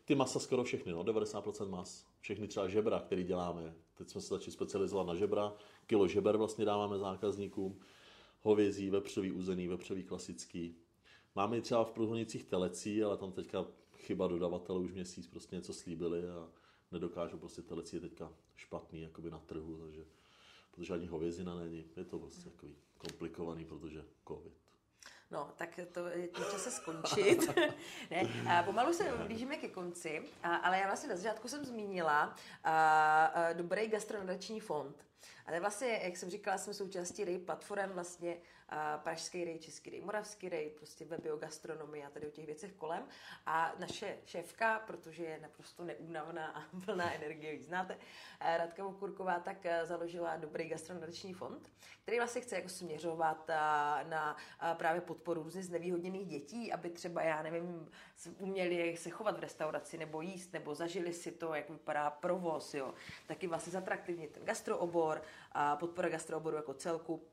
ty 0.06 0.16
masa 0.16 0.40
skoro 0.40 0.64
všechny, 0.64 0.92
no, 0.92 1.04
90% 1.04 1.70
mas. 1.70 2.06
Všechny 2.20 2.48
třeba 2.48 2.68
žebra, 2.68 3.00
který 3.00 3.24
děláme. 3.24 3.74
Teď 3.98 4.10
jsme 4.10 4.22
se 4.22 4.28
začali 4.28 4.52
specializovat 4.52 5.08
na 5.08 5.16
žebra. 5.16 5.54
Kilo 5.88 6.08
žeber 6.08 6.38
vlastně 6.38 6.66
dáváme 6.66 6.98
zákazníkům. 6.98 7.80
Hovězí, 8.46 8.90
vepřový 8.90 9.32
uzený, 9.32 9.68
vepřový 9.68 10.04
klasický. 10.04 10.76
Máme 11.36 11.58
i 11.58 11.62
třeba 11.62 11.84
v 11.84 11.92
průhodnicích 11.92 12.44
telecí, 12.44 13.04
ale 13.04 13.18
tam 13.18 13.32
teďka 13.32 13.66
chyba 13.98 14.28
dodavatelů 14.28 14.82
už 14.82 14.92
měsíc 14.92 15.28
prostě 15.28 15.56
něco 15.56 15.74
slíbili 15.74 16.30
a 16.30 16.50
nedokážou 16.92 17.38
prostě 17.38 17.62
telecí 17.62 17.96
je 17.96 18.00
teďka 18.00 18.34
špatný 18.56 19.02
jakoby 19.02 19.32
na 19.32 19.40
trhu, 19.40 19.78
takže 19.78 20.06
protože 20.72 20.94
ani 20.94 21.06
hovězina 21.06 21.56
není. 21.56 21.86
Je 21.98 22.06
to 22.06 22.20
prostě 22.20 22.50
takový 22.50 22.76
komplikovaný, 22.98 23.66
protože 23.66 24.06
covid. 24.28 24.54
No, 25.32 25.52
tak 25.56 25.80
to 25.92 26.08
je 26.08 26.30
na 26.40 26.46
čase 26.52 26.72
skončit. 26.72 27.58
ne, 28.12 28.30
a 28.50 28.64
pomalu 28.64 28.94
se 28.94 29.18
blížíme 29.26 29.58
ke 29.58 29.68
konci, 29.68 30.22
a, 30.44 30.56
ale 30.56 30.80
já 30.80 30.86
vlastně 30.88 31.10
na 31.10 31.16
začátku 31.16 31.48
jsem 31.48 31.66
zmínila 31.66 32.36
a, 32.64 33.26
a, 33.26 33.54
dobrý 33.54 33.88
gastronadační 33.88 34.60
fond. 34.60 35.06
Ale 35.46 35.60
vlastně, 35.60 36.00
jak 36.04 36.18
jsem 36.18 36.30
říkala, 36.30 36.58
jsme 36.58 36.74
součástí 36.74 37.26
REJ 37.26 37.40
platform 37.40 37.92
vlastně 37.92 38.38
Pražský 39.04 39.46
rej, 39.46 39.60
Český 39.60 39.90
rej, 39.90 40.02
Moravský 40.02 40.50
rej, 40.50 40.70
prostě 40.70 41.06
ve 41.06 41.18
biogastronomii 41.18 42.04
a 42.04 42.10
tady 42.10 42.28
o 42.28 42.32
těch 42.32 42.46
věcech 42.46 42.74
kolem. 42.74 43.08
A 43.46 43.74
naše 43.80 44.18
šéfka, 44.26 44.80
protože 44.80 45.24
je 45.24 45.40
naprosto 45.40 45.84
neúnavná 45.84 46.48
a 46.48 46.64
plná 46.86 47.14
energie, 47.14 47.54
ji 47.54 47.64
znáte, 47.64 47.98
eh, 48.40 48.58
Radka 48.58 48.84
Vokurková, 48.84 49.40
tak 49.40 49.66
eh, 49.66 49.86
založila 49.86 50.38
Dobrý 50.38 50.70
gastronomiční 50.70 51.34
fond, 51.34 51.72
který 52.02 52.18
vlastně 52.18 52.42
chce 52.42 52.56
jako 52.56 52.70
směřovat 52.70 53.48
na 54.04 54.38
právě 54.74 55.02
podporu 55.02 55.44
různě 55.44 55.64
znevýhodněných 55.64 56.28
dětí, 56.28 56.74
aby 56.74 56.90
třeba, 56.90 57.22
já 57.22 57.42
nevím, 57.42 57.90
uměli 58.40 58.98
se 58.98 59.10
chovat 59.10 59.38
v 59.38 59.40
restauraci 59.40 59.98
nebo 59.98 60.22
jíst, 60.22 60.54
nebo 60.54 60.76
zažili 60.76 61.14
si 61.14 61.32
to, 61.32 61.54
jak 61.54 61.70
vypadá 61.70 62.10
provoz, 62.10 62.74
jo. 62.74 62.94
Taky 63.28 63.48
vlastně 63.48 63.72
zatraktivnit 63.72 64.32
ten 64.32 64.46
gastroobor, 64.46 65.05
a 65.52 65.76
podpora 65.76 66.10
gastrooboru 66.10 66.56
jako 66.56 66.74
celku 66.74 67.28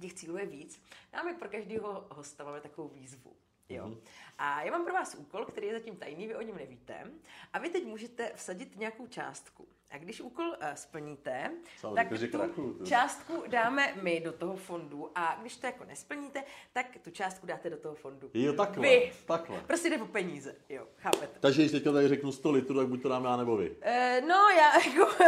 těch 0.00 0.14
cílů 0.14 0.36
je 0.36 0.46
víc. 0.46 0.82
Máme 1.12 1.34
pro 1.34 1.48
každého 1.48 2.06
hosta 2.10 2.44
máme 2.44 2.60
takovou 2.60 2.88
výzvu. 2.88 3.36
Jo. 3.68 3.86
Mm-hmm. 3.86 4.00
A 4.38 4.62
já 4.62 4.70
mám 4.70 4.84
pro 4.84 4.92
vás 4.94 5.14
úkol, 5.14 5.44
který 5.44 5.66
je 5.66 5.72
zatím 5.72 5.96
tajný, 5.96 6.26
vy 6.26 6.36
o 6.36 6.42
něm 6.42 6.56
nevíte. 6.56 7.10
A 7.52 7.58
vy 7.58 7.70
teď 7.70 7.84
můžete 7.86 8.32
vsadit 8.34 8.76
nějakou 8.76 9.06
částku. 9.06 9.68
A 9.90 9.98
když 9.98 10.20
úkol 10.20 10.46
uh, 10.46 10.54
splníte, 10.74 11.50
Sám 11.76 11.94
tak 11.94 12.08
tu 12.08 12.28
krachu, 12.30 12.78
částku 12.84 13.44
dáme 13.48 13.94
my 14.02 14.20
do 14.20 14.32
toho 14.32 14.56
fondu 14.56 15.10
a 15.14 15.38
když 15.40 15.56
to 15.56 15.66
jako 15.66 15.84
nesplníte, 15.84 16.44
tak 16.72 16.86
tu 17.02 17.10
částku 17.10 17.46
dáte 17.46 17.70
do 17.70 17.76
toho 17.76 17.94
fondu. 17.94 18.30
Jo, 18.34 18.52
takhle. 18.52 18.88
Vy. 18.88 19.12
takhle. 19.26 19.60
Prostě 19.66 19.90
jde 19.90 20.02
o 20.02 20.06
peníze, 20.06 20.56
jo, 20.68 20.86
chápete. 20.96 21.38
Takže 21.40 21.62
když 21.62 21.72
teďka 21.72 21.92
tady 21.92 22.08
řeknu 22.08 22.32
100 22.32 22.50
litrů, 22.50 22.76
tak 22.76 22.88
buď 22.88 23.02
to 23.02 23.08
dám 23.08 23.24
já 23.24 23.36
nebo 23.36 23.56
vy. 23.56 23.70
Uh, 23.70 24.28
no, 24.28 24.48
já 24.58 24.80
jako, 24.86 25.24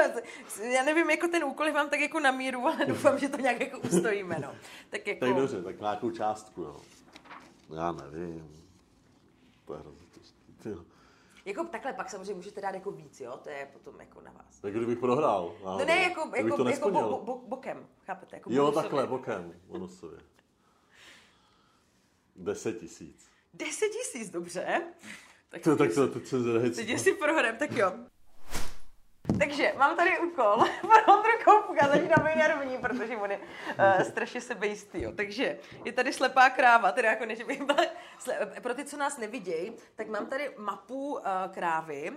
já 0.63 0.85
nevím, 0.85 1.11
jako 1.11 1.29
ten 1.29 1.45
úkol 1.45 1.73
mám 1.73 1.91
tak 1.91 2.01
jako 2.01 2.21
na 2.21 2.31
míru, 2.31 2.67
ale 2.67 2.87
doufám, 2.87 3.19
že 3.19 3.29
to 3.29 3.37
nějak 3.37 3.61
jako 3.61 3.79
ustojíme, 3.79 4.39
no. 4.43 4.55
Tak 4.91 5.07
jako... 5.07 5.27
Tak 5.27 5.35
dobře, 5.35 5.63
tak 5.63 5.81
nějakou 5.81 6.11
částku, 6.11 6.63
jo. 6.63 6.81
Já 7.77 7.93
nevím. 7.93 8.67
To 9.65 9.75
je 9.75 9.81
hrozně 9.81 10.11
jako 11.51 11.65
takhle 11.65 11.93
pak 11.93 12.11
samozřejmě 12.11 12.35
můžete 12.35 12.61
dát 12.61 12.75
jako 12.75 12.91
víc, 12.91 13.21
jo? 13.21 13.37
To 13.43 13.51
je 13.51 13.69
potom 13.73 14.01
jako 14.01 14.21
na 14.21 14.33
vás. 14.33 14.61
Tak 14.61 14.73
kdybych 14.73 14.99
prohrál. 14.99 15.55
No 15.65 15.85
ne, 15.85 16.03
jako, 16.03 16.31
jako, 16.37 16.57
to 16.57 16.69
jako 16.69 16.91
bo, 16.91 17.03
bo, 17.03 17.21
bo, 17.25 17.39
bokem, 17.39 17.89
chápete? 18.07 18.37
Jako 18.37 18.51
jo, 18.53 18.63
bonusově. 18.63 18.83
takhle, 18.83 19.07
bokem, 19.07 19.55
bonusově. 19.67 20.21
Deset 22.37 22.79
tisíc. 22.79 23.31
Deset 23.55 23.89
tisíc, 23.89 24.31
dobře. 24.31 24.83
Tak 25.49 25.63
to, 25.63 25.77
tak 25.77 25.95
to, 25.95 26.09
to, 26.09 26.21
to, 26.21 26.45
to, 26.45 26.71
Teď 26.75 27.01
si 27.01 27.13
prohrem, 27.13 27.57
tak 27.57 27.73
jo. 27.73 27.93
Takže 29.41 29.75
mám 29.79 29.97
tady 29.97 30.18
úkol 30.18 30.57
pro 30.81 31.14
Ondru 31.14 31.31
Koupuka, 31.45 31.89
začíná 31.89 32.16
být 32.16 32.37
nervní, 32.37 32.79
protože 32.79 33.16
on 33.16 33.31
je 33.31 33.39
uh, 33.39 34.03
strašně 34.03 34.41
sebejistý. 34.41 35.03
Jo. 35.03 35.12
Takže 35.12 35.59
je 35.85 35.93
tady 35.93 36.12
slepá 36.12 36.51
kráva, 36.51 36.93
teda 36.93 37.11
jako 37.11 37.27
než 37.27 37.43
bych 37.43 37.62
byla, 37.62 37.85
pro 38.62 38.75
ty, 38.75 38.85
co 38.85 38.97
nás 38.97 39.18
nevidějí, 39.18 39.73
tak 39.95 40.09
mám 40.09 40.27
tady 40.27 40.51
mapu 40.59 41.12
uh, 41.12 41.21
krávy, 41.51 42.11
uh, 42.11 42.16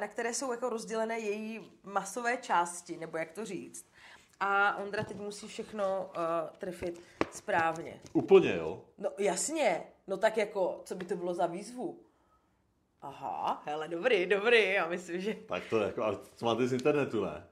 na 0.00 0.08
které 0.08 0.34
jsou 0.34 0.52
jako 0.52 0.68
rozdělené 0.68 1.18
její 1.18 1.72
masové 1.84 2.36
části, 2.36 2.96
nebo 2.96 3.18
jak 3.18 3.32
to 3.32 3.44
říct. 3.44 3.86
A 4.40 4.76
Ondra 4.76 5.04
teď 5.04 5.16
musí 5.16 5.48
všechno 5.48 6.10
uh, 6.16 6.56
trefit 6.58 7.00
správně. 7.30 8.00
Úplně, 8.12 8.54
jo? 8.54 8.84
No 8.98 9.10
jasně, 9.18 9.82
no 10.06 10.16
tak 10.16 10.36
jako, 10.36 10.80
co 10.84 10.94
by 10.94 11.04
to 11.04 11.16
bylo 11.16 11.34
za 11.34 11.46
výzvu? 11.46 12.00
Aha, 13.02 13.62
hele, 13.66 13.88
dobrý, 13.88 14.26
dobrý, 14.26 14.72
já 14.72 14.88
myslím, 14.88 15.20
že... 15.20 15.34
Tak 15.34 15.62
to 15.70 15.78
jako, 15.78 16.02
ale 16.02 16.16
co 16.36 16.44
máte 16.44 16.66
z 16.66 16.72
internetu, 16.72 17.24
ne? 17.24 17.46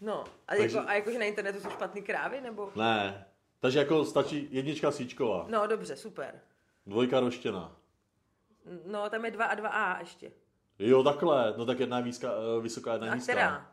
No, 0.00 0.24
a, 0.48 0.56
Takže... 0.56 0.76
jako, 0.76 0.88
a 0.88 0.92
jakože 0.92 1.18
na 1.18 1.24
internetu 1.24 1.60
jsou 1.60 1.70
špatný 1.70 2.02
krávy, 2.02 2.40
nebo? 2.40 2.72
Ne, 2.76 3.26
takže 3.60 3.78
jako 3.78 4.04
stačí 4.04 4.48
jednička 4.50 4.90
síčková. 4.90 5.46
No, 5.48 5.66
dobře, 5.66 5.96
super. 5.96 6.40
Dvojka 6.86 7.20
roštěná. 7.20 7.76
No, 8.86 9.10
tam 9.10 9.24
je 9.24 9.30
2 9.30 9.44
a 9.44 9.56
2A 9.56 10.00
ještě. 10.00 10.32
Jo, 10.78 11.02
takhle, 11.02 11.54
no 11.56 11.66
tak 11.66 11.80
jedna 11.80 11.96
je 11.96 12.02
výzka, 12.04 12.28
eh, 12.28 12.60
vysoká, 12.60 12.92
jedna 12.92 13.06
je 13.06 13.14
nízká. 13.14 13.32
A 13.32 13.36
která? 13.36 13.72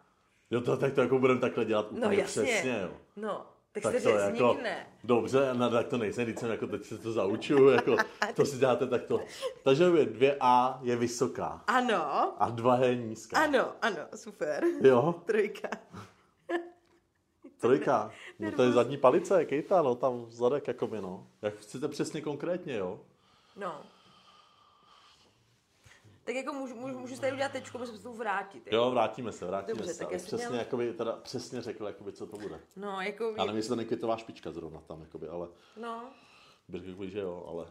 Jo, 0.51 0.61
to, 0.61 0.77
tak 0.77 0.93
to 0.93 1.01
jako 1.01 1.19
budeme 1.19 1.39
takhle 1.39 1.65
dělat 1.65 1.91
no, 1.91 1.97
úplně 1.97 2.17
no, 2.17 2.21
jasně. 2.23 2.43
přesně, 2.43 2.79
jo. 2.81 2.97
No, 3.15 3.45
tak, 3.81 3.93
tak 3.93 4.03
to 4.03 4.09
jako, 4.09 4.57
ne. 4.63 4.87
Dobře, 5.03 5.49
no, 5.53 5.69
tak 5.69 5.87
to 5.87 5.97
nejsem, 5.97 6.23
když 6.23 6.39
jsem 6.39 6.51
jako 6.51 6.67
teď 6.67 6.83
se 6.83 6.97
to 6.97 7.11
zaučuju, 7.11 7.69
jako 7.69 7.95
to 8.35 8.45
si 8.45 8.57
děláte 8.57 8.87
takto. 8.87 9.19
Takže 9.63 9.85
dvě 10.05 10.37
a 10.39 10.79
je 10.81 10.95
vysoká. 10.95 11.63
Ano. 11.67 12.33
A 12.41 12.49
dva 12.49 12.77
je 12.77 12.95
nízká. 12.95 13.43
Ano, 13.43 13.71
ano, 13.81 13.97
super. 14.15 14.63
Jo. 14.81 15.15
Trojka. 15.25 15.69
Trojka. 17.61 18.11
No 18.39 18.51
to 18.51 18.63
je 18.63 18.71
zadní 18.71 18.97
palice, 18.97 19.45
kejta, 19.45 19.81
no 19.81 19.95
tam 19.95 20.25
zadek 20.29 20.67
jako 20.67 20.87
by, 20.87 21.01
no. 21.01 21.27
Jak 21.41 21.55
chcete 21.55 21.87
přesně 21.87 22.21
konkrétně, 22.21 22.75
jo? 22.75 22.99
No. 23.55 23.81
Tak 26.27 26.35
jako 26.35 26.53
můžu, 26.53 26.75
můžu, 26.75 26.99
můžu 26.99 27.15
tady 27.15 27.33
udělat 27.33 27.51
tečku, 27.51 27.77
musím 27.77 27.97
se 27.97 28.03
tu 28.03 28.13
vrátit. 28.13 28.67
Jo, 28.71 28.91
vrátíme 28.91 29.31
se, 29.31 29.45
vrátíme 29.45 29.77
Dobře, 29.77 29.93
se. 29.93 29.99
Tak 29.99 30.21
přesně, 30.21 30.47
měl... 30.47 30.59
jakoby, 30.59 30.93
teda 30.93 31.11
přesně 31.11 31.61
řekl, 31.61 31.87
jakoby, 31.87 32.13
co 32.13 32.27
to 32.27 32.37
bude. 32.37 32.59
No, 32.75 33.01
jako... 33.01 33.33
Já 33.37 33.43
nevím, 33.43 33.55
jestli 33.55 33.69
to 33.69 33.75
nekvětová 33.75 34.17
špička 34.17 34.51
zrovna 34.51 34.81
tam, 34.81 35.01
jakoby, 35.01 35.27
ale... 35.27 35.47
No. 35.77 36.09
Bych 36.67 36.85
řekl, 36.85 37.07
že 37.07 37.19
jo, 37.19 37.45
ale... 37.47 37.65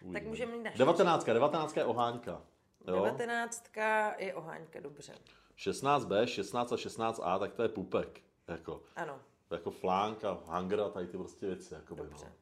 Uvidíme. 0.00 0.20
Tak 0.20 0.28
můžeme 0.28 0.52
mít 0.52 0.76
Devatenáctka, 0.76 1.32
devatenáctka 1.32 1.80
je 1.80 1.86
oháňka. 1.86 2.42
Jo? 2.86 2.94
Devatenáctka 2.94 4.14
je 4.18 4.34
oháňka, 4.34 4.80
dobře. 4.80 5.14
16B, 5.58 6.24
16 6.24 6.72
a 6.72 6.76
16A, 6.76 7.38
tak 7.38 7.52
to 7.54 7.62
je 7.62 7.68
pupek. 7.68 8.20
Jako, 8.48 8.82
ano. 8.96 9.20
Jako 9.50 9.70
flánk 9.70 10.24
a 10.24 10.38
hanger 10.46 10.80
a 10.80 10.88
tady 10.88 11.06
ty 11.06 11.16
prostě 11.16 11.46
věci. 11.46 11.74
Jakoby, 11.74 12.02
dobře. 12.02 12.26
No. 12.26 12.32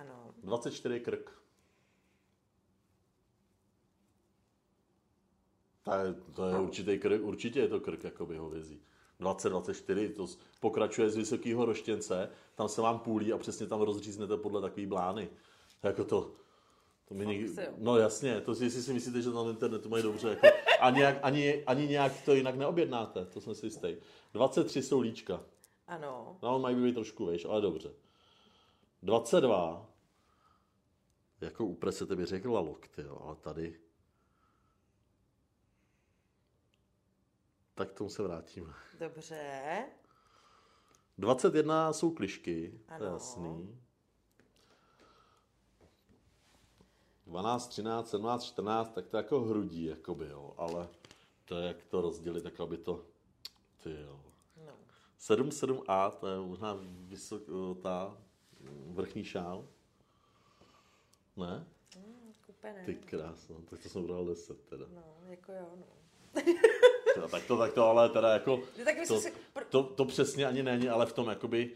Ano. 0.00 0.34
24 0.42 0.94
je 0.94 1.00
krk. 1.00 1.41
To 5.82 5.92
je, 5.92 6.14
to 6.34 6.48
je 6.48 6.58
určitý 6.58 6.98
krk, 6.98 7.22
určitě 7.22 7.60
je 7.60 7.68
to 7.68 7.80
krk 7.80 8.04
jakoby 8.04 8.36
hovězí. 8.36 8.80
2024, 9.20 10.08
to 10.08 10.26
pokračuje 10.60 11.10
z 11.10 11.16
vysokého 11.16 11.64
roštěnce, 11.64 12.30
tam 12.54 12.68
se 12.68 12.80
vám 12.80 12.98
půlí 12.98 13.32
a 13.32 13.38
přesně 13.38 13.66
tam 13.66 13.80
rozříznete 13.80 14.36
podle 14.36 14.60
takové 14.60 14.86
blány. 14.86 15.28
Jako 15.82 16.04
to, 16.04 16.30
to 17.08 17.14
mi 17.14 17.26
nikdy, 17.26 17.52
no 17.78 17.96
jasně, 17.96 18.40
to 18.40 18.54
si, 18.54 18.64
jestli 18.64 18.82
si 18.82 18.92
myslíte, 18.92 19.22
že 19.22 19.30
na 19.30 19.42
internetu 19.50 19.88
mají 19.88 20.02
dobře, 20.02 20.28
jako, 20.28 20.46
a 20.80 20.90
nějak, 20.90 21.18
ani, 21.22 21.64
ani 21.64 21.88
nějak 21.88 22.22
to 22.24 22.34
jinak 22.34 22.54
neobjednáte, 22.54 23.24
to 23.24 23.40
jsem 23.40 23.54
si 23.54 23.66
jistý. 23.66 23.96
23 24.32 24.82
jsou 24.82 25.00
líčka. 25.00 25.42
Ano. 25.86 26.38
No, 26.42 26.58
mají 26.58 26.76
být 26.76 26.94
trošku, 26.94 27.26
víš, 27.26 27.44
ale 27.44 27.60
dobře. 27.60 27.90
22, 29.02 29.86
jako 31.40 31.64
u 31.64 31.74
presete 31.74 32.16
by 32.16 32.24
řekla 32.26 32.60
lokty, 32.60 33.02
ale 33.20 33.36
tady 33.36 33.80
Tak 37.82 37.90
k 37.90 37.98
tomu 37.98 38.10
se 38.10 38.22
vrátíme. 38.22 38.72
Dobře. 38.98 39.84
21 41.18 41.92
jsou 41.92 42.10
klišky, 42.10 42.80
ano. 42.88 42.98
to 42.98 43.04
je 43.04 43.10
jasný. 43.10 43.78
12, 47.26 47.68
13, 47.68 48.10
17, 48.10 48.44
14, 48.44 48.92
tak 48.94 49.06
to 49.08 49.16
jako 49.16 49.40
hrudí, 49.40 49.84
jakoby, 49.84 50.28
jo, 50.28 50.54
ale 50.56 50.88
to 51.44 51.56
je, 51.56 51.66
jak 51.66 51.84
to 51.84 52.00
rozdělit, 52.00 52.42
tak 52.42 52.60
aby 52.60 52.76
to, 52.76 53.06
ty 53.82 53.90
jo. 53.90 54.20
No. 54.66 54.72
7, 55.18 55.48
7A, 55.48 56.10
to 56.10 56.26
je 56.26 56.40
možná 56.40 56.78
vysok, 57.08 57.42
ta 57.82 58.18
vrchní 58.86 59.24
šál. 59.24 59.68
Ne? 61.36 61.66
Mm, 61.96 62.32
kupené. 62.46 62.84
Ty 62.84 62.94
krásno, 62.94 63.62
tak 63.70 63.82
to 63.82 63.88
jsem 63.88 64.06
bral 64.06 64.26
10 64.26 64.64
teda. 64.64 64.86
No, 64.94 65.30
jako 65.30 65.52
jo, 65.52 65.68
no. 65.76 66.02
Tak 67.32 67.46
to, 67.46 67.56
tak 67.56 67.72
to 67.72 67.86
ale 67.86 68.08
teda 68.08 68.32
jako, 68.32 68.56
no, 68.78 68.84
tak 68.84 68.96
to, 69.08 69.20
si... 69.20 69.32
to, 69.68 69.82
to, 69.82 70.04
přesně 70.04 70.46
ani 70.46 70.62
není, 70.62 70.88
ale 70.88 71.06
v 71.06 71.12
tom 71.12 71.28
jakoby, 71.28 71.70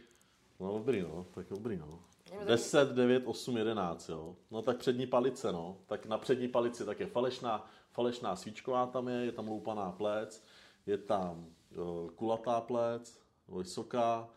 no 0.61 0.73
dobrý 0.73 1.03
no, 1.03 1.27
tak 1.35 1.47
dobrý 1.51 1.77
no. 1.77 2.03
10, 2.45 2.89
9, 2.89 3.23
8, 3.27 3.57
11, 3.57 4.09
jo. 4.09 4.37
No 4.51 4.63
tak 4.63 4.77
přední 4.77 5.07
palice, 5.07 5.53
no. 5.53 5.79
Tak 5.87 6.07
na 6.07 6.19
přední 6.19 6.49
palici 6.49 6.85
tak 6.85 7.01
je 7.01 7.07
falešná, 7.07 7.71
falešná 7.91 8.37
svíčková 8.37 8.87
tam 8.87 9.09
je, 9.09 9.25
je 9.25 9.33
tam 9.33 9.49
loupaná 9.49 9.93
plec, 9.93 10.43
je 10.87 10.99
tam 10.99 11.47
uh, 11.77 12.11
kulatá 12.11 12.61
plec, 12.61 13.21
vysoká 13.59 14.29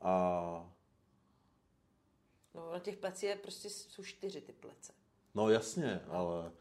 a... 0.00 0.70
No 2.54 2.72
na 2.72 2.78
těch 2.78 2.96
pleci 2.96 3.26
je 3.26 3.36
prostě 3.36 3.70
jsou 3.70 4.04
čtyři 4.04 4.40
ty 4.40 4.52
plece. 4.52 4.92
No 5.34 5.50
jasně, 5.50 6.00
ale 6.08 6.52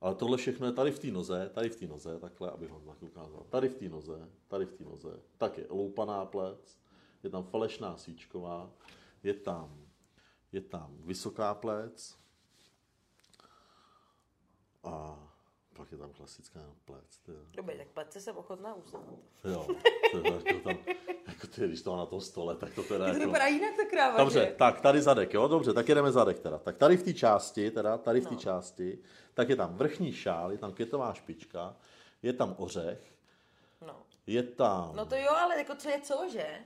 ale 0.00 0.14
tohle 0.14 0.36
všechno 0.36 0.66
je 0.66 0.72
tady 0.72 0.90
v 0.90 0.98
té 0.98 1.06
noze, 1.06 1.50
tady 1.54 1.68
v 1.68 1.76
té 1.76 1.86
noze, 1.86 2.18
takhle, 2.18 2.50
abych 2.50 2.70
vám 2.70 2.84
tak 2.86 3.02
ukázal. 3.02 3.46
Tady 3.50 3.68
v 3.68 3.74
té 3.74 3.88
noze, 3.88 4.28
tady 4.48 4.64
v 4.66 4.72
té 4.72 4.84
noze. 4.84 5.20
Tak 5.36 5.58
je 5.58 5.66
loupaná 5.70 6.24
plec, 6.24 6.78
je 7.22 7.30
tam 7.30 7.44
falešná 7.44 7.96
svíčková, 7.96 8.70
je 9.22 9.34
tam, 9.34 9.86
je 10.52 10.60
tam 10.60 10.96
vysoká 11.00 11.54
plec 11.54 12.18
a 14.84 15.24
pak 15.76 15.92
je 15.92 15.98
tam 15.98 16.12
klasická 16.12 16.74
plec. 16.84 17.20
Dobrý, 17.56 17.78
tak 17.78 17.88
plece 17.88 18.20
jsem 18.20 18.36
ochotná 18.36 18.74
uznat. 18.74 19.04
Jo, 19.44 19.66
to 20.12 20.18
je 20.18 20.32
jako 20.46 20.60
tam, 20.60 20.78
jako 21.28 21.46
ty, 21.46 21.68
když 21.68 21.82
to 21.82 21.96
na 21.96 22.06
tom 22.06 22.20
stole, 22.20 22.56
tak 22.56 22.74
to 22.74 22.82
teda 22.82 23.04
To 23.04 23.10
jako... 23.12 23.26
vypadá 23.26 23.46
jinak 23.46 23.76
ta 23.76 23.84
kráva, 23.90 24.16
Dobře, 24.18 24.40
že? 24.40 24.54
tak 24.58 24.80
tady 24.80 25.02
zadek, 25.02 25.34
jo, 25.34 25.48
dobře, 25.48 25.72
tak 25.72 25.88
jedeme 25.88 26.12
zadek 26.12 26.38
teda. 26.38 26.58
Tak 26.58 26.76
tady 26.76 26.96
v 26.96 27.02
té 27.02 27.12
části, 27.14 27.70
teda 27.70 27.98
tady 27.98 28.20
v 28.20 28.26
té 28.26 28.34
No. 28.34 28.40
části, 28.40 28.98
tak 29.34 29.48
je 29.48 29.56
tam 29.56 29.74
vrchní 29.76 30.12
šál, 30.12 30.52
je 30.52 30.58
tam 30.58 30.72
květová 30.72 31.14
špička, 31.14 31.76
je 32.22 32.32
tam 32.32 32.54
ořech, 32.58 33.00
No. 33.86 33.94
je 34.26 34.42
tam... 34.42 34.92
no 34.96 35.06
to 35.06 35.16
jo, 35.16 35.30
ale 35.30 35.58
jako 35.58 35.74
co 35.74 35.88
je 35.88 36.00
co, 36.00 36.24
že? 36.32 36.46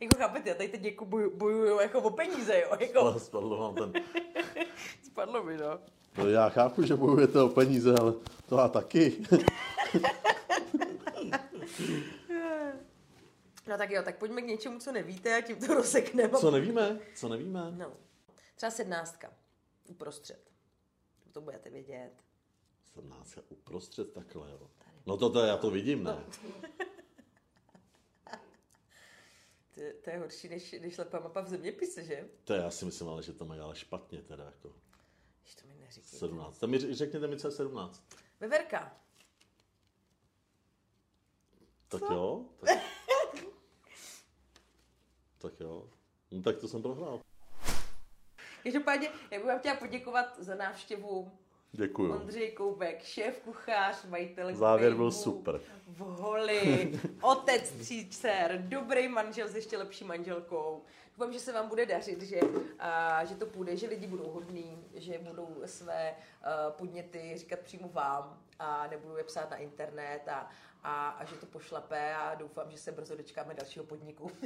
jako 0.00 0.18
chápete, 0.18 0.48
já 0.48 0.54
tady 0.54 0.68
teď 0.68 0.84
jako 0.84 1.04
boju, 1.04 1.36
bojuju 1.36 1.80
jako 1.80 2.00
o 2.00 2.10
peníze, 2.10 2.60
jo? 2.60 2.76
Jako, 2.80 3.00
Ale 3.00 3.20
spadlo 3.20 3.56
vám 3.58 3.74
ten... 3.74 4.02
spadlo 5.02 5.42
mi, 5.42 5.56
no. 5.56 5.78
No 6.18 6.28
já 6.28 6.48
chápu, 6.48 6.82
že 6.82 6.96
bojujete 6.96 7.42
o 7.42 7.48
peníze, 7.48 7.94
ale 8.00 8.12
to 8.48 8.56
já 8.58 8.68
taky. 8.68 9.22
No 13.66 13.78
tak 13.78 13.90
jo, 13.90 14.02
tak 14.02 14.18
pojďme 14.18 14.42
k 14.42 14.46
něčemu, 14.46 14.78
co 14.78 14.92
nevíte 14.92 15.36
a 15.36 15.40
tím 15.40 15.56
to 15.56 15.74
rozsekneme. 15.74 16.38
Co 16.38 16.50
nevíme? 16.50 16.98
Co 17.14 17.28
nevíme? 17.28 17.70
No. 17.70 17.96
Třeba 18.56 18.70
sednáctka. 18.70 19.32
Uprostřed. 19.88 20.50
To 21.32 21.40
budete 21.40 21.70
vědět. 21.70 22.12
17 22.94 23.38
uprostřed 23.48 24.12
takhle, 24.12 24.50
jo. 24.50 24.70
No 25.06 25.16
to, 25.16 25.30
to 25.30 25.40
já 25.44 25.56
to 25.56 25.70
vidím, 25.70 26.04
ne? 26.04 26.24
To, 29.74 29.80
to 30.04 30.10
je 30.10 30.18
horší, 30.18 30.48
než, 30.48 30.72
než 30.80 30.98
lepá 30.98 31.20
mapa 31.20 31.40
v 31.40 31.48
zeměpise, 31.48 32.04
že? 32.04 32.28
To 32.44 32.52
já 32.54 32.70
si 32.70 32.84
myslím, 32.84 33.08
ale 33.08 33.22
že 33.22 33.32
to 33.32 33.44
mají 33.44 33.60
ale 33.60 33.76
špatně 33.76 34.22
teda, 34.22 34.44
jako 34.44 34.72
Když 35.42 35.54
to 35.54 35.66
mi 35.66 35.74
neříkejte. 35.74 36.16
17. 36.16 36.58
Tak 36.58 36.70
mi 36.70 36.94
řekněte 36.94 37.26
mi, 37.26 37.38
co 37.38 37.48
je 37.48 37.52
17. 37.52 38.04
Veverka. 38.40 38.96
Tak 41.90 42.02
jo, 42.10 42.44
tak... 42.60 42.78
tak 45.38 45.60
jo. 45.60 45.88
No 46.30 46.42
tak 46.42 46.58
to 46.58 46.68
jsem 46.68 46.82
prohrál. 46.82 47.20
Každopádně, 48.62 49.08
já 49.30 49.38
bych 49.38 49.46
vám 49.46 49.58
chtěla 49.58 49.76
poděkovat 49.76 50.38
za 50.38 50.54
návštěvu 50.54 51.32
Děkuju. 51.72 52.12
Ondřej 52.12 52.50
Koubek, 52.52 53.02
šéf 53.02 53.40
kuchař, 53.40 54.04
majitel 54.04 54.54
Závěr 54.54 54.94
byl 54.94 55.12
super. 55.12 55.60
V 55.86 55.98
holi, 55.98 57.00
otec 57.22 57.70
tří 57.70 58.10
dcer, 58.10 58.62
dobrý 58.68 59.08
manžel 59.08 59.48
s 59.48 59.54
ještě 59.54 59.78
lepší 59.78 60.04
manželkou. 60.04 60.82
Doufám, 61.16 61.32
že 61.32 61.40
se 61.40 61.52
vám 61.52 61.68
bude 61.68 61.86
dařit, 61.86 62.22
že, 62.22 62.40
a, 62.78 63.24
že 63.24 63.34
to 63.34 63.46
půjde, 63.46 63.76
že 63.76 63.86
lidi 63.86 64.06
budou 64.06 64.30
hodní, 64.30 64.84
že 64.94 65.18
budou 65.18 65.62
své 65.64 66.14
a, 66.42 66.70
podněty 66.70 67.32
říkat 67.36 67.58
přímo 67.58 67.88
vám 67.88 68.38
a 68.58 68.86
nebudou 68.86 69.16
je 69.16 69.24
psát 69.24 69.50
na 69.50 69.56
internet 69.56 70.28
a, 70.28 70.50
a, 70.82 71.08
a 71.08 71.24
že 71.24 71.36
to 71.36 71.46
pošlape 71.46 72.14
a 72.14 72.34
doufám, 72.34 72.70
že 72.70 72.78
se 72.78 72.92
brzo 72.92 73.16
dočkáme 73.16 73.54
dalšího 73.54 73.84
podniku. 73.84 74.30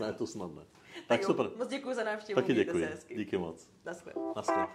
Ne, 0.00 0.12
to 0.12 0.26
snad 0.26 0.54
ne. 0.54 0.62
Tak 1.08 1.20
jo, 1.20 1.26
super. 1.26 1.50
Moc 1.56 1.68
děkuji 1.68 1.94
za 1.94 2.04
návštěvu. 2.04 2.40
Taky 2.40 2.54
děkuji. 2.54 2.88
Díky 3.16 3.38
moc. 3.38 3.68
Naschle. 3.84 4.12
Naschle. 4.36 4.66